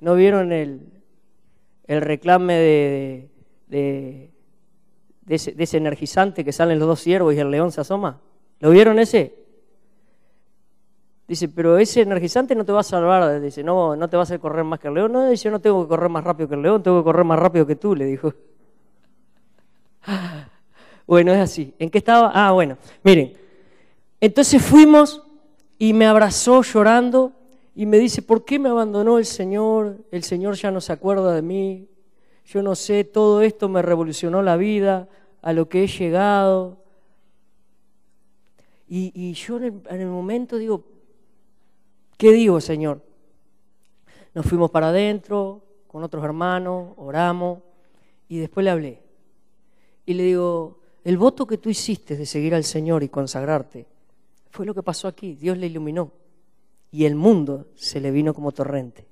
¿No 0.00 0.16
vieron 0.16 0.52
el, 0.52 0.86
el 1.86 2.02
reclame 2.02 2.54
de, 2.54 2.60
de, 2.60 3.35
ese, 3.68 4.30
de, 5.52 5.62
ese, 5.62 5.76
energizante 5.76 6.44
que 6.44 6.52
salen 6.52 6.78
los 6.78 6.88
dos 6.88 7.00
ciervos 7.00 7.34
y 7.34 7.38
el 7.38 7.50
león 7.50 7.72
se 7.72 7.80
asoma? 7.80 8.20
¿Lo 8.60 8.70
vieron 8.70 8.98
ese? 8.98 9.34
Dice, 11.28 11.48
pero 11.48 11.76
ese 11.78 12.02
energizante 12.02 12.54
no 12.54 12.64
te 12.64 12.72
va 12.72 12.80
a 12.80 12.84
salvar. 12.84 13.40
Dice, 13.40 13.64
no, 13.64 13.96
no 13.96 14.08
te 14.08 14.16
va 14.16 14.22
a 14.22 14.38
correr 14.38 14.64
más 14.64 14.78
que 14.78 14.88
el 14.88 14.94
león. 14.94 15.12
No, 15.12 15.28
dice, 15.28 15.44
yo 15.44 15.50
no 15.50 15.60
tengo 15.60 15.82
que 15.82 15.88
correr 15.88 16.08
más 16.08 16.22
rápido 16.22 16.48
que 16.48 16.54
el 16.54 16.62
león, 16.62 16.82
tengo 16.82 17.00
que 17.00 17.04
correr 17.04 17.24
más 17.24 17.38
rápido 17.38 17.66
que 17.66 17.76
tú, 17.76 17.94
le 17.94 18.04
dijo. 18.04 18.32
Bueno, 21.06 21.32
es 21.32 21.38
así. 21.38 21.72
¿En 21.78 21.88
qué 21.88 21.98
estaba? 21.98 22.32
Ah, 22.34 22.50
bueno, 22.50 22.78
miren. 23.04 23.32
Entonces 24.20 24.60
fuimos 24.60 25.22
y 25.78 25.92
me 25.92 26.04
abrazó 26.06 26.62
llorando 26.62 27.32
y 27.74 27.86
me 27.86 27.98
dice, 27.98 28.22
¿por 28.22 28.44
qué 28.44 28.58
me 28.58 28.70
abandonó 28.70 29.18
el 29.18 29.24
Señor? 29.24 29.98
El 30.10 30.24
Señor 30.24 30.56
ya 30.56 30.70
no 30.70 30.80
se 30.80 30.92
acuerda 30.92 31.34
de 31.34 31.42
mí. 31.42 31.88
Yo 32.46 32.62
no 32.62 32.74
sé, 32.74 33.04
todo 33.04 33.42
esto 33.42 33.68
me 33.68 33.82
revolucionó 33.82 34.42
la 34.42 34.56
vida, 34.56 35.08
a 35.42 35.52
lo 35.52 35.68
que 35.68 35.84
he 35.84 35.86
llegado. 35.86 36.78
Y, 38.88 39.32
yo 39.32 39.58
en 39.58 39.82
el 39.88 40.06
momento 40.06 40.56
digo, 40.56 40.84
¿Qué 42.16 42.32
digo, 42.32 42.60
Señor? 42.60 43.02
Nos 44.34 44.46
fuimos 44.46 44.70
para 44.70 44.88
adentro 44.88 45.62
con 45.86 46.02
otros 46.02 46.24
hermanos, 46.24 46.94
oramos 46.96 47.60
y 48.28 48.38
después 48.38 48.64
le 48.64 48.70
hablé. 48.70 49.02
Y 50.06 50.14
le 50.14 50.22
digo, 50.22 50.78
el 51.04 51.18
voto 51.18 51.46
que 51.46 51.58
tú 51.58 51.68
hiciste 51.68 52.16
de 52.16 52.26
seguir 52.26 52.54
al 52.54 52.64
Señor 52.64 53.02
y 53.02 53.08
consagrarte 53.08 53.86
fue 54.50 54.64
lo 54.64 54.74
que 54.74 54.82
pasó 54.82 55.08
aquí. 55.08 55.34
Dios 55.34 55.58
le 55.58 55.66
iluminó 55.66 56.10
y 56.90 57.04
el 57.04 57.14
mundo 57.14 57.66
se 57.74 58.00
le 58.00 58.10
vino 58.10 58.32
como 58.32 58.52
torrente. 58.52 59.06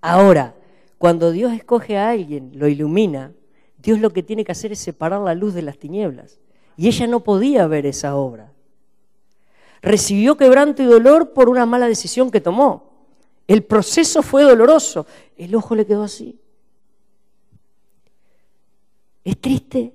Ahora, 0.00 0.56
cuando 1.00 1.32
Dios 1.32 1.52
escoge 1.52 1.98
a 1.98 2.10
alguien, 2.10 2.52
lo 2.54 2.68
ilumina, 2.68 3.32
Dios 3.78 3.98
lo 3.98 4.12
que 4.12 4.22
tiene 4.22 4.44
que 4.44 4.52
hacer 4.52 4.70
es 4.70 4.78
separar 4.78 5.20
la 5.22 5.34
luz 5.34 5.54
de 5.54 5.62
las 5.62 5.78
tinieblas. 5.78 6.38
Y 6.76 6.86
ella 6.86 7.08
no 7.08 7.24
podía 7.24 7.66
ver 7.66 7.86
esa 7.86 8.14
obra 8.14 8.52
recibió 9.82 10.36
quebranto 10.36 10.82
y 10.82 10.86
dolor 10.86 11.32
por 11.32 11.48
una 11.48 11.66
mala 11.66 11.88
decisión 11.88 12.30
que 12.30 12.40
tomó. 12.40 12.90
El 13.46 13.64
proceso 13.64 14.22
fue 14.22 14.42
doloroso. 14.42 15.06
El 15.36 15.54
ojo 15.54 15.74
le 15.74 15.86
quedó 15.86 16.04
así. 16.04 16.38
Es 19.24 19.38
triste, 19.38 19.92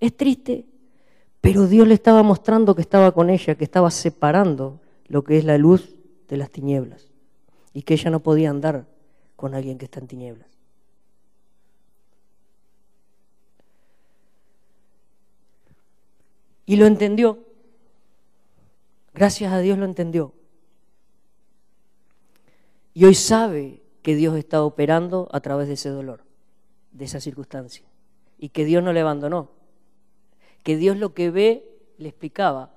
es 0.00 0.16
triste, 0.16 0.66
pero 1.40 1.66
Dios 1.66 1.86
le 1.86 1.94
estaba 1.94 2.22
mostrando 2.22 2.74
que 2.74 2.82
estaba 2.82 3.12
con 3.12 3.30
ella, 3.30 3.54
que 3.54 3.64
estaba 3.64 3.90
separando 3.90 4.80
lo 5.06 5.22
que 5.22 5.38
es 5.38 5.44
la 5.44 5.56
luz 5.56 5.94
de 6.28 6.36
las 6.36 6.50
tinieblas 6.50 7.12
y 7.72 7.82
que 7.82 7.94
ella 7.94 8.10
no 8.10 8.20
podía 8.20 8.50
andar 8.50 8.86
con 9.36 9.54
alguien 9.54 9.78
que 9.78 9.84
está 9.84 10.00
en 10.00 10.08
tinieblas. 10.08 10.48
Y 16.66 16.76
lo 16.76 16.86
entendió. 16.86 17.38
Gracias 19.14 19.52
a 19.52 19.60
Dios 19.60 19.78
lo 19.78 19.84
entendió. 19.84 20.32
Y 22.92 23.04
hoy 23.04 23.14
sabe 23.14 23.82
que 24.02 24.16
Dios 24.16 24.36
está 24.36 24.62
operando 24.62 25.28
a 25.32 25.40
través 25.40 25.68
de 25.68 25.74
ese 25.74 25.90
dolor, 25.90 26.24
de 26.92 27.04
esa 27.04 27.20
circunstancia. 27.20 27.86
Y 28.38 28.48
que 28.48 28.64
Dios 28.64 28.82
no 28.82 28.92
le 28.92 29.00
abandonó. 29.00 29.50
Que 30.62 30.76
Dios 30.76 30.96
lo 30.96 31.14
que 31.14 31.30
ve, 31.30 31.64
le 31.98 32.08
explicaba, 32.08 32.74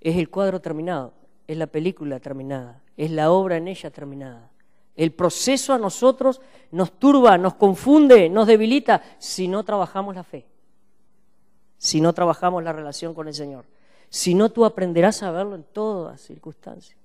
es 0.00 0.16
el 0.16 0.28
cuadro 0.28 0.60
terminado, 0.60 1.14
es 1.46 1.56
la 1.56 1.66
película 1.66 2.20
terminada, 2.20 2.82
es 2.96 3.10
la 3.10 3.30
obra 3.30 3.56
en 3.56 3.68
ella 3.68 3.90
terminada. 3.90 4.50
El 4.96 5.12
proceso 5.12 5.72
a 5.72 5.78
nosotros 5.78 6.40
nos 6.70 6.92
turba, 6.98 7.36
nos 7.38 7.54
confunde, 7.54 8.28
nos 8.28 8.46
debilita 8.46 9.02
si 9.18 9.48
no 9.48 9.64
trabajamos 9.64 10.14
la 10.14 10.22
fe, 10.22 10.46
si 11.78 12.00
no 12.00 12.12
trabajamos 12.12 12.62
la 12.62 12.72
relación 12.72 13.14
con 13.14 13.28
el 13.28 13.34
Señor. 13.34 13.64
Si 14.08 14.34
no, 14.34 14.50
tú 14.50 14.64
aprenderás 14.64 15.22
a 15.22 15.32
verlo 15.32 15.56
en 15.56 15.64
todas 15.64 16.20
circunstancias. 16.20 16.96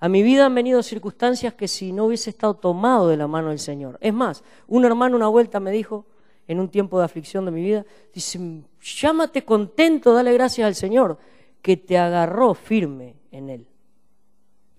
A 0.00 0.08
mi 0.08 0.22
vida 0.22 0.46
han 0.46 0.54
venido 0.54 0.82
circunstancias 0.82 1.54
que 1.54 1.68
si 1.68 1.92
no 1.92 2.06
hubiese 2.06 2.30
estado 2.30 2.54
tomado 2.54 3.08
de 3.08 3.16
la 3.16 3.28
mano 3.28 3.50
del 3.50 3.58
Señor. 3.58 3.98
Es 4.00 4.12
más, 4.12 4.42
un 4.66 4.84
hermano 4.84 5.16
una 5.16 5.28
vuelta 5.28 5.60
me 5.60 5.70
dijo, 5.70 6.04
en 6.48 6.60
un 6.60 6.68
tiempo 6.68 6.98
de 6.98 7.04
aflicción 7.04 7.44
de 7.44 7.52
mi 7.52 7.62
vida, 7.62 7.86
dice, 8.12 8.38
llámate 8.80 9.44
contento, 9.44 10.12
dale 10.12 10.32
gracias 10.32 10.66
al 10.66 10.74
Señor, 10.74 11.18
que 11.62 11.76
te 11.76 11.96
agarró 11.96 12.52
firme 12.54 13.14
en 13.30 13.48
Él. 13.48 13.66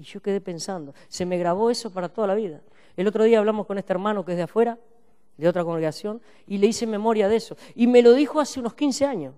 Y 0.03 0.05
yo 0.05 0.21
quedé 0.21 0.41
pensando, 0.41 0.93
se 1.07 1.25
me 1.25 1.37
grabó 1.37 1.69
eso 1.69 1.89
para 1.89 2.09
toda 2.09 2.27
la 2.27 2.35
vida. 2.35 2.59
El 2.97 3.07
otro 3.07 3.23
día 3.23 3.39
hablamos 3.39 3.65
con 3.65 3.77
este 3.77 3.93
hermano 3.93 4.25
que 4.25 4.33
es 4.33 4.37
de 4.37 4.43
afuera, 4.43 4.77
de 5.37 5.47
otra 5.47 5.63
congregación, 5.63 6.21
y 6.45 6.57
le 6.57 6.67
hice 6.67 6.85
memoria 6.85 7.29
de 7.29 7.37
eso. 7.37 7.55
Y 7.73 7.87
me 7.87 8.01
lo 8.01 8.11
dijo 8.11 8.41
hace 8.41 8.59
unos 8.59 8.73
15 8.73 9.05
años. 9.05 9.33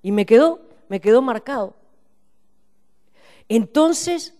Y 0.00 0.10
me 0.10 0.24
quedó, 0.24 0.62
me 0.88 1.02
quedó 1.02 1.20
marcado. 1.20 1.74
Entonces, 3.46 4.38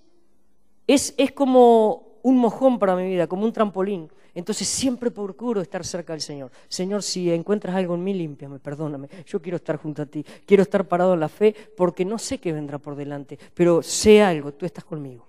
es, 0.87 1.13
es 1.19 1.31
como 1.33 2.12
un 2.23 2.39
mojón 2.39 2.79
para 2.79 2.97
mi 2.97 3.07
vida, 3.07 3.27
como 3.27 3.45
un 3.45 3.53
trampolín. 3.53 4.11
Entonces 4.35 4.67
siempre 4.69 5.11
procuro 5.11 5.61
estar 5.61 5.85
cerca 5.85 6.13
del 6.13 6.23
Señor. 6.23 6.51
Señor, 6.69 7.03
si 7.03 7.31
encuentras 7.31 7.75
algo 7.75 7.95
en 7.95 8.05
mí, 8.05 8.15
límpiame, 8.15 8.59
perdóname. 8.59 9.09
Yo 9.27 9.43
quiero 9.43 9.57
estar 9.57 9.77
junto 9.77 10.03
a 10.03 10.07
ti. 10.07 10.25
Quiero 10.47 10.63
estar 10.63 10.87
parado 10.87 11.15
en 11.15 11.21
la 11.21 11.29
fe 11.29 11.55
porque 11.77 12.05
no 12.05 12.19
sé 12.19 12.39
qué 12.39 12.53
vendrá 12.53 12.79
por 12.79 12.97
delante, 12.97 13.39
pero 13.55 13.83
sé 13.83 14.23
algo, 14.23 14.53
tú 14.53 14.65
estás 14.65 14.85
conmigo. 14.85 15.27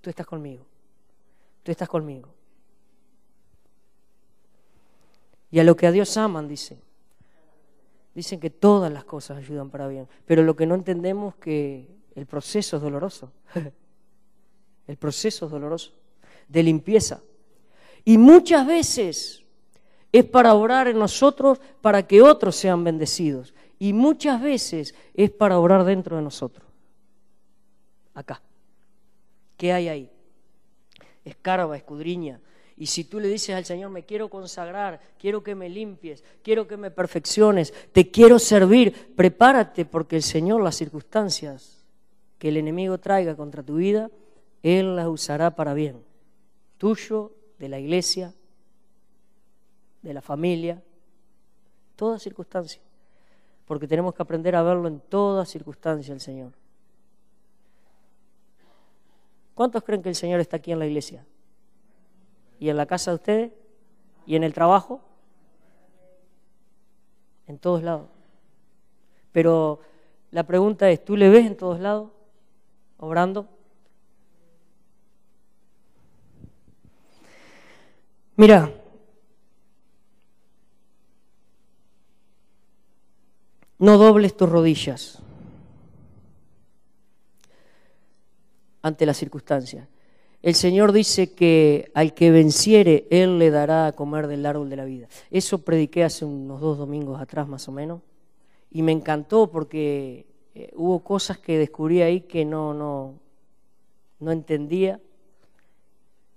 Tú 0.00 0.10
estás 0.10 0.26
conmigo. 0.26 0.64
Tú 1.62 1.72
estás 1.72 1.88
conmigo. 1.88 2.28
Y 5.50 5.58
a 5.58 5.64
lo 5.64 5.76
que 5.76 5.86
a 5.86 5.92
Dios 5.92 6.16
aman, 6.16 6.46
dice, 6.46 6.78
Dicen 8.16 8.40
que 8.40 8.48
todas 8.48 8.90
las 8.90 9.04
cosas 9.04 9.36
ayudan 9.36 9.68
para 9.68 9.86
bien, 9.88 10.08
pero 10.24 10.42
lo 10.42 10.56
que 10.56 10.64
no 10.64 10.74
entendemos 10.74 11.34
es 11.34 11.40
que 11.40 11.96
el 12.14 12.24
proceso 12.24 12.78
es 12.78 12.82
doloroso. 12.82 13.30
el 14.86 14.96
proceso 14.96 15.46
es 15.46 15.52
doloroso 15.52 15.92
de 16.48 16.62
limpieza. 16.62 17.22
Y 18.04 18.18
muchas 18.18 18.66
veces 18.66 19.44
es 20.12 20.24
para 20.24 20.54
orar 20.54 20.88
en 20.88 20.98
nosotros 20.98 21.60
para 21.80 22.06
que 22.06 22.22
otros 22.22 22.56
sean 22.56 22.84
bendecidos. 22.84 23.54
Y 23.78 23.92
muchas 23.92 24.40
veces 24.40 24.94
es 25.14 25.30
para 25.30 25.58
orar 25.58 25.84
dentro 25.84 26.16
de 26.16 26.22
nosotros. 26.22 26.66
Acá. 28.14 28.40
¿Qué 29.56 29.72
hay 29.72 29.88
ahí? 29.88 30.10
Escarba, 31.24 31.76
escudriña, 31.76 32.40
y 32.76 32.86
si 32.86 33.04
tú 33.04 33.18
le 33.18 33.28
dices 33.28 33.54
al 33.54 33.64
Señor, 33.64 33.90
me 33.90 34.04
quiero 34.04 34.28
consagrar, 34.28 35.00
quiero 35.18 35.42
que 35.42 35.54
me 35.54 35.70
limpies, 35.70 36.22
quiero 36.42 36.68
que 36.68 36.76
me 36.76 36.90
perfecciones, 36.90 37.72
te 37.92 38.10
quiero 38.10 38.38
servir, 38.38 39.14
prepárate 39.16 39.86
porque 39.86 40.16
el 40.16 40.22
Señor 40.22 40.62
las 40.62 40.76
circunstancias 40.76 41.86
que 42.38 42.48
el 42.48 42.58
enemigo 42.58 42.98
traiga 42.98 43.34
contra 43.34 43.62
tu 43.62 43.76
vida, 43.76 44.10
Él 44.62 44.96
las 44.96 45.06
usará 45.06 45.54
para 45.54 45.74
bien. 45.74 46.02
Tuyo, 46.78 47.32
de 47.58 47.68
la 47.68 47.78
iglesia, 47.78 48.34
de 50.02 50.14
la 50.14 50.20
familia, 50.20 50.82
todas 51.96 52.22
circunstancias. 52.22 52.84
Porque 53.66 53.88
tenemos 53.88 54.14
que 54.14 54.22
aprender 54.22 54.54
a 54.54 54.62
verlo 54.62 54.88
en 54.88 55.00
todas 55.00 55.48
circunstancias 55.48 56.10
el 56.10 56.20
Señor. 56.20 56.52
¿Cuántos 59.54 59.82
creen 59.82 60.02
que 60.02 60.10
el 60.10 60.14
Señor 60.14 60.38
está 60.40 60.58
aquí 60.58 60.70
en 60.70 60.78
la 60.78 60.86
iglesia? 60.86 61.24
¿Y 62.60 62.68
en 62.68 62.76
la 62.76 62.86
casa 62.86 63.10
de 63.10 63.14
ustedes? 63.14 63.52
¿Y 64.26 64.36
en 64.36 64.44
el 64.44 64.52
trabajo? 64.52 65.00
En 67.46 67.58
todos 67.58 67.82
lados. 67.82 68.08
Pero 69.32 69.80
la 70.30 70.44
pregunta 70.44 70.90
es, 70.90 71.04
¿tú 71.04 71.16
le 71.16 71.28
ves 71.28 71.46
en 71.46 71.56
todos 71.56 71.80
lados? 71.80 72.10
Obrando. 72.98 73.48
Mira, 78.36 78.70
no 83.78 83.96
dobles 83.96 84.36
tus 84.36 84.48
rodillas 84.48 85.22
ante 88.82 89.06
las 89.06 89.16
circunstancias. 89.16 89.88
El 90.42 90.54
Señor 90.54 90.92
dice 90.92 91.32
que 91.32 91.90
al 91.94 92.14
que 92.14 92.30
venciere, 92.30 93.08
Él 93.10 93.38
le 93.38 93.50
dará 93.50 93.86
a 93.86 93.92
comer 93.92 94.26
del 94.26 94.46
árbol 94.46 94.70
de 94.70 94.76
la 94.76 94.84
vida. 94.84 95.08
Eso 95.30 95.58
prediqué 95.58 96.04
hace 96.04 96.24
unos 96.24 96.60
dos 96.60 96.78
domingos 96.78 97.20
atrás 97.20 97.48
más 97.48 97.66
o 97.68 97.72
menos 97.72 98.00
y 98.70 98.82
me 98.82 98.92
encantó 98.92 99.50
porque 99.50 100.26
eh, 100.54 100.70
hubo 100.76 101.00
cosas 101.00 101.38
que 101.38 101.58
descubrí 101.58 102.02
ahí 102.02 102.20
que 102.20 102.44
no, 102.44 102.74
no, 102.74 103.14
no 104.20 104.30
entendía. 104.30 105.00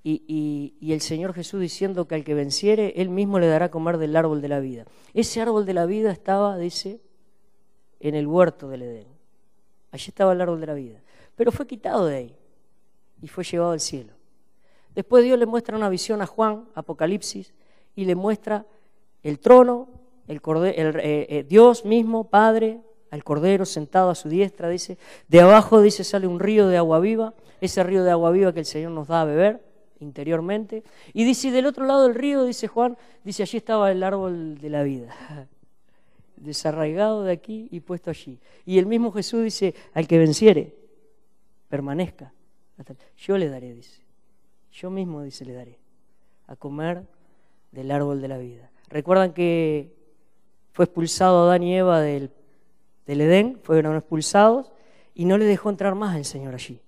Y, 0.03 0.73
el 0.81 1.01
Señor 1.01 1.33
Jesús 1.33 1.59
diciendo 1.59 2.07
que 2.07 2.15
al 2.15 2.23
que 2.23 2.33
venciere, 2.33 2.93
Él 2.95 3.09
mismo 3.09 3.39
le 3.39 3.47
dará 3.47 3.65
a 3.65 3.71
comer 3.71 3.97
del 3.97 4.15
árbol 4.15 4.41
de 4.41 4.47
la 4.47 4.59
vida. 4.59 4.85
Ese 5.13 5.41
árbol 5.41 5.65
de 5.65 5.73
la 5.73 5.85
vida 5.85 6.11
estaba, 6.11 6.57
dice, 6.57 7.01
en 7.99 8.15
el 8.15 8.27
huerto 8.27 8.69
del 8.69 8.83
Edén. 8.83 9.07
Allí 9.91 10.05
estaba 10.07 10.33
el 10.33 10.41
árbol 10.41 10.61
de 10.61 10.67
la 10.67 10.73
vida. 10.73 11.01
Pero 11.35 11.51
fue 11.51 11.67
quitado 11.67 12.05
de 12.05 12.15
ahí 12.15 12.35
y 13.21 13.27
fue 13.27 13.43
llevado 13.43 13.71
al 13.71 13.79
cielo. 13.79 14.13
Después 14.95 15.23
Dios 15.23 15.37
le 15.37 15.45
muestra 15.45 15.75
una 15.75 15.89
visión 15.89 16.21
a 16.21 16.25
Juan, 16.25 16.65
Apocalipsis, 16.75 17.53
y 17.95 18.05
le 18.05 18.15
muestra 18.15 18.65
el 19.23 19.39
trono, 19.39 19.89
el, 20.27 20.37
eh, 20.37 21.27
eh, 21.29 21.45
Dios 21.47 21.85
mismo, 21.85 22.29
Padre, 22.29 22.81
al 23.11 23.23
Cordero 23.23 23.65
sentado 23.65 24.09
a 24.09 24.15
su 24.15 24.29
diestra, 24.29 24.69
dice, 24.69 24.97
de 25.27 25.41
abajo, 25.41 25.81
dice, 25.81 26.03
sale 26.03 26.27
un 26.27 26.39
río 26.39 26.67
de 26.67 26.77
agua 26.77 26.99
viva, 26.99 27.33
ese 27.59 27.83
río 27.83 28.03
de 28.03 28.11
agua 28.11 28.31
viva 28.31 28.53
que 28.53 28.59
el 28.59 28.65
Señor 28.65 28.91
nos 28.91 29.07
da 29.07 29.21
a 29.21 29.25
beber 29.25 29.68
interiormente, 29.99 30.83
y 31.13 31.23
dice, 31.23 31.51
del 31.51 31.65
otro 31.65 31.85
lado 31.85 32.03
del 32.03 32.15
río, 32.15 32.45
dice 32.45 32.67
Juan, 32.67 32.97
dice, 33.23 33.43
allí 33.43 33.57
estaba 33.57 33.91
el 33.91 34.03
árbol 34.03 34.57
de 34.57 34.69
la 34.69 34.83
vida, 34.83 35.15
desarraigado 36.37 37.23
de 37.23 37.31
aquí 37.31 37.67
y 37.71 37.79
puesto 37.79 38.09
allí. 38.09 38.39
Y 38.65 38.77
el 38.77 38.85
mismo 38.85 39.11
Jesús 39.11 39.43
dice, 39.43 39.75
al 39.93 40.07
que 40.07 40.17
venciere, 40.17 40.75
permanezca 41.67 42.33
yo 43.17 43.37
le 43.37 43.49
daré, 43.49 43.73
dice. 43.73 44.01
Yo 44.71 44.89
mismo, 44.89 45.23
dice, 45.23 45.45
le 45.45 45.53
daré 45.53 45.79
a 46.47 46.55
comer 46.55 47.05
del 47.71 47.91
árbol 47.91 48.21
de 48.21 48.27
la 48.27 48.37
vida. 48.37 48.71
¿Recuerdan 48.87 49.33
que 49.33 49.93
fue 50.71 50.85
expulsado 50.85 51.43
Adán 51.43 51.63
y 51.63 51.75
Eva 51.75 52.01
del, 52.01 52.31
del 53.05 53.21
Edén? 53.21 53.59
Fueron 53.61 53.97
expulsados 53.97 54.71
y 55.13 55.25
no 55.25 55.37
le 55.37 55.45
dejó 55.45 55.69
entrar 55.69 55.95
más 55.95 56.15
el 56.15 56.25
Señor 56.25 56.53
allí. 56.53 56.81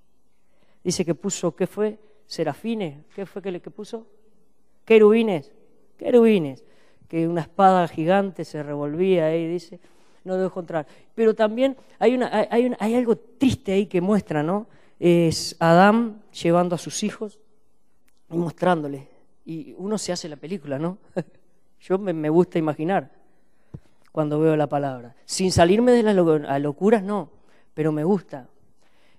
Dice 0.84 1.06
que 1.06 1.14
puso, 1.14 1.56
¿qué 1.56 1.68
fue? 1.68 2.00
Serafines. 2.32 3.06
¿Qué 3.14 3.26
fue 3.26 3.42
que, 3.42 3.52
le, 3.52 3.60
que 3.60 3.70
puso? 3.72 4.08
Querubines. 4.86 5.52
Querubines. 5.98 6.64
Que 7.08 7.28
una 7.28 7.42
espada 7.42 7.88
gigante 7.88 8.46
se 8.46 8.64
revolvía 8.64 9.26
ahí, 9.26 9.48
dice. 9.48 9.80
No 10.24 10.38
le 10.38 10.44
dejó 10.44 10.62
entrar. 10.62 10.88
Pero 11.14 11.34
también 11.34 11.76
hay, 12.00 12.16
una, 12.16 12.48
hay, 12.50 12.72
hay 12.80 12.96
algo 12.96 13.18
triste 13.18 13.74
ahí 13.74 13.88
que 13.88 14.00
muestra, 14.00 14.44
¿no? 14.44 14.68
es 15.02 15.56
Adán 15.60 16.22
llevando 16.32 16.76
a 16.76 16.78
sus 16.78 17.02
hijos 17.02 17.40
y 18.30 18.38
mostrándoles. 18.38 19.08
Y 19.44 19.74
uno 19.80 19.98
se 19.98 20.12
hace 20.12 20.30
la 20.30 20.36
película, 20.36 20.78
¿no? 20.78 21.00
Yo 21.82 21.98
me, 21.98 22.30
gusta 22.30 22.60
imaginar 22.60 23.10
cuando 24.12 24.40
veo 24.40 24.56
la 24.56 24.68
palabra. 24.68 25.16
Sin 25.26 25.52
salirme 25.52 25.92
de 25.92 26.04
las 26.04 26.62
locuras, 26.62 27.02
no, 27.02 27.32
pero 27.74 27.92
me 27.92 28.04
gusta. 28.04 28.48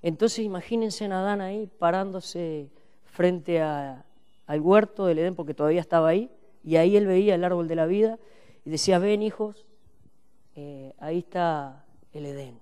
Entonces 0.01 0.44
imagínense 0.44 1.05
a 1.07 1.18
Adán 1.18 1.40
ahí 1.40 1.68
parándose 1.79 2.70
frente 3.12 3.61
al 3.61 4.61
huerto 4.61 5.07
del 5.07 5.18
Edén, 5.18 5.35
porque 5.35 5.55
todavía 5.55 5.81
estaba 5.81 6.09
ahí, 6.09 6.31
y 6.64 6.77
ahí 6.77 6.96
él 6.96 7.07
veía 7.07 7.35
el 7.35 7.44
árbol 7.44 7.68
de 7.68 7.77
la 7.77 7.87
vida 7.87 8.18
y 8.64 8.70
decía, 8.70 8.98
ven 8.98 9.22
hijos, 9.22 9.66
eh, 10.57 10.94
ahí 10.98 11.18
está 11.18 11.85
el 12.12 12.27
Edén. 12.27 12.59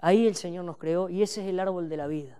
Ahí 0.00 0.26
el 0.26 0.34
Señor 0.34 0.64
nos 0.64 0.78
creó 0.78 1.08
y 1.08 1.22
ese 1.22 1.42
es 1.42 1.48
el 1.48 1.60
árbol 1.60 1.88
de 1.88 1.96
la 1.96 2.06
vida. 2.06 2.38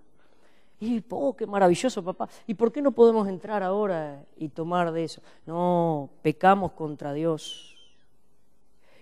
Y, 0.81 1.05
oh, 1.11 1.37
qué 1.37 1.47
maravilloso, 1.47 2.03
papá. 2.03 2.29
¿Y 2.47 2.55
por 2.55 2.73
qué 2.73 2.83
no 2.83 2.91
podemos 2.91 3.29
entrar 3.29 3.62
ahora 3.62 4.25
y 4.37 4.49
tomar 4.49 4.91
de 4.91 5.05
eso? 5.05 5.23
No, 5.47 6.11
pecamos 6.23 6.73
contra 6.73 7.12
Dios. 7.12 7.77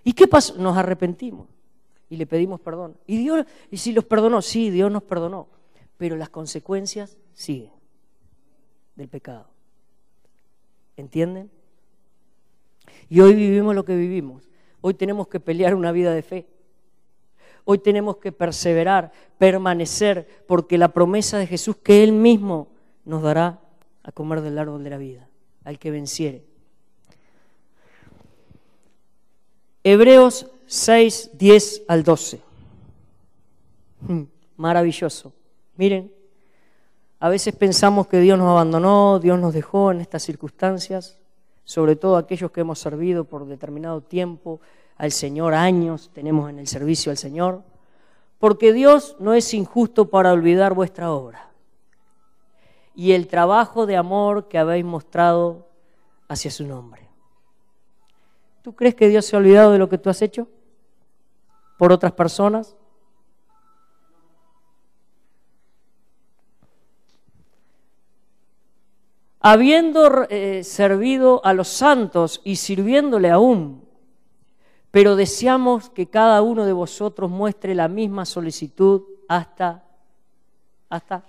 ¿Y 0.03 0.13
qué 0.13 0.27
pasó? 0.27 0.55
Nos 0.57 0.77
arrepentimos 0.77 1.47
y 2.09 2.17
le 2.17 2.27
pedimos 2.27 2.59
perdón. 2.59 2.97
¿Y 3.07 3.17
Dios, 3.17 3.45
y 3.71 3.77
si 3.77 3.93
los 3.93 4.05
perdonó? 4.05 4.41
Sí, 4.41 4.69
Dios 4.69 4.91
nos 4.91 5.03
perdonó. 5.03 5.47
Pero 5.97 6.17
las 6.17 6.29
consecuencias 6.29 7.17
siguen 7.33 7.80
del 9.01 9.09
pecado. 9.09 9.47
¿Entienden? 10.95 11.49
Y 13.09 13.19
hoy 13.19 13.33
vivimos 13.33 13.73
lo 13.73 13.83
que 13.83 13.95
vivimos. 13.95 14.47
Hoy 14.79 14.93
tenemos 14.93 15.27
que 15.27 15.39
pelear 15.39 15.73
una 15.73 15.91
vida 15.91 16.13
de 16.13 16.21
fe. 16.21 16.47
Hoy 17.65 17.79
tenemos 17.79 18.17
que 18.17 18.31
perseverar, 18.31 19.11
permanecer, 19.39 20.43
porque 20.47 20.77
la 20.77 20.89
promesa 20.89 21.39
de 21.39 21.47
Jesús 21.47 21.77
que 21.77 22.03
Él 22.03 22.11
mismo 22.11 22.69
nos 23.03 23.23
dará 23.23 23.59
a 24.03 24.11
comer 24.11 24.41
del 24.41 24.57
árbol 24.57 24.83
de 24.83 24.89
la 24.91 24.97
vida, 24.97 25.27
al 25.63 25.79
que 25.79 25.89
venciere. 25.89 26.45
Hebreos 29.83 30.47
6, 30.67 31.31
10 31.33 31.83
al 31.87 32.03
12. 32.03 32.39
Hmm, 34.01 34.23
maravilloso. 34.57 35.33
Miren, 35.75 36.11
a 37.21 37.29
veces 37.29 37.55
pensamos 37.55 38.07
que 38.07 38.19
Dios 38.19 38.39
nos 38.39 38.49
abandonó, 38.49 39.19
Dios 39.19 39.39
nos 39.39 39.53
dejó 39.53 39.91
en 39.91 40.01
estas 40.01 40.23
circunstancias, 40.23 41.19
sobre 41.63 41.95
todo 41.95 42.17
aquellos 42.17 42.49
que 42.49 42.61
hemos 42.61 42.79
servido 42.79 43.25
por 43.25 43.45
determinado 43.45 44.01
tiempo, 44.01 44.59
al 44.97 45.11
Señor, 45.11 45.53
años 45.53 46.09
tenemos 46.13 46.49
en 46.49 46.57
el 46.57 46.67
servicio 46.67 47.11
al 47.11 47.17
Señor, 47.17 47.61
porque 48.39 48.73
Dios 48.73 49.17
no 49.19 49.35
es 49.35 49.53
injusto 49.53 50.09
para 50.09 50.33
olvidar 50.33 50.73
vuestra 50.73 51.11
obra 51.11 51.51
y 52.95 53.11
el 53.11 53.27
trabajo 53.27 53.85
de 53.85 53.97
amor 53.97 54.47
que 54.47 54.57
habéis 54.57 54.83
mostrado 54.83 55.67
hacia 56.27 56.49
su 56.49 56.65
nombre. 56.65 57.07
¿Tú 58.63 58.73
crees 58.73 58.95
que 58.95 59.09
Dios 59.09 59.27
se 59.27 59.35
ha 59.35 59.39
olvidado 59.39 59.71
de 59.71 59.77
lo 59.77 59.89
que 59.89 59.99
tú 59.99 60.09
has 60.09 60.23
hecho 60.23 60.47
por 61.77 61.91
otras 61.91 62.13
personas? 62.13 62.75
Habiendo 69.41 70.27
eh, 70.29 70.63
servido 70.63 71.43
a 71.43 71.53
los 71.53 71.67
santos 71.67 72.41
y 72.43 72.57
sirviéndole 72.57 73.31
aún, 73.31 73.83
pero 74.91 75.15
deseamos 75.15 75.89
que 75.89 76.07
cada 76.07 76.41
uno 76.41 76.65
de 76.65 76.73
vosotros 76.73 77.31
muestre 77.31 77.73
la 77.73 77.87
misma 77.87 78.25
solicitud 78.25 79.03
hasta, 79.27 79.83
hasta, 80.89 81.23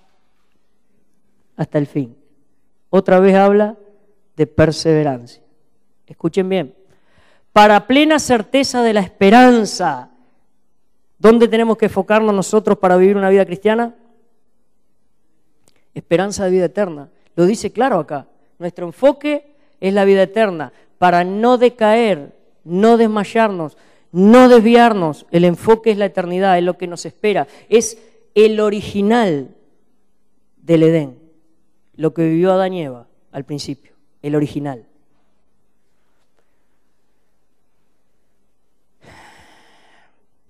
hasta 1.56 1.78
el 1.78 1.86
fin. 1.86 2.16
Otra 2.90 3.20
vez 3.20 3.34
habla 3.34 3.76
de 4.36 4.46
perseverancia. 4.46 5.42
Escuchen 6.06 6.48
bien. 6.48 6.74
Para 7.52 7.86
plena 7.86 8.18
certeza 8.18 8.82
de 8.82 8.92
la 8.92 9.00
esperanza, 9.00 10.10
¿dónde 11.18 11.48
tenemos 11.48 11.78
que 11.78 11.86
enfocarnos 11.86 12.34
nosotros 12.34 12.78
para 12.78 12.96
vivir 12.96 13.16
una 13.16 13.30
vida 13.30 13.46
cristiana? 13.46 13.94
Esperanza 15.94 16.44
de 16.44 16.50
vida 16.50 16.64
eterna. 16.64 17.08
Lo 17.36 17.46
dice 17.46 17.72
claro 17.72 17.98
acá. 17.98 18.26
Nuestro 18.58 18.86
enfoque 18.86 19.54
es 19.80 19.92
la 19.92 20.04
vida 20.04 20.22
eterna, 20.22 20.72
para 20.98 21.24
no 21.24 21.58
decaer 21.58 22.32
no 22.64 22.96
desmayarnos, 22.96 23.76
no 24.12 24.48
desviarnos. 24.48 25.26
El 25.30 25.44
enfoque 25.44 25.90
es 25.90 25.98
la 25.98 26.06
eternidad, 26.06 26.58
es 26.58 26.64
lo 26.64 26.78
que 26.78 26.86
nos 26.86 27.06
espera. 27.06 27.46
Es 27.68 27.98
el 28.34 28.60
original 28.60 29.54
del 30.58 30.82
Edén, 30.84 31.18
lo 31.96 32.14
que 32.14 32.28
vivió 32.28 32.52
Adán 32.52 32.74
y 32.74 32.82
Eva 32.84 33.06
al 33.32 33.44
principio, 33.44 33.92
el 34.22 34.34
original. 34.36 34.86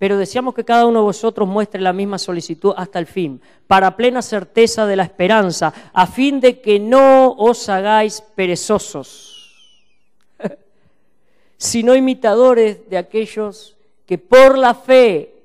Pero 0.03 0.19
deseamos 0.19 0.53
que 0.53 0.65
cada 0.65 0.85
uno 0.85 0.99
de 0.99 1.05
vosotros 1.05 1.49
muestre 1.49 1.81
la 1.81 1.93
misma 1.93 2.19
solicitud 2.19 2.75
hasta 2.77 2.99
el 2.99 3.07
fin, 3.07 3.41
para 3.69 3.97
plena 3.97 4.21
certeza 4.21 4.85
de 4.85 4.97
la 4.97 5.05
esperanza, 5.05 5.73
a 5.93 6.09
fin 6.09 6.41
de 6.41 6.61
que 6.61 6.81
no 6.81 7.31
os 7.31 7.69
hagáis 7.69 8.21
perezosos 8.35 9.79
sino 11.57 11.95
imitadores 11.95 12.91
de 12.91 12.99
aquellos 12.99 13.77
que 14.05 14.19
por 14.19 14.59
la 14.59 14.75
fe 14.75 15.37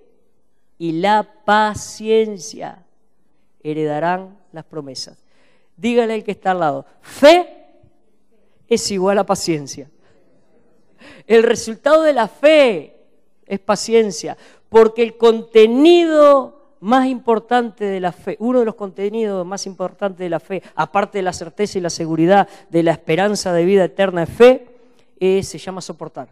y 0.80 0.94
la 0.94 1.22
paciencia 1.46 2.84
heredarán 3.62 4.40
las 4.54 4.66
promesas. 4.66 5.20
Dígale 5.76 6.16
al 6.16 6.24
que 6.24 6.32
está 6.32 6.50
al 6.50 6.62
lado, 6.62 6.86
fe 7.02 7.68
es 8.68 8.90
igual 8.90 9.20
a 9.20 9.24
paciencia. 9.24 9.88
El 11.28 11.44
resultado 11.44 12.02
de 12.02 12.14
la 12.14 12.28
fe 12.28 12.97
es 13.48 13.60
paciencia, 13.60 14.38
porque 14.70 15.02
el 15.02 15.18
contenido 15.18 16.76
más 16.80 17.08
importante 17.08 17.86
de 17.86 18.00
la 18.00 18.12
fe, 18.12 18.38
uno 18.40 18.60
de 18.60 18.66
los 18.66 18.76
contenidos 18.76 19.44
más 19.46 19.66
importantes 19.66 20.20
de 20.20 20.30
la 20.30 20.40
fe, 20.40 20.62
aparte 20.76 21.18
de 21.18 21.24
la 21.24 21.34
certeza 21.34 21.80
y 21.80 21.82
la 21.82 21.90
seguridad 21.90 22.48
de 22.70 22.84
la 22.84 22.92
esperanza 22.92 23.52
de 23.52 23.66
vida 23.66 23.86
eterna 23.86 24.22
de 24.22 24.28
fe, 24.28 24.68
se 25.44 25.58
llama 25.58 25.82
soportar. 25.82 26.30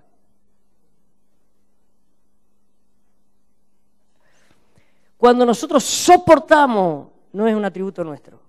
Cuando 5.18 5.45
nosotros 5.45 5.84
soportamos, 5.84 7.07
no 7.34 7.47
es 7.47 7.55
un 7.55 7.66
atributo 7.66 8.03
nuestro, 8.03 8.39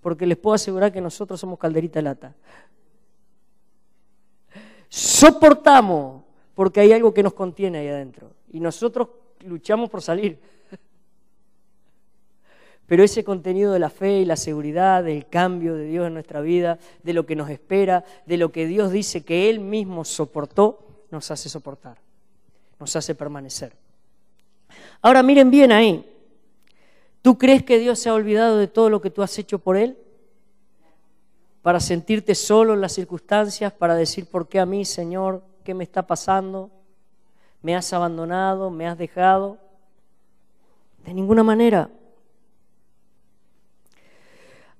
porque 0.00 0.24
les 0.24 0.38
puedo 0.38 0.54
asegurar 0.54 0.90
que 0.90 1.02
nosotros 1.02 1.38
somos 1.38 1.58
calderita 1.58 1.98
de 1.98 2.02
lata. 2.02 2.34
Soportamos 4.88 6.23
porque 6.54 6.80
hay 6.80 6.92
algo 6.92 7.12
que 7.12 7.22
nos 7.22 7.34
contiene 7.34 7.78
ahí 7.78 7.88
adentro 7.88 8.30
y 8.52 8.60
nosotros 8.60 9.08
luchamos 9.44 9.90
por 9.90 10.02
salir. 10.02 10.38
Pero 12.86 13.02
ese 13.02 13.24
contenido 13.24 13.72
de 13.72 13.78
la 13.78 13.88
fe 13.88 14.20
y 14.20 14.24
la 14.24 14.36
seguridad, 14.36 15.02
del 15.02 15.26
cambio 15.26 15.74
de 15.74 15.86
Dios 15.86 16.06
en 16.06 16.14
nuestra 16.14 16.40
vida, 16.40 16.78
de 17.02 17.14
lo 17.14 17.24
que 17.24 17.34
nos 17.34 17.48
espera, 17.48 18.04
de 18.26 18.36
lo 18.36 18.52
que 18.52 18.66
Dios 18.66 18.92
dice 18.92 19.24
que 19.24 19.48
Él 19.48 19.60
mismo 19.60 20.04
soportó, 20.04 20.80
nos 21.10 21.30
hace 21.30 21.48
soportar, 21.48 21.96
nos 22.78 22.94
hace 22.94 23.14
permanecer. 23.14 23.72
Ahora 25.00 25.22
miren 25.22 25.50
bien 25.50 25.72
ahí. 25.72 26.10
¿Tú 27.22 27.38
crees 27.38 27.62
que 27.62 27.78
Dios 27.78 27.98
se 27.98 28.10
ha 28.10 28.14
olvidado 28.14 28.58
de 28.58 28.68
todo 28.68 28.90
lo 28.90 29.00
que 29.00 29.10
tú 29.10 29.22
has 29.22 29.38
hecho 29.38 29.58
por 29.58 29.78
Él? 29.78 29.96
Para 31.62 31.80
sentirte 31.80 32.34
solo 32.34 32.74
en 32.74 32.82
las 32.82 32.92
circunstancias, 32.92 33.72
para 33.72 33.94
decir, 33.94 34.26
¿por 34.26 34.46
qué 34.46 34.60
a 34.60 34.66
mí, 34.66 34.84
Señor? 34.84 35.42
¿Qué 35.64 35.72
me 35.72 35.84
está 35.84 36.06
pasando? 36.06 36.70
¿Me 37.62 37.74
has 37.74 37.90
abandonado? 37.94 38.70
¿Me 38.70 38.86
has 38.86 38.98
dejado? 38.98 39.58
De 41.04 41.14
ninguna 41.14 41.42
manera. 41.42 41.90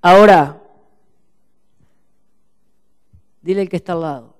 Ahora, 0.02 0.62
dile 3.40 3.62
el 3.62 3.70
que 3.70 3.76
está 3.76 3.94
al 3.94 4.02
lado, 4.02 4.34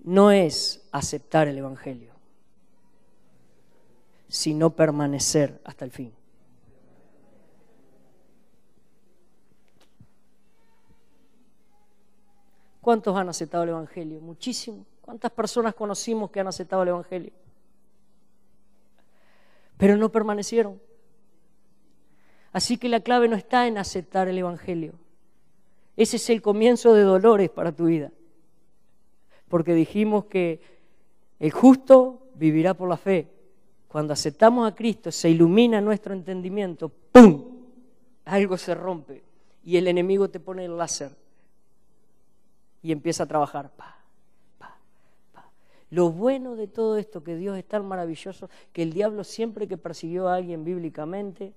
no 0.00 0.30
es 0.30 0.86
aceptar 0.92 1.48
el 1.48 1.56
Evangelio, 1.56 2.12
sino 4.28 4.68
permanecer 4.68 5.62
hasta 5.64 5.86
el 5.86 5.90
fin. 5.90 6.12
¿Cuántos 12.82 13.16
han 13.16 13.30
aceptado 13.30 13.64
el 13.64 13.70
Evangelio? 13.70 14.20
Muchísimos. 14.20 14.97
¿Cuántas 15.08 15.32
personas 15.32 15.74
conocimos 15.74 16.30
que 16.30 16.38
han 16.38 16.48
aceptado 16.48 16.82
el 16.82 16.90
Evangelio? 16.90 17.32
Pero 19.78 19.96
no 19.96 20.12
permanecieron. 20.12 20.78
Así 22.52 22.76
que 22.76 22.90
la 22.90 23.00
clave 23.00 23.26
no 23.26 23.34
está 23.34 23.66
en 23.66 23.78
aceptar 23.78 24.28
el 24.28 24.36
Evangelio. 24.36 24.92
Ese 25.96 26.16
es 26.16 26.28
el 26.28 26.42
comienzo 26.42 26.92
de 26.92 27.04
dolores 27.04 27.48
para 27.48 27.72
tu 27.72 27.86
vida. 27.86 28.12
Porque 29.48 29.72
dijimos 29.72 30.26
que 30.26 30.60
el 31.38 31.52
justo 31.52 32.28
vivirá 32.34 32.74
por 32.74 32.90
la 32.90 32.98
fe. 32.98 33.30
Cuando 33.88 34.12
aceptamos 34.12 34.70
a 34.70 34.74
Cristo 34.74 35.10
se 35.10 35.30
ilumina 35.30 35.80
nuestro 35.80 36.12
entendimiento, 36.12 36.90
¡pum! 37.12 37.62
Algo 38.26 38.58
se 38.58 38.74
rompe 38.74 39.24
y 39.64 39.78
el 39.78 39.88
enemigo 39.88 40.28
te 40.28 40.38
pone 40.38 40.66
el 40.66 40.76
láser 40.76 41.16
y 42.82 42.92
empieza 42.92 43.22
a 43.22 43.26
trabajar. 43.26 43.70
Lo 45.90 46.10
bueno 46.10 46.54
de 46.54 46.68
todo 46.68 46.98
esto, 46.98 47.22
que 47.22 47.36
Dios 47.36 47.56
es 47.56 47.66
tan 47.66 47.86
maravilloso, 47.86 48.50
que 48.72 48.82
el 48.82 48.92
diablo 48.92 49.24
siempre 49.24 49.66
que 49.66 49.78
persiguió 49.78 50.28
a 50.28 50.34
alguien 50.34 50.64
bíblicamente, 50.64 51.54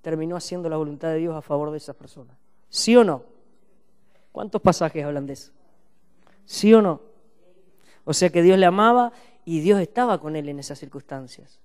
terminó 0.00 0.36
haciendo 0.36 0.68
la 0.68 0.76
voluntad 0.76 1.08
de 1.08 1.18
Dios 1.18 1.34
a 1.34 1.42
favor 1.42 1.70
de 1.70 1.76
esas 1.76 1.96
personas. 1.96 2.36
¿Sí 2.70 2.96
o 2.96 3.04
no? 3.04 3.24
¿Cuántos 4.32 4.62
pasajes 4.62 5.04
hablan 5.04 5.26
de 5.26 5.34
eso? 5.34 5.52
¿Sí 6.46 6.72
o 6.72 6.80
no? 6.80 7.00
O 8.04 8.14
sea 8.14 8.30
que 8.30 8.42
Dios 8.42 8.58
le 8.58 8.64
amaba 8.64 9.12
y 9.44 9.60
Dios 9.60 9.80
estaba 9.80 10.18
con 10.18 10.34
él 10.36 10.48
en 10.48 10.58
esas 10.58 10.78
circunstancias. 10.78 11.60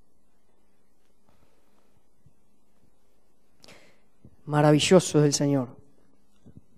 Maravilloso 4.45 5.19
es 5.19 5.26
el 5.26 5.34
Señor. 5.34 5.69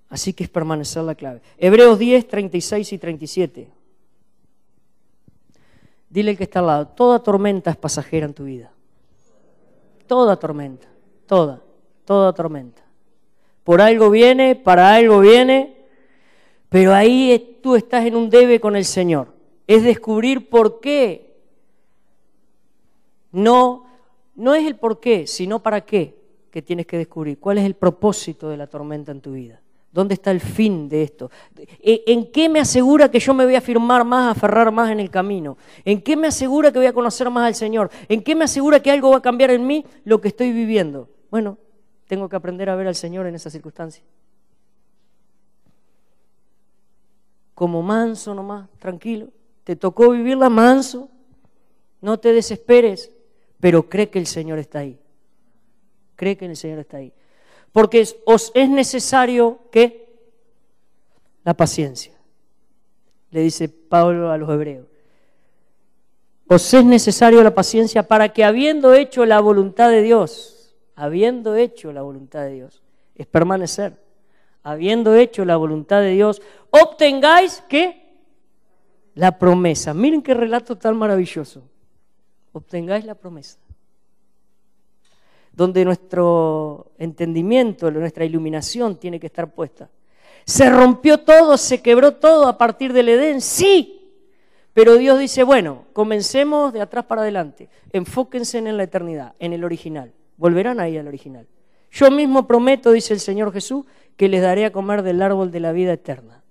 Así 0.09 0.33
que 0.33 0.43
es 0.43 0.49
permanecer 0.49 1.03
la 1.03 1.15
clave. 1.15 1.41
Hebreos 1.57 1.97
10, 1.97 2.27
36 2.27 2.93
y 2.93 2.97
37. 2.99 3.71
Dile 6.16 6.32
el 6.32 6.38
que 6.38 6.45
está 6.45 6.61
al 6.61 6.66
lado, 6.66 6.88
toda 6.88 7.22
tormenta 7.22 7.70
es 7.70 7.78
pasajera 7.78 8.26
en 8.26 8.34
tu 8.34 8.45
vida. 8.45 8.72
Toda 10.07 10.36
tormenta 10.38 10.95
toda, 11.26 11.61
toda 12.05 12.34
tormenta. 12.34 12.84
Por 13.63 13.82
algo 13.82 14.09
viene, 14.09 14.55
para 14.55 14.93
algo 14.93 15.20
viene, 15.20 15.76
pero 16.70 16.93
ahí 16.93 17.59
tú 17.61 17.76
estás 17.76 18.05
en 18.05 18.16
un 18.16 18.30
debe 18.30 18.59
con 18.59 18.76
el 18.76 18.86
Señor. 18.86 19.34
Es 19.68 19.84
descubrir 19.84 20.49
por 20.49 20.80
qué. 20.80 21.36
No, 23.32 23.86
no 24.36 24.53
es 24.53 24.66
el 24.66 24.76
por 24.76 24.99
qué, 24.99 25.28
sino 25.28 25.61
para 25.61 25.82
qué 25.82 26.16
que 26.51 26.61
tienes 26.61 26.86
que 26.86 26.97
descubrir. 26.97 27.39
¿Cuál 27.39 27.57
es 27.57 27.66
el 27.66 27.76
propósito 27.76 28.49
de 28.49 28.57
la 28.57 28.68
tormenta 28.68 29.11
en 29.11 29.22
tu 29.22 29.34
vida? 29.34 29.61
¿Dónde 29.95 30.15
está 30.15 30.29
el 30.31 30.41
fin 30.41 30.89
de 30.89 31.03
esto? 31.03 31.31
¿E, 31.79 32.03
¿En 32.07 32.29
qué 32.29 32.49
me 32.49 32.59
asegura 32.59 33.09
que 33.09 33.17
yo 33.17 33.33
me 33.33 33.45
voy 33.45 33.55
a 33.55 33.61
firmar 33.61 34.03
más, 34.03 34.35
aferrar 34.35 34.69
más 34.69 34.91
en 34.91 34.99
el 34.99 35.09
camino? 35.09 35.57
¿En 35.85 36.01
qué 36.01 36.17
me 36.17 36.27
asegura 36.27 36.69
que 36.69 36.79
voy 36.79 36.87
a 36.87 36.91
conocer 36.91 37.29
más 37.29 37.47
al 37.47 37.55
Señor? 37.55 37.89
¿En 38.09 38.21
qué 38.21 38.35
me 38.35 38.43
asegura 38.43 38.81
que 38.81 38.91
algo 38.91 39.11
va 39.11 39.17
a 39.19 39.21
cambiar 39.21 39.51
en 39.51 39.65
mí 39.65 39.85
lo 40.03 40.19
que 40.19 40.27
estoy 40.27 40.51
viviendo? 40.51 41.07
Bueno, 41.31 41.57
tengo 42.07 42.27
que 42.27 42.35
aprender 42.35 42.69
a 42.69 42.75
ver 42.75 42.87
al 42.87 42.95
Señor 42.95 43.25
en 43.25 43.35
esa 43.35 43.49
circunstancia. 43.49 44.03
Como 47.53 47.81
manso 47.81 48.35
nomás, 48.35 48.67
tranquilo. 48.79 49.29
Te 49.63 49.77
tocó 49.77 50.09
vivirla 50.09 50.49
manso. 50.49 51.07
No 52.01 52.19
te 52.19 52.33
desesperes, 52.33 53.13
pero 53.61 53.87
cree 53.87 54.09
que 54.09 54.19
el 54.19 54.27
Señor 54.27 54.59
está 54.59 54.79
ahí. 54.79 54.99
Cree 56.17 56.35
que 56.35 56.47
el 56.47 56.57
Señor 56.57 56.79
está 56.79 56.97
ahí. 56.97 57.13
Porque 57.72 58.07
os 58.26 58.51
es 58.53 58.70
necesario 58.70 59.59
que 59.72 60.05
la 61.43 61.53
paciencia. 61.53 62.13
Le 63.32 63.41
dice 63.41 63.70
Pablo 63.70 64.32
a 64.32 64.38
los 64.38 64.49
hebreos. 64.49 64.88
Os 66.47 66.74
es 66.74 66.86
necesario 66.86 67.41
la 67.43 67.53
paciencia 67.53 68.07
para 68.07 68.30
que 68.30 68.43
habiendo 68.43 68.93
hecho 68.93 69.26
la 69.26 69.39
voluntad 69.39 69.89
de 69.89 70.01
Dios, 70.01 70.76
habiendo 70.95 71.55
hecho 71.55 71.91
la 71.91 72.03
voluntad 72.03 72.41
de 72.41 72.53
Dios, 72.53 72.84
es 73.16 73.26
permanecer. 73.26 74.03
Habiendo 74.61 75.16
hecho 75.16 75.45
la 75.45 75.57
voluntad 75.57 76.01
de 76.01 76.11
Dios, 76.11 76.41
obtengáis 76.72 77.63
que 77.70 78.05
la 79.13 79.38
promesa. 79.38 79.93
Miren 79.93 80.22
qué 80.22 80.34
relato 80.34 80.78
tan 80.78 80.97
maravilloso. 80.97 81.63
Obtengáis 82.51 83.05
la 83.05 83.16
promesa. 83.16 83.59
Donde 85.56 85.86
nuestro 85.86 86.91
entendimiento, 86.97 87.89
nuestra 87.91 88.26
iluminación 88.26 88.97
tiene 88.97 89.20
que 89.20 89.28
estar 89.28 89.51
puesta. 89.51 89.89
Se 90.45 90.70
rompió 90.70 91.20
todo, 91.20 91.58
se 91.58 91.82
quebró 91.82 92.16
todo 92.16 92.47
a 92.47 92.58
partir 92.58 92.93
del 92.93 93.10
Edén, 93.10 93.41
sí. 93.41 94.12
Pero 94.74 94.95
Dios 94.97 95.18
dice, 95.18 95.43
bueno, 95.43 95.86
comencemos 95.93 96.74
de 96.74 96.82
atrás 96.82 97.06
para 97.06 97.22
adelante. 97.22 97.70
Enfóquense 97.93 98.58
en 98.58 98.76
la 98.76 98.84
eternidad, 98.84 99.34
en 99.39 99.53
el 99.53 99.64
original 99.64 100.14
volverán 100.38 100.80
ahí 100.80 100.97
al 100.97 101.08
original. 101.08 101.47
Yo 101.91 102.12
mismo 102.12 102.47
prometo, 102.47 102.91
dice 102.91 103.14
el 103.14 103.20
Señor 103.20 103.53
Jesús, 103.53 103.86
que 104.18 104.28
les 104.28 104.41
daré 104.41 104.66
a 104.66 104.72
comer 104.72 105.01
del 105.01 105.22
árbol 105.22 105.51
de 105.51 105.60
la 105.60 105.72
vida 105.72 105.93
eterna. 105.93 106.41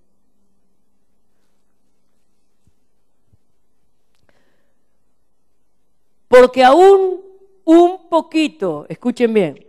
Porque 6.29 6.65
aún 6.65 7.21
un 7.65 8.09
poquito, 8.09 8.87
escuchen 8.89 9.33
bien, 9.33 9.67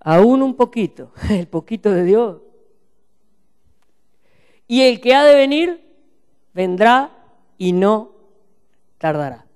aún 0.00 0.42
un 0.42 0.54
poquito, 0.54 1.12
el 1.30 1.46
poquito 1.46 1.90
de 1.90 2.04
Dios. 2.04 2.42
Y 4.66 4.82
el 4.82 5.00
que 5.00 5.14
ha 5.14 5.24
de 5.24 5.34
venir, 5.34 5.80
vendrá 6.52 7.10
y 7.56 7.72
no 7.72 8.12
tardará. 8.98 9.46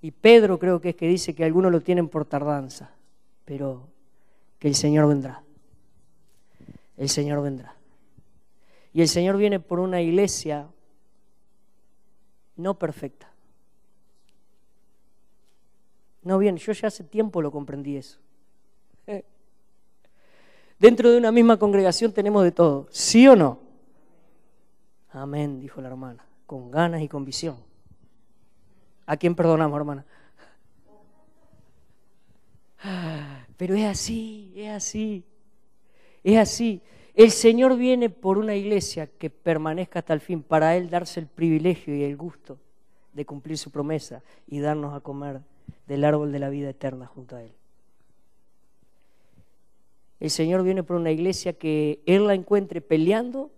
Y 0.00 0.12
Pedro 0.12 0.58
creo 0.58 0.80
que 0.80 0.90
es 0.90 0.96
que 0.96 1.08
dice 1.08 1.34
que 1.34 1.44
algunos 1.44 1.72
lo 1.72 1.80
tienen 1.80 2.08
por 2.08 2.24
tardanza 2.24 2.96
pero 3.46 3.88
que 4.58 4.68
el 4.68 4.74
Señor 4.74 5.08
vendrá. 5.08 5.42
El 6.98 7.08
Señor 7.08 7.42
vendrá. 7.42 7.74
Y 8.92 9.00
el 9.00 9.08
Señor 9.08 9.38
viene 9.38 9.60
por 9.60 9.78
una 9.78 10.02
iglesia 10.02 10.68
no 12.56 12.78
perfecta. 12.78 13.30
No 16.26 16.38
bien, 16.38 16.56
yo 16.56 16.72
ya 16.72 16.88
hace 16.88 17.04
tiempo 17.04 17.40
lo 17.40 17.52
comprendí 17.52 17.96
eso. 17.96 18.18
Dentro 20.80 21.12
de 21.12 21.18
una 21.18 21.30
misma 21.30 21.56
congregación 21.56 22.12
tenemos 22.12 22.42
de 22.42 22.50
todo, 22.50 22.88
¿sí 22.90 23.28
o 23.28 23.36
no? 23.36 23.60
Amén, 25.10 25.60
dijo 25.60 25.80
la 25.80 25.86
hermana, 25.86 26.26
con 26.44 26.72
ganas 26.72 27.00
y 27.00 27.06
con 27.06 27.24
visión. 27.24 27.58
¿A 29.06 29.16
quién 29.16 29.36
perdonamos, 29.36 29.78
hermana? 29.78 30.04
Pero 33.56 33.76
es 33.76 33.84
así, 33.84 34.52
es 34.56 34.70
así, 34.72 35.24
es 36.24 36.38
así. 36.38 36.82
El 37.14 37.30
Señor 37.30 37.76
viene 37.76 38.10
por 38.10 38.36
una 38.36 38.56
iglesia 38.56 39.06
que 39.06 39.30
permanezca 39.30 40.00
hasta 40.00 40.12
el 40.12 40.20
fin, 40.20 40.42
para 40.42 40.76
Él 40.76 40.90
darse 40.90 41.20
el 41.20 41.28
privilegio 41.28 41.94
y 41.94 42.02
el 42.02 42.16
gusto 42.16 42.58
de 43.12 43.24
cumplir 43.24 43.58
su 43.58 43.70
promesa 43.70 44.24
y 44.48 44.58
darnos 44.58 44.92
a 44.92 44.98
comer 44.98 45.40
del 45.86 46.04
árbol 46.04 46.32
de 46.32 46.38
la 46.38 46.50
vida 46.50 46.70
eterna 46.70 47.06
junto 47.06 47.36
a 47.36 47.42
Él. 47.42 47.52
El 50.18 50.30
Señor 50.30 50.62
viene 50.62 50.82
por 50.82 50.96
una 50.96 51.10
iglesia 51.10 51.52
que 51.52 52.00
Él 52.06 52.26
la 52.26 52.34
encuentre 52.34 52.80
peleando 52.80 53.50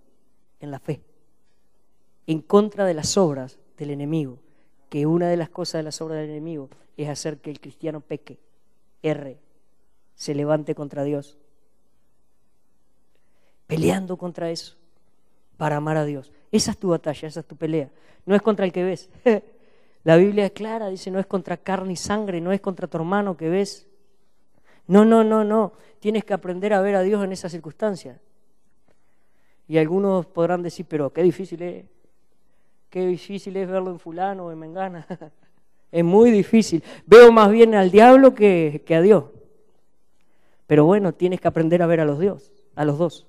en 0.60 0.70
la 0.70 0.78
fe, 0.78 1.00
en 2.26 2.40
contra 2.40 2.84
de 2.84 2.94
las 2.94 3.16
obras 3.16 3.58
del 3.76 3.90
enemigo, 3.90 4.38
que 4.90 5.06
una 5.06 5.28
de 5.28 5.36
las 5.36 5.48
cosas 5.48 5.80
de 5.80 5.84
las 5.84 6.00
obras 6.00 6.18
del 6.18 6.30
enemigo 6.30 6.68
es 6.96 7.08
hacer 7.08 7.38
que 7.38 7.50
el 7.50 7.60
cristiano 7.60 8.00
peque, 8.00 8.38
erre, 9.02 9.38
se 10.14 10.34
levante 10.34 10.74
contra 10.74 11.04
Dios. 11.04 11.38
Peleando 13.68 14.16
contra 14.16 14.50
eso, 14.50 14.76
para 15.56 15.76
amar 15.76 15.96
a 15.96 16.04
Dios. 16.04 16.32
Esa 16.50 16.72
es 16.72 16.78
tu 16.78 16.88
batalla, 16.88 17.28
esa 17.28 17.40
es 17.40 17.46
tu 17.46 17.54
pelea. 17.54 17.90
No 18.26 18.34
es 18.34 18.42
contra 18.42 18.64
el 18.64 18.72
que 18.72 18.82
ves. 18.82 19.08
La 20.08 20.16
Biblia 20.16 20.46
es 20.46 20.52
clara, 20.52 20.88
dice, 20.88 21.10
no 21.10 21.18
es 21.18 21.26
contra 21.26 21.58
carne 21.58 21.92
y 21.92 21.96
sangre, 21.96 22.40
no 22.40 22.50
es 22.50 22.62
contra 22.62 22.86
tu 22.86 22.96
hermano 22.96 23.36
que 23.36 23.50
ves. 23.50 23.86
No, 24.86 25.04
no, 25.04 25.22
no, 25.22 25.44
no. 25.44 25.74
Tienes 26.00 26.24
que 26.24 26.32
aprender 26.32 26.72
a 26.72 26.80
ver 26.80 26.94
a 26.94 27.02
Dios 27.02 27.22
en 27.22 27.30
esas 27.30 27.52
circunstancias. 27.52 28.18
Y 29.66 29.76
algunos 29.76 30.24
podrán 30.24 30.62
decir, 30.62 30.86
pero 30.88 31.12
qué 31.12 31.22
difícil 31.22 31.60
es. 31.60 31.84
Qué 32.88 33.06
difícil 33.06 33.54
es 33.58 33.68
verlo 33.68 33.90
en 33.90 33.98
fulano 33.98 34.46
o 34.46 34.50
en 34.50 34.58
mengana. 34.58 35.06
es 35.92 36.04
muy 36.04 36.30
difícil. 36.30 36.82
Veo 37.04 37.30
más 37.30 37.50
bien 37.50 37.74
al 37.74 37.90
diablo 37.90 38.34
que, 38.34 38.82
que 38.86 38.94
a 38.94 39.02
Dios. 39.02 39.24
Pero 40.66 40.86
bueno, 40.86 41.12
tienes 41.12 41.38
que 41.38 41.48
aprender 41.48 41.82
a 41.82 41.86
ver 41.86 42.00
a 42.00 42.06
los 42.06 42.18
Dios, 42.18 42.50
a 42.76 42.86
los 42.86 42.96
dos. 42.96 43.26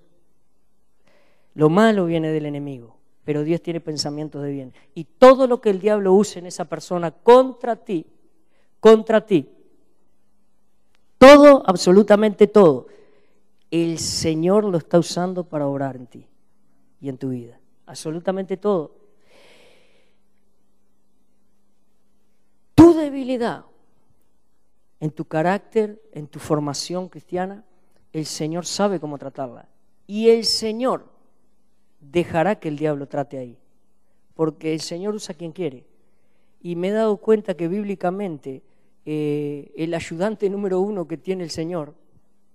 Lo 1.55 1.69
malo 1.69 2.05
viene 2.05 2.31
del 2.31 2.45
enemigo, 2.45 2.95
pero 3.29 3.43
Dios 3.43 3.61
tiene 3.61 3.79
pensamientos 3.79 4.41
de 4.41 4.49
bien. 4.49 4.73
Y 4.95 5.03
todo 5.03 5.45
lo 5.45 5.61
que 5.61 5.69
el 5.69 5.79
diablo 5.79 6.15
use 6.15 6.39
en 6.39 6.47
esa 6.47 6.65
persona 6.65 7.11
contra 7.11 7.75
ti, 7.75 8.07
contra 8.79 9.23
ti, 9.23 9.47
todo, 11.19 11.61
absolutamente 11.67 12.47
todo, 12.47 12.87
el 13.69 13.99
Señor 13.99 14.63
lo 14.63 14.79
está 14.79 14.97
usando 14.97 15.43
para 15.43 15.67
orar 15.67 15.95
en 15.95 16.07
ti 16.07 16.25
y 16.99 17.07
en 17.07 17.19
tu 17.19 17.29
vida. 17.29 17.59
Absolutamente 17.85 18.57
todo. 18.57 18.95
Tu 22.73 22.95
debilidad 22.95 23.63
en 24.99 25.11
tu 25.11 25.25
carácter, 25.25 26.01
en 26.13 26.25
tu 26.25 26.39
formación 26.39 27.07
cristiana, 27.09 27.63
el 28.11 28.25
Señor 28.25 28.65
sabe 28.65 28.99
cómo 28.99 29.19
tratarla. 29.19 29.69
Y 30.07 30.29
el 30.29 30.45
Señor 30.45 31.18
dejará 31.99 32.59
que 32.59 32.69
el 32.69 32.77
diablo 32.77 33.07
trate 33.07 33.37
ahí. 33.37 33.57
Porque 34.35 34.73
el 34.73 34.81
Señor 34.81 35.15
usa 35.15 35.35
quien 35.35 35.51
quiere. 35.51 35.85
Y 36.61 36.75
me 36.75 36.89
he 36.89 36.91
dado 36.91 37.17
cuenta 37.17 37.55
que 37.55 37.67
bíblicamente 37.67 38.63
eh, 39.05 39.71
el 39.75 39.93
ayudante 39.93 40.49
número 40.49 40.79
uno 40.79 41.07
que 41.07 41.17
tiene 41.17 41.43
el 41.43 41.49
Señor, 41.49 41.93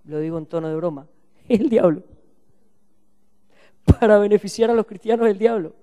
lo 0.05 0.19
digo 0.19 0.37
en 0.37 0.45
tono 0.45 0.69
de 0.69 0.75
broma, 0.75 1.07
es 1.47 1.59
el 1.59 1.69
diablo. 1.69 2.03
Para 3.99 4.17
beneficiar 4.17 4.71
a 4.71 4.73
los 4.73 4.85
cristianos 4.85 5.27
es 5.27 5.33
el 5.33 5.39
diablo. 5.39 5.73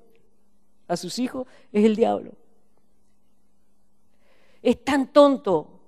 A 0.88 0.96
sus 0.96 1.18
hijos 1.18 1.46
es 1.72 1.84
el 1.84 1.94
diablo. 1.96 2.32
Es 4.60 4.84
tan 4.84 5.12
tonto 5.12 5.80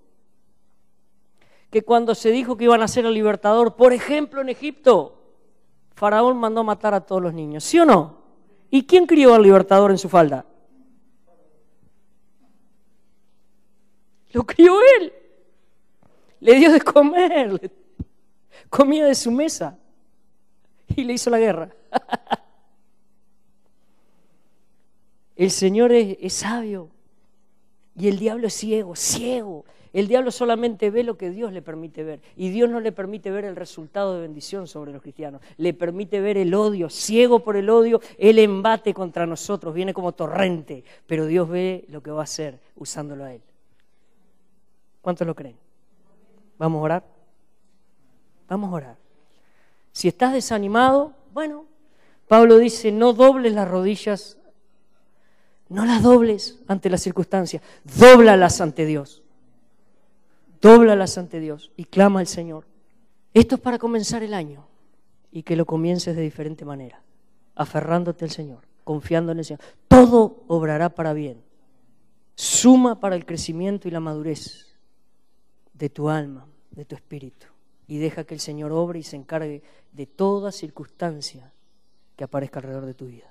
que 1.71 1.83
cuando 1.83 2.15
se 2.15 2.31
dijo 2.31 2.57
que 2.57 2.65
iban 2.65 2.83
a 2.83 2.89
ser 2.89 3.05
el 3.05 3.15
libertador, 3.15 3.75
por 3.75 3.93
ejemplo 3.93 4.41
en 4.41 4.49
Egipto, 4.49 5.14
Faraón 5.95 6.37
mandó 6.37 6.65
matar 6.65 6.95
a 6.95 7.01
todos 7.01 7.23
los 7.23 7.33
niños, 7.33 7.65
¿sí 7.65 7.79
o 7.79 7.85
no? 7.85 8.19
¿Y 8.71 8.85
quién 8.85 9.07
crió 9.07 9.35
al 9.35 9.43
libertador 9.43 9.91
en 9.91 9.99
su 9.99 10.09
falda? 10.09 10.45
Lo 14.33 14.45
crió 14.45 14.79
él. 14.99 15.13
Le 16.41 16.57
dio 16.57 16.73
de 16.73 16.81
comer, 16.81 17.71
comía 18.69 19.07
de 19.07 19.15
su 19.15 19.31
mesa 19.31 19.79
y 20.89 21.05
le 21.05 21.15
hizo 21.15 21.31
la 21.31 21.39
guerra. 21.39 21.71
El 25.37 25.51
Señor 25.51 25.93
es, 25.93 26.17
es, 26.21 26.33
sabio 26.33 26.91
y 27.97 28.07
el 28.07 28.19
diablo 28.19 28.47
es 28.47 28.55
ciego, 28.55 28.95
ciego. 28.95 29.65
El 29.95 30.09
diablo 30.09 30.33
solamente 30.33 30.91
ve 30.91 31.05
lo 31.05 31.17
que 31.17 31.31
Dios 31.31 31.53
le 31.53 31.63
permite 31.63 32.03
ver 32.03 32.21
y 32.35 32.51
Dios 32.51 32.69
no 32.69 32.81
le 32.81 32.91
permite 32.91 33.31
ver 33.31 33.45
el 33.45 33.55
resultado 33.55 34.15
de 34.15 34.23
bendición 34.23 34.67
sobre 34.67 34.93
los 34.93 35.01
cristianos. 35.01 35.41
Le 35.57 35.73
permite 35.73 36.21
ver 36.21 36.37
el 36.37 36.53
odio, 36.53 36.91
ciego 36.91 37.45
por 37.45 37.57
el 37.57 37.71
odio, 37.71 38.01
el 38.19 38.41
embate 38.41 38.93
contra 38.93 39.25
nosotros, 39.25 39.73
viene 39.73 39.95
como 39.95 40.11
torrente, 40.11 40.83
pero 41.07 41.27
Dios 41.27 41.49
ve 41.49 41.85
lo 41.91 42.03
que 42.03 42.11
va 42.11 42.23
a 42.23 42.25
hacer 42.25 42.59
usándolo 42.75 43.23
a 43.23 43.35
Él. 43.35 43.41
¿Cuántos 45.01 45.29
lo 45.29 45.35
creen? 45.37 45.57
¿Vamos 46.59 46.81
a 46.81 46.83
orar? 46.83 47.05
Vamos 48.49 48.73
a 48.73 48.75
orar. 48.75 48.97
Si 49.93 50.09
estás 50.09 50.33
desanimado, 50.33 51.15
bueno, 51.33 51.67
Pablo 52.27 52.59
dice, 52.59 52.91
no 52.91 53.13
dobles 53.13 53.53
las 53.53 53.69
rodillas, 53.69 54.39
no 55.69 55.85
las 55.87 56.03
dobles 56.03 56.59
ante 56.67 56.91
las 56.91 57.01
circunstancias, 57.01 57.63
dóblalas 57.85 58.61
ante 58.61 58.87
Dios. 58.87 59.24
Dóblalas 60.65 61.19
ante 61.19 61.41
Dios 61.41 61.73
y 61.77 61.85
clama 61.85 62.21
al 62.21 62.27
Señor. 62.27 62.67
Esto 63.35 63.57
es 63.57 63.61
para 63.61 63.79
comenzar 63.79 64.23
el 64.23 64.33
año 64.33 64.67
y 65.31 65.43
que 65.43 65.57
lo 65.57 65.67
comiences 65.67 66.17
de 66.17 66.23
diferente 66.23 66.65
manera, 66.65 67.03
aferrándote 67.55 68.25
al 68.25 68.31
Señor, 68.31 68.67
confiando 68.83 69.33
en 69.33 69.41
el 69.41 69.45
Señor. 69.45 69.61
Todo 69.89 70.43
obrará 70.49 70.89
para 70.89 71.13
bien. 71.13 71.43
Suma 72.35 72.99
para 72.99 73.15
el 73.15 73.27
crecimiento 73.27 73.89
y 73.89 73.91
la 73.91 74.01
madurez 74.01 74.75
de 75.75 75.91
tu 75.91 76.09
alma, 76.09 76.47
de 76.71 76.87
tu 76.87 76.95
espíritu. 76.95 77.47
Y 77.87 77.99
deja 77.99 78.25
que 78.25 78.33
el 78.33 78.41
Señor 78.41 78.73
obre 78.73 79.01
y 79.01 79.03
se 79.03 79.17
encargue 79.17 79.63
de 79.93 80.07
toda 80.07 80.51
circunstancia 80.51 81.53
que 82.17 82.25
aparezca 82.25 82.61
alrededor 82.61 82.87
de 82.87 82.95
tu 82.95 83.05
vida. 83.05 83.31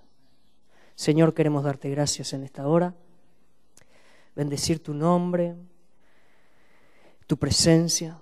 Señor, 0.94 1.34
queremos 1.34 1.64
darte 1.64 1.90
gracias 1.90 2.32
en 2.34 2.44
esta 2.44 2.68
hora, 2.68 2.94
bendecir 4.36 4.84
tu 4.84 4.94
nombre, 4.94 5.56
tu 7.34 7.38
presencia. 7.38 8.16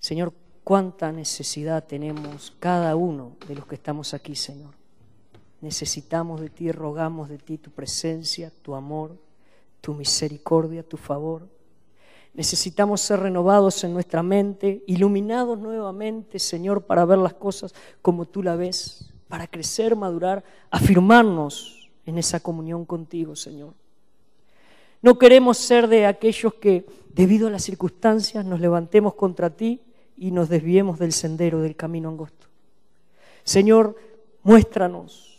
Señor, 0.00 0.32
cuánta 0.64 1.12
necesidad 1.12 1.84
tenemos 1.84 2.52
cada 2.58 2.96
uno 2.96 3.36
de 3.46 3.54
los 3.54 3.68
que 3.68 3.76
estamos 3.76 4.14
aquí, 4.14 4.34
Señor. 4.34 4.74
Necesitamos 5.60 6.40
de 6.40 6.50
ti, 6.50 6.72
rogamos 6.72 7.28
de 7.28 7.38
ti 7.38 7.56
tu 7.56 7.70
presencia, 7.70 8.50
tu 8.62 8.74
amor, 8.74 9.16
tu 9.80 9.94
misericordia, 9.94 10.82
tu 10.82 10.96
favor. 10.96 11.48
Necesitamos 12.32 13.00
ser 13.00 13.20
renovados 13.20 13.84
en 13.84 13.92
nuestra 13.92 14.24
mente, 14.24 14.82
iluminados 14.88 15.56
nuevamente, 15.56 16.40
Señor, 16.40 16.86
para 16.86 17.04
ver 17.04 17.18
las 17.18 17.34
cosas 17.34 17.76
como 18.02 18.26
tú 18.26 18.42
la 18.42 18.56
ves, 18.56 19.14
para 19.28 19.46
crecer, 19.46 19.94
madurar, 19.94 20.42
afirmarnos 20.68 21.92
en 22.04 22.18
esa 22.18 22.40
comunión 22.40 22.86
contigo, 22.86 23.36
Señor. 23.36 23.83
No 25.04 25.18
queremos 25.18 25.58
ser 25.58 25.86
de 25.86 26.06
aquellos 26.06 26.54
que, 26.54 26.86
debido 27.14 27.48
a 27.48 27.50
las 27.50 27.62
circunstancias, 27.62 28.44
nos 28.44 28.58
levantemos 28.58 29.14
contra 29.14 29.50
ti 29.50 29.82
y 30.16 30.30
nos 30.30 30.48
desviemos 30.48 30.98
del 30.98 31.12
sendero, 31.12 31.60
del 31.60 31.76
camino 31.76 32.08
angosto. 32.08 32.46
Señor, 33.44 33.96
muéstranos 34.42 35.38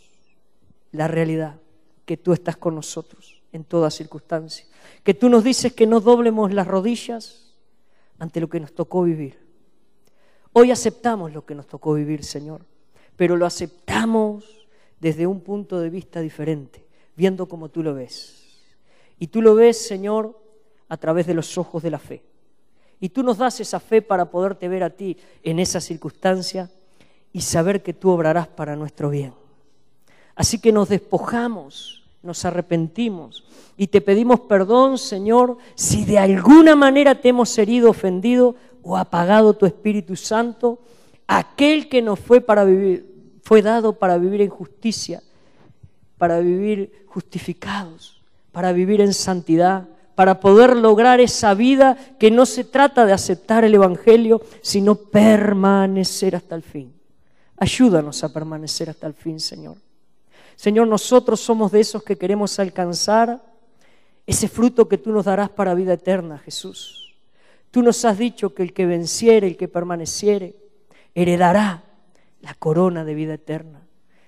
la 0.91 1.07
realidad, 1.07 1.59
que 2.05 2.16
tú 2.16 2.32
estás 2.32 2.55
con 2.55 2.76
nosotros 2.76 3.41
en 3.51 3.63
toda 3.63 3.89
circunstancia 3.89 4.68
que 5.03 5.13
tú 5.13 5.30
nos 5.30 5.43
dices 5.43 5.74
que 5.74 5.88
no 5.88 5.99
doblemos 5.99 6.53
las 6.53 6.68
rodillas 6.68 7.53
ante 8.18 8.39
lo 8.41 8.49
que 8.49 8.59
nos 8.59 8.74
tocó 8.74 9.03
vivir. 9.03 9.38
Hoy 10.53 10.72
aceptamos 10.72 11.34
lo 11.34 11.45
que 11.45 11.53
nos 11.53 11.68
tocó 11.68 11.93
vivir, 11.93 12.24
Señor, 12.24 12.61
pero 13.16 13.36
lo 13.36 13.45
aceptamos 13.45 14.68
desde 14.99 15.28
un 15.28 15.41
punto 15.41 15.80
de 15.80 15.89
vista 15.89 16.22
diferente, 16.22 16.86
viendo 17.16 17.47
como 17.47 17.70
tú 17.70 17.84
lo 17.84 17.93
ves. 17.93 18.45
Y 19.20 19.28
tú 19.28 19.41
lo 19.41 19.55
ves, 19.55 19.88
Señor, 19.88 20.39
a 20.89 20.97
través 20.97 21.28
de 21.28 21.34
los 21.34 21.57
ojos 21.57 21.82
de 21.84 21.91
la 21.91 21.99
fe. 21.99 22.24
Y 22.99 23.09
tú 23.09 23.24
nos 23.24 23.38
das 23.38 23.59
esa 23.59 23.80
fe 23.80 24.01
para 24.01 24.30
poderte 24.30 24.68
ver 24.68 24.84
a 24.84 24.89
ti 24.89 25.18
en 25.43 25.59
esa 25.59 25.82
circunstancia 25.82 26.70
y 27.34 27.41
saber 27.41 27.84
que 27.84 27.93
tú 27.93 28.09
obrarás 28.09 28.47
para 28.47 28.76
nuestro 28.76 29.09
bien. 29.09 29.34
Así 30.36 30.59
que 30.59 30.72
nos 30.72 30.89
despojamos 30.89 32.05
nos 32.26 32.43
arrepentimos 32.43 33.45
y 33.78 33.88
te 33.88 34.01
pedimos 34.01 34.41
perdón, 34.41 34.97
Señor, 34.97 35.57
si 35.76 36.05
de 36.05 36.18
alguna 36.18 36.76
manera 36.76 37.22
te 37.22 37.30
hemos 37.30 37.55
herido, 37.57 37.91
ofendido 37.91 38.55
o 38.82 38.97
apagado 38.97 39.53
tu 39.53 39.66
Espíritu 39.66 40.16
Santo, 40.16 40.80
aquel 41.28 41.88
que 41.88 42.01
nos 42.01 42.20
fue 42.20 42.41
para 42.41 42.66
vivir, 42.66 43.38
fue 43.43 43.61
dado 43.61 43.93
para 43.93 44.18
vivir 44.18 44.41
en 44.41 44.49
justicia, 44.49 45.22
para 46.18 46.39
vivir 46.39 47.05
justificados, 47.07 48.22
para 48.56 48.72
vivir 48.72 49.01
en 49.01 49.14
santidad, 49.14 49.84
para 50.16 50.39
poder 50.39 50.78
lograr 50.78 51.20
esa 51.20 51.53
vida 51.53 51.97
que 52.18 52.32
no 52.32 52.45
se 52.45 52.64
trata 52.64 53.06
de 53.06 53.12
aceptar 53.12 53.66
el 53.66 53.76
Evangelio, 53.76 54.41
sino 54.62 54.95
permanecer 54.95 56.38
hasta 56.38 56.56
el 56.56 56.64
fin. 56.64 56.93
Ayúdanos 57.58 58.24
a 58.24 58.32
permanecer 58.32 58.89
hasta 58.89 59.08
el 59.08 59.14
fin, 59.14 59.41
Señor. 59.41 59.76
Señor, 60.56 60.88
nosotros 60.88 61.41
somos 61.41 61.70
de 61.74 61.82
esos 61.82 62.01
que 62.01 62.18
queremos 62.18 62.58
alcanzar 62.58 63.43
ese 64.26 64.47
fruto 64.47 64.88
que 64.88 64.99
tú 64.99 65.12
nos 65.12 65.26
darás 65.26 65.49
para 65.49 65.74
vida 65.74 65.91
eterna, 65.91 66.38
Jesús. 66.38 67.14
Tú 67.72 67.84
nos 67.84 68.06
has 68.06 68.18
dicho 68.18 68.53
que 68.53 68.64
el 68.64 68.72
que 68.72 68.86
venciere, 68.86 69.47
el 69.47 69.58
que 69.58 69.68
permaneciere, 69.68 70.56
heredará 71.14 71.84
la 72.39 72.53
corona 72.53 73.03
de 73.03 73.16
vida 73.16 73.34
eterna. 73.34 73.82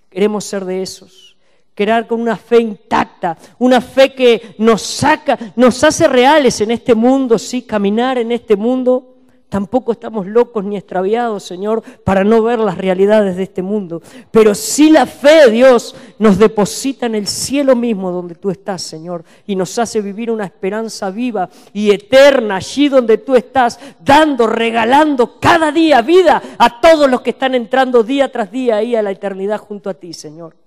Queremos 0.09 0.43
ser 0.43 0.65
de 0.65 0.81
esos. 0.81 1.36
Querer 1.77 2.07
con 2.07 2.19
una 2.19 2.35
fe 2.35 2.59
intacta, 2.59 3.37
una 3.59 3.79
fe 3.81 4.15
que 4.15 4.55
nos 4.57 4.81
saca, 4.81 5.37
nos 5.55 5.83
hace 5.83 6.07
reales 6.07 6.59
en 6.61 6.71
este 6.71 6.95
mundo, 6.95 7.37
sí, 7.37 7.61
caminar 7.61 8.17
en 8.17 8.31
este 8.31 8.55
mundo 8.55 9.17
Tampoco 9.49 9.93
estamos 9.93 10.27
locos 10.27 10.65
ni 10.65 10.75
extraviados, 10.75 11.41
Señor, 11.43 11.81
para 12.03 12.25
no 12.25 12.43
ver 12.43 12.59
las 12.59 12.77
realidades 12.77 13.37
de 13.37 13.43
este 13.43 13.61
mundo. 13.61 14.01
Pero 14.29 14.53
sí 14.53 14.89
la 14.89 15.05
fe 15.05 15.45
de 15.45 15.51
Dios 15.51 15.95
nos 16.19 16.37
deposita 16.37 17.05
en 17.05 17.15
el 17.15 17.27
cielo 17.27 17.73
mismo 17.73 18.11
donde 18.11 18.35
tú 18.35 18.49
estás, 18.49 18.81
Señor, 18.81 19.23
y 19.45 19.55
nos 19.55 19.79
hace 19.79 20.01
vivir 20.01 20.31
una 20.31 20.43
esperanza 20.43 21.11
viva 21.11 21.49
y 21.71 21.91
eterna 21.91 22.57
allí 22.57 22.89
donde 22.89 23.19
tú 23.19 23.37
estás, 23.37 23.79
dando, 24.03 24.47
regalando 24.47 25.39
cada 25.39 25.71
día 25.71 26.01
vida 26.01 26.41
a 26.57 26.81
todos 26.81 27.09
los 27.09 27.21
que 27.21 27.29
están 27.29 27.55
entrando 27.55 28.03
día 28.03 28.29
tras 28.29 28.51
día 28.51 28.75
ahí 28.75 28.95
a 28.95 29.01
la 29.01 29.11
eternidad 29.11 29.59
junto 29.59 29.89
a 29.89 29.93
ti, 29.93 30.11
Señor. 30.11 30.66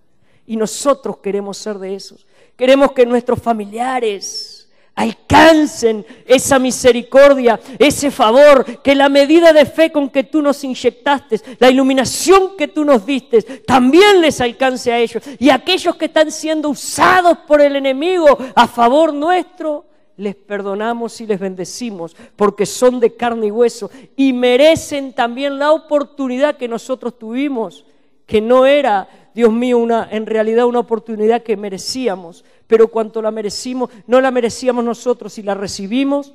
Y 0.50 0.56
nosotros 0.56 1.18
queremos 1.18 1.58
ser 1.58 1.78
de 1.78 1.94
esos. 1.94 2.26
Queremos 2.56 2.90
que 2.90 3.06
nuestros 3.06 3.40
familiares, 3.40 4.68
alcancen 4.96 6.04
esa 6.26 6.58
misericordia, 6.58 7.60
ese 7.78 8.10
favor, 8.10 8.64
que 8.82 8.96
la 8.96 9.08
medida 9.08 9.52
de 9.52 9.64
fe 9.64 9.92
con 9.92 10.10
que 10.10 10.24
tú 10.24 10.42
nos 10.42 10.64
inyectaste, 10.64 11.40
la 11.60 11.70
iluminación 11.70 12.56
que 12.58 12.66
tú 12.66 12.84
nos 12.84 13.06
diste, 13.06 13.42
también 13.64 14.20
les 14.20 14.40
alcance 14.40 14.90
a 14.92 14.98
ellos. 14.98 15.22
Y 15.38 15.50
aquellos 15.50 15.94
que 15.94 16.06
están 16.06 16.32
siendo 16.32 16.70
usados 16.70 17.38
por 17.46 17.60
el 17.60 17.76
enemigo 17.76 18.36
a 18.56 18.66
favor 18.66 19.14
nuestro, 19.14 19.84
les 20.16 20.34
perdonamos 20.34 21.20
y 21.20 21.28
les 21.28 21.38
bendecimos 21.38 22.16
porque 22.34 22.66
son 22.66 22.98
de 22.98 23.14
carne 23.14 23.46
y 23.46 23.50
hueso 23.52 23.88
y 24.16 24.32
merecen 24.32 25.12
también 25.12 25.60
la 25.60 25.70
oportunidad 25.70 26.56
que 26.56 26.66
nosotros 26.66 27.16
tuvimos, 27.20 27.86
que 28.26 28.40
no 28.40 28.66
era 28.66 29.08
Dios 29.34 29.52
mío, 29.52 29.78
una, 29.78 30.08
en 30.10 30.26
realidad 30.26 30.66
una 30.66 30.80
oportunidad 30.80 31.42
que 31.42 31.56
merecíamos, 31.56 32.44
pero 32.66 32.88
cuanto 32.88 33.22
la 33.22 33.30
merecimos, 33.30 33.90
no 34.06 34.20
la 34.20 34.30
merecíamos 34.30 34.84
nosotros 34.84 35.38
y 35.38 35.42
la 35.42 35.54
recibimos, 35.54 36.34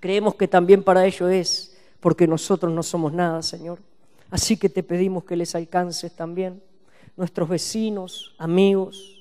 creemos 0.00 0.34
que 0.34 0.48
también 0.48 0.82
para 0.82 1.06
ello 1.06 1.28
es, 1.28 1.76
porque 2.00 2.26
nosotros 2.26 2.72
no 2.72 2.82
somos 2.82 3.12
nada, 3.12 3.42
Señor. 3.42 3.78
Así 4.30 4.56
que 4.56 4.68
te 4.68 4.82
pedimos 4.82 5.24
que 5.24 5.36
les 5.36 5.54
alcances 5.54 6.14
también, 6.14 6.62
nuestros 7.16 7.48
vecinos, 7.48 8.34
amigos, 8.38 9.17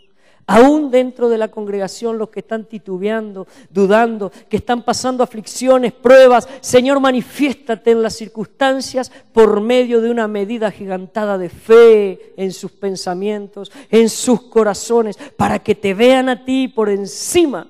aún 0.47 0.89
dentro 0.89 1.27
de 1.27 1.37
la 1.37 1.49
congregación 1.49 2.17
los 2.17 2.29
que 2.29 2.39
están 2.39 2.63
titubeando, 2.63 3.45
dudando, 3.69 4.31
que 4.49 4.57
están 4.57 4.81
pasando 4.83 5.21
aflicciones, 5.21 5.91
pruebas. 5.91 6.47
Señor, 6.61 7.01
manifiéstate 7.01 7.91
en 7.91 8.01
las 8.01 8.15
circunstancias 8.15 9.11
por 9.33 9.59
medio 9.59 10.01
de 10.01 10.09
una 10.09 10.27
medida 10.29 10.71
gigantada 10.71 11.37
de 11.37 11.49
fe 11.49 12.33
en 12.37 12.53
sus 12.53 12.71
pensamientos, 12.71 13.71
en 13.91 14.09
sus 14.09 14.43
corazones, 14.43 15.17
para 15.35 15.59
que 15.59 15.75
te 15.75 15.93
vean 15.93 16.29
a 16.29 16.45
ti 16.45 16.69
por 16.69 16.89
encima 16.89 17.67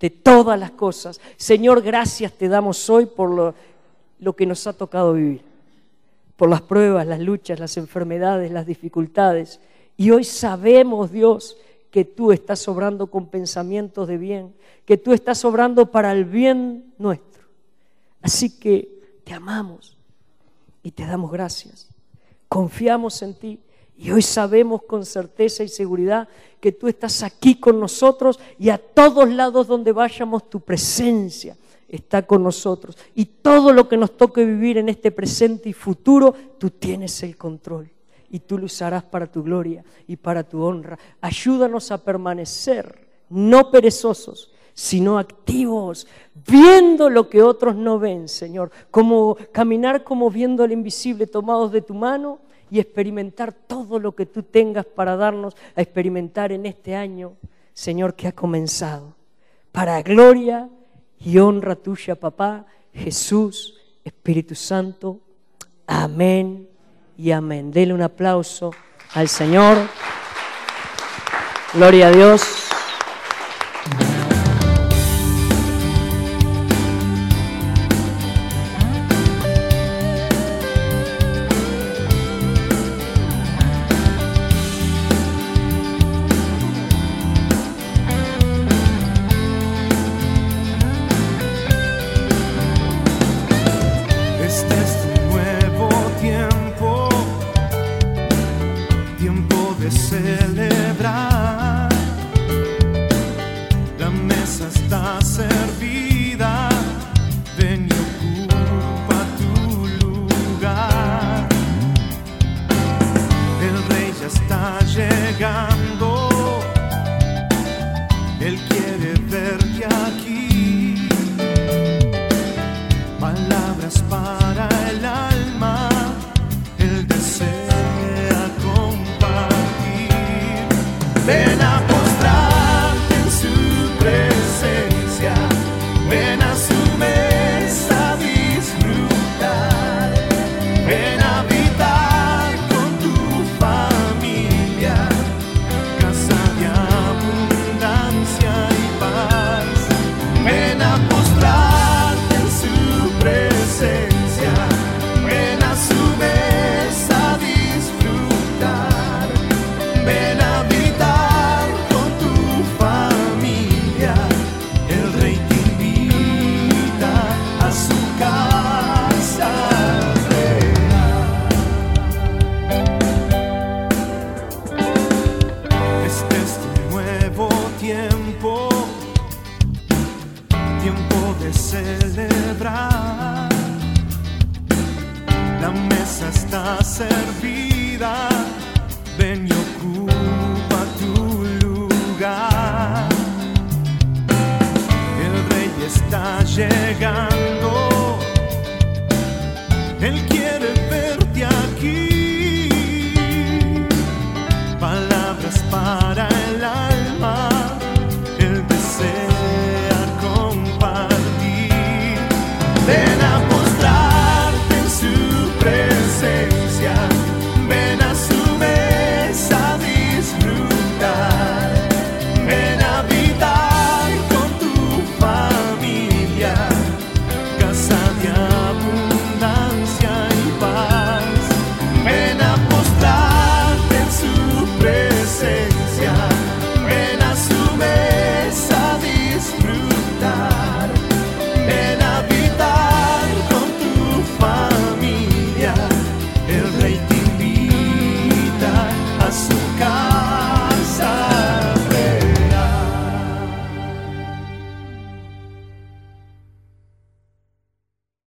de 0.00 0.10
todas 0.10 0.58
las 0.58 0.72
cosas. 0.72 1.20
Señor, 1.36 1.80
gracias 1.80 2.32
te 2.32 2.48
damos 2.48 2.90
hoy 2.90 3.06
por 3.06 3.30
lo, 3.30 3.54
lo 4.18 4.34
que 4.34 4.46
nos 4.46 4.66
ha 4.66 4.72
tocado 4.72 5.12
vivir, 5.12 5.42
por 6.36 6.50
las 6.50 6.62
pruebas, 6.62 7.06
las 7.06 7.20
luchas, 7.20 7.60
las 7.60 7.76
enfermedades, 7.76 8.50
las 8.50 8.66
dificultades. 8.66 9.60
Y 9.96 10.10
hoy 10.10 10.24
sabemos, 10.24 11.12
Dios, 11.12 11.56
que 11.96 12.04
tú 12.04 12.30
estás 12.30 12.68
obrando 12.68 13.06
con 13.06 13.28
pensamientos 13.28 14.06
de 14.06 14.18
bien, 14.18 14.54
que 14.84 14.98
tú 14.98 15.14
estás 15.14 15.42
obrando 15.46 15.90
para 15.90 16.12
el 16.12 16.26
bien 16.26 16.92
nuestro. 16.98 17.48
Así 18.20 18.58
que 18.58 19.00
te 19.24 19.32
amamos 19.32 19.96
y 20.82 20.90
te 20.90 21.06
damos 21.06 21.32
gracias. 21.32 21.88
Confiamos 22.50 23.22
en 23.22 23.32
ti 23.32 23.60
y 23.96 24.10
hoy 24.10 24.20
sabemos 24.20 24.82
con 24.82 25.06
certeza 25.06 25.64
y 25.64 25.68
seguridad 25.68 26.28
que 26.60 26.70
tú 26.70 26.86
estás 26.86 27.22
aquí 27.22 27.58
con 27.58 27.80
nosotros 27.80 28.38
y 28.58 28.68
a 28.68 28.76
todos 28.76 29.30
lados 29.30 29.66
donde 29.66 29.92
vayamos 29.92 30.50
tu 30.50 30.60
presencia 30.60 31.56
está 31.88 32.26
con 32.26 32.42
nosotros. 32.42 32.98
Y 33.14 33.24
todo 33.24 33.72
lo 33.72 33.88
que 33.88 33.96
nos 33.96 34.18
toque 34.18 34.44
vivir 34.44 34.76
en 34.76 34.90
este 34.90 35.12
presente 35.12 35.70
y 35.70 35.72
futuro, 35.72 36.34
tú 36.58 36.68
tienes 36.68 37.22
el 37.22 37.38
control 37.38 37.90
y 38.30 38.40
tú 38.40 38.58
lo 38.58 38.66
usarás 38.66 39.04
para 39.04 39.26
tu 39.26 39.42
gloria 39.42 39.84
y 40.06 40.16
para 40.16 40.42
tu 40.42 40.62
honra. 40.62 40.98
Ayúdanos 41.20 41.90
a 41.90 41.98
permanecer, 41.98 43.06
no 43.28 43.70
perezosos, 43.70 44.52
sino 44.74 45.18
activos, 45.18 46.06
viendo 46.46 47.08
lo 47.08 47.28
que 47.28 47.42
otros 47.42 47.76
no 47.76 47.98
ven, 47.98 48.28
Señor, 48.28 48.70
como 48.90 49.36
caminar 49.52 50.04
como 50.04 50.30
viendo 50.30 50.64
el 50.64 50.72
invisible, 50.72 51.26
tomados 51.26 51.72
de 51.72 51.80
tu 51.80 51.94
mano 51.94 52.40
y 52.70 52.78
experimentar 52.78 53.52
todo 53.52 53.98
lo 53.98 54.14
que 54.14 54.26
tú 54.26 54.42
tengas 54.42 54.84
para 54.84 55.16
darnos 55.16 55.56
a 55.74 55.80
experimentar 55.80 56.52
en 56.52 56.66
este 56.66 56.94
año, 56.94 57.34
Señor, 57.72 58.14
que 58.14 58.28
ha 58.28 58.32
comenzado. 58.32 59.14
Para 59.72 60.02
gloria 60.02 60.68
y 61.18 61.38
honra 61.38 61.76
tuya, 61.76 62.14
papá, 62.14 62.66
Jesús, 62.92 63.78
Espíritu 64.04 64.54
Santo. 64.54 65.20
Amén 65.86 66.75
y 67.18 67.30
amén. 67.30 67.70
Dele 67.70 67.94
un 67.94 68.02
aplauso 68.02 68.72
al 69.14 69.28
Señor. 69.28 69.76
Gloria 71.74 72.08
a 72.08 72.10
Dios. 72.10 72.65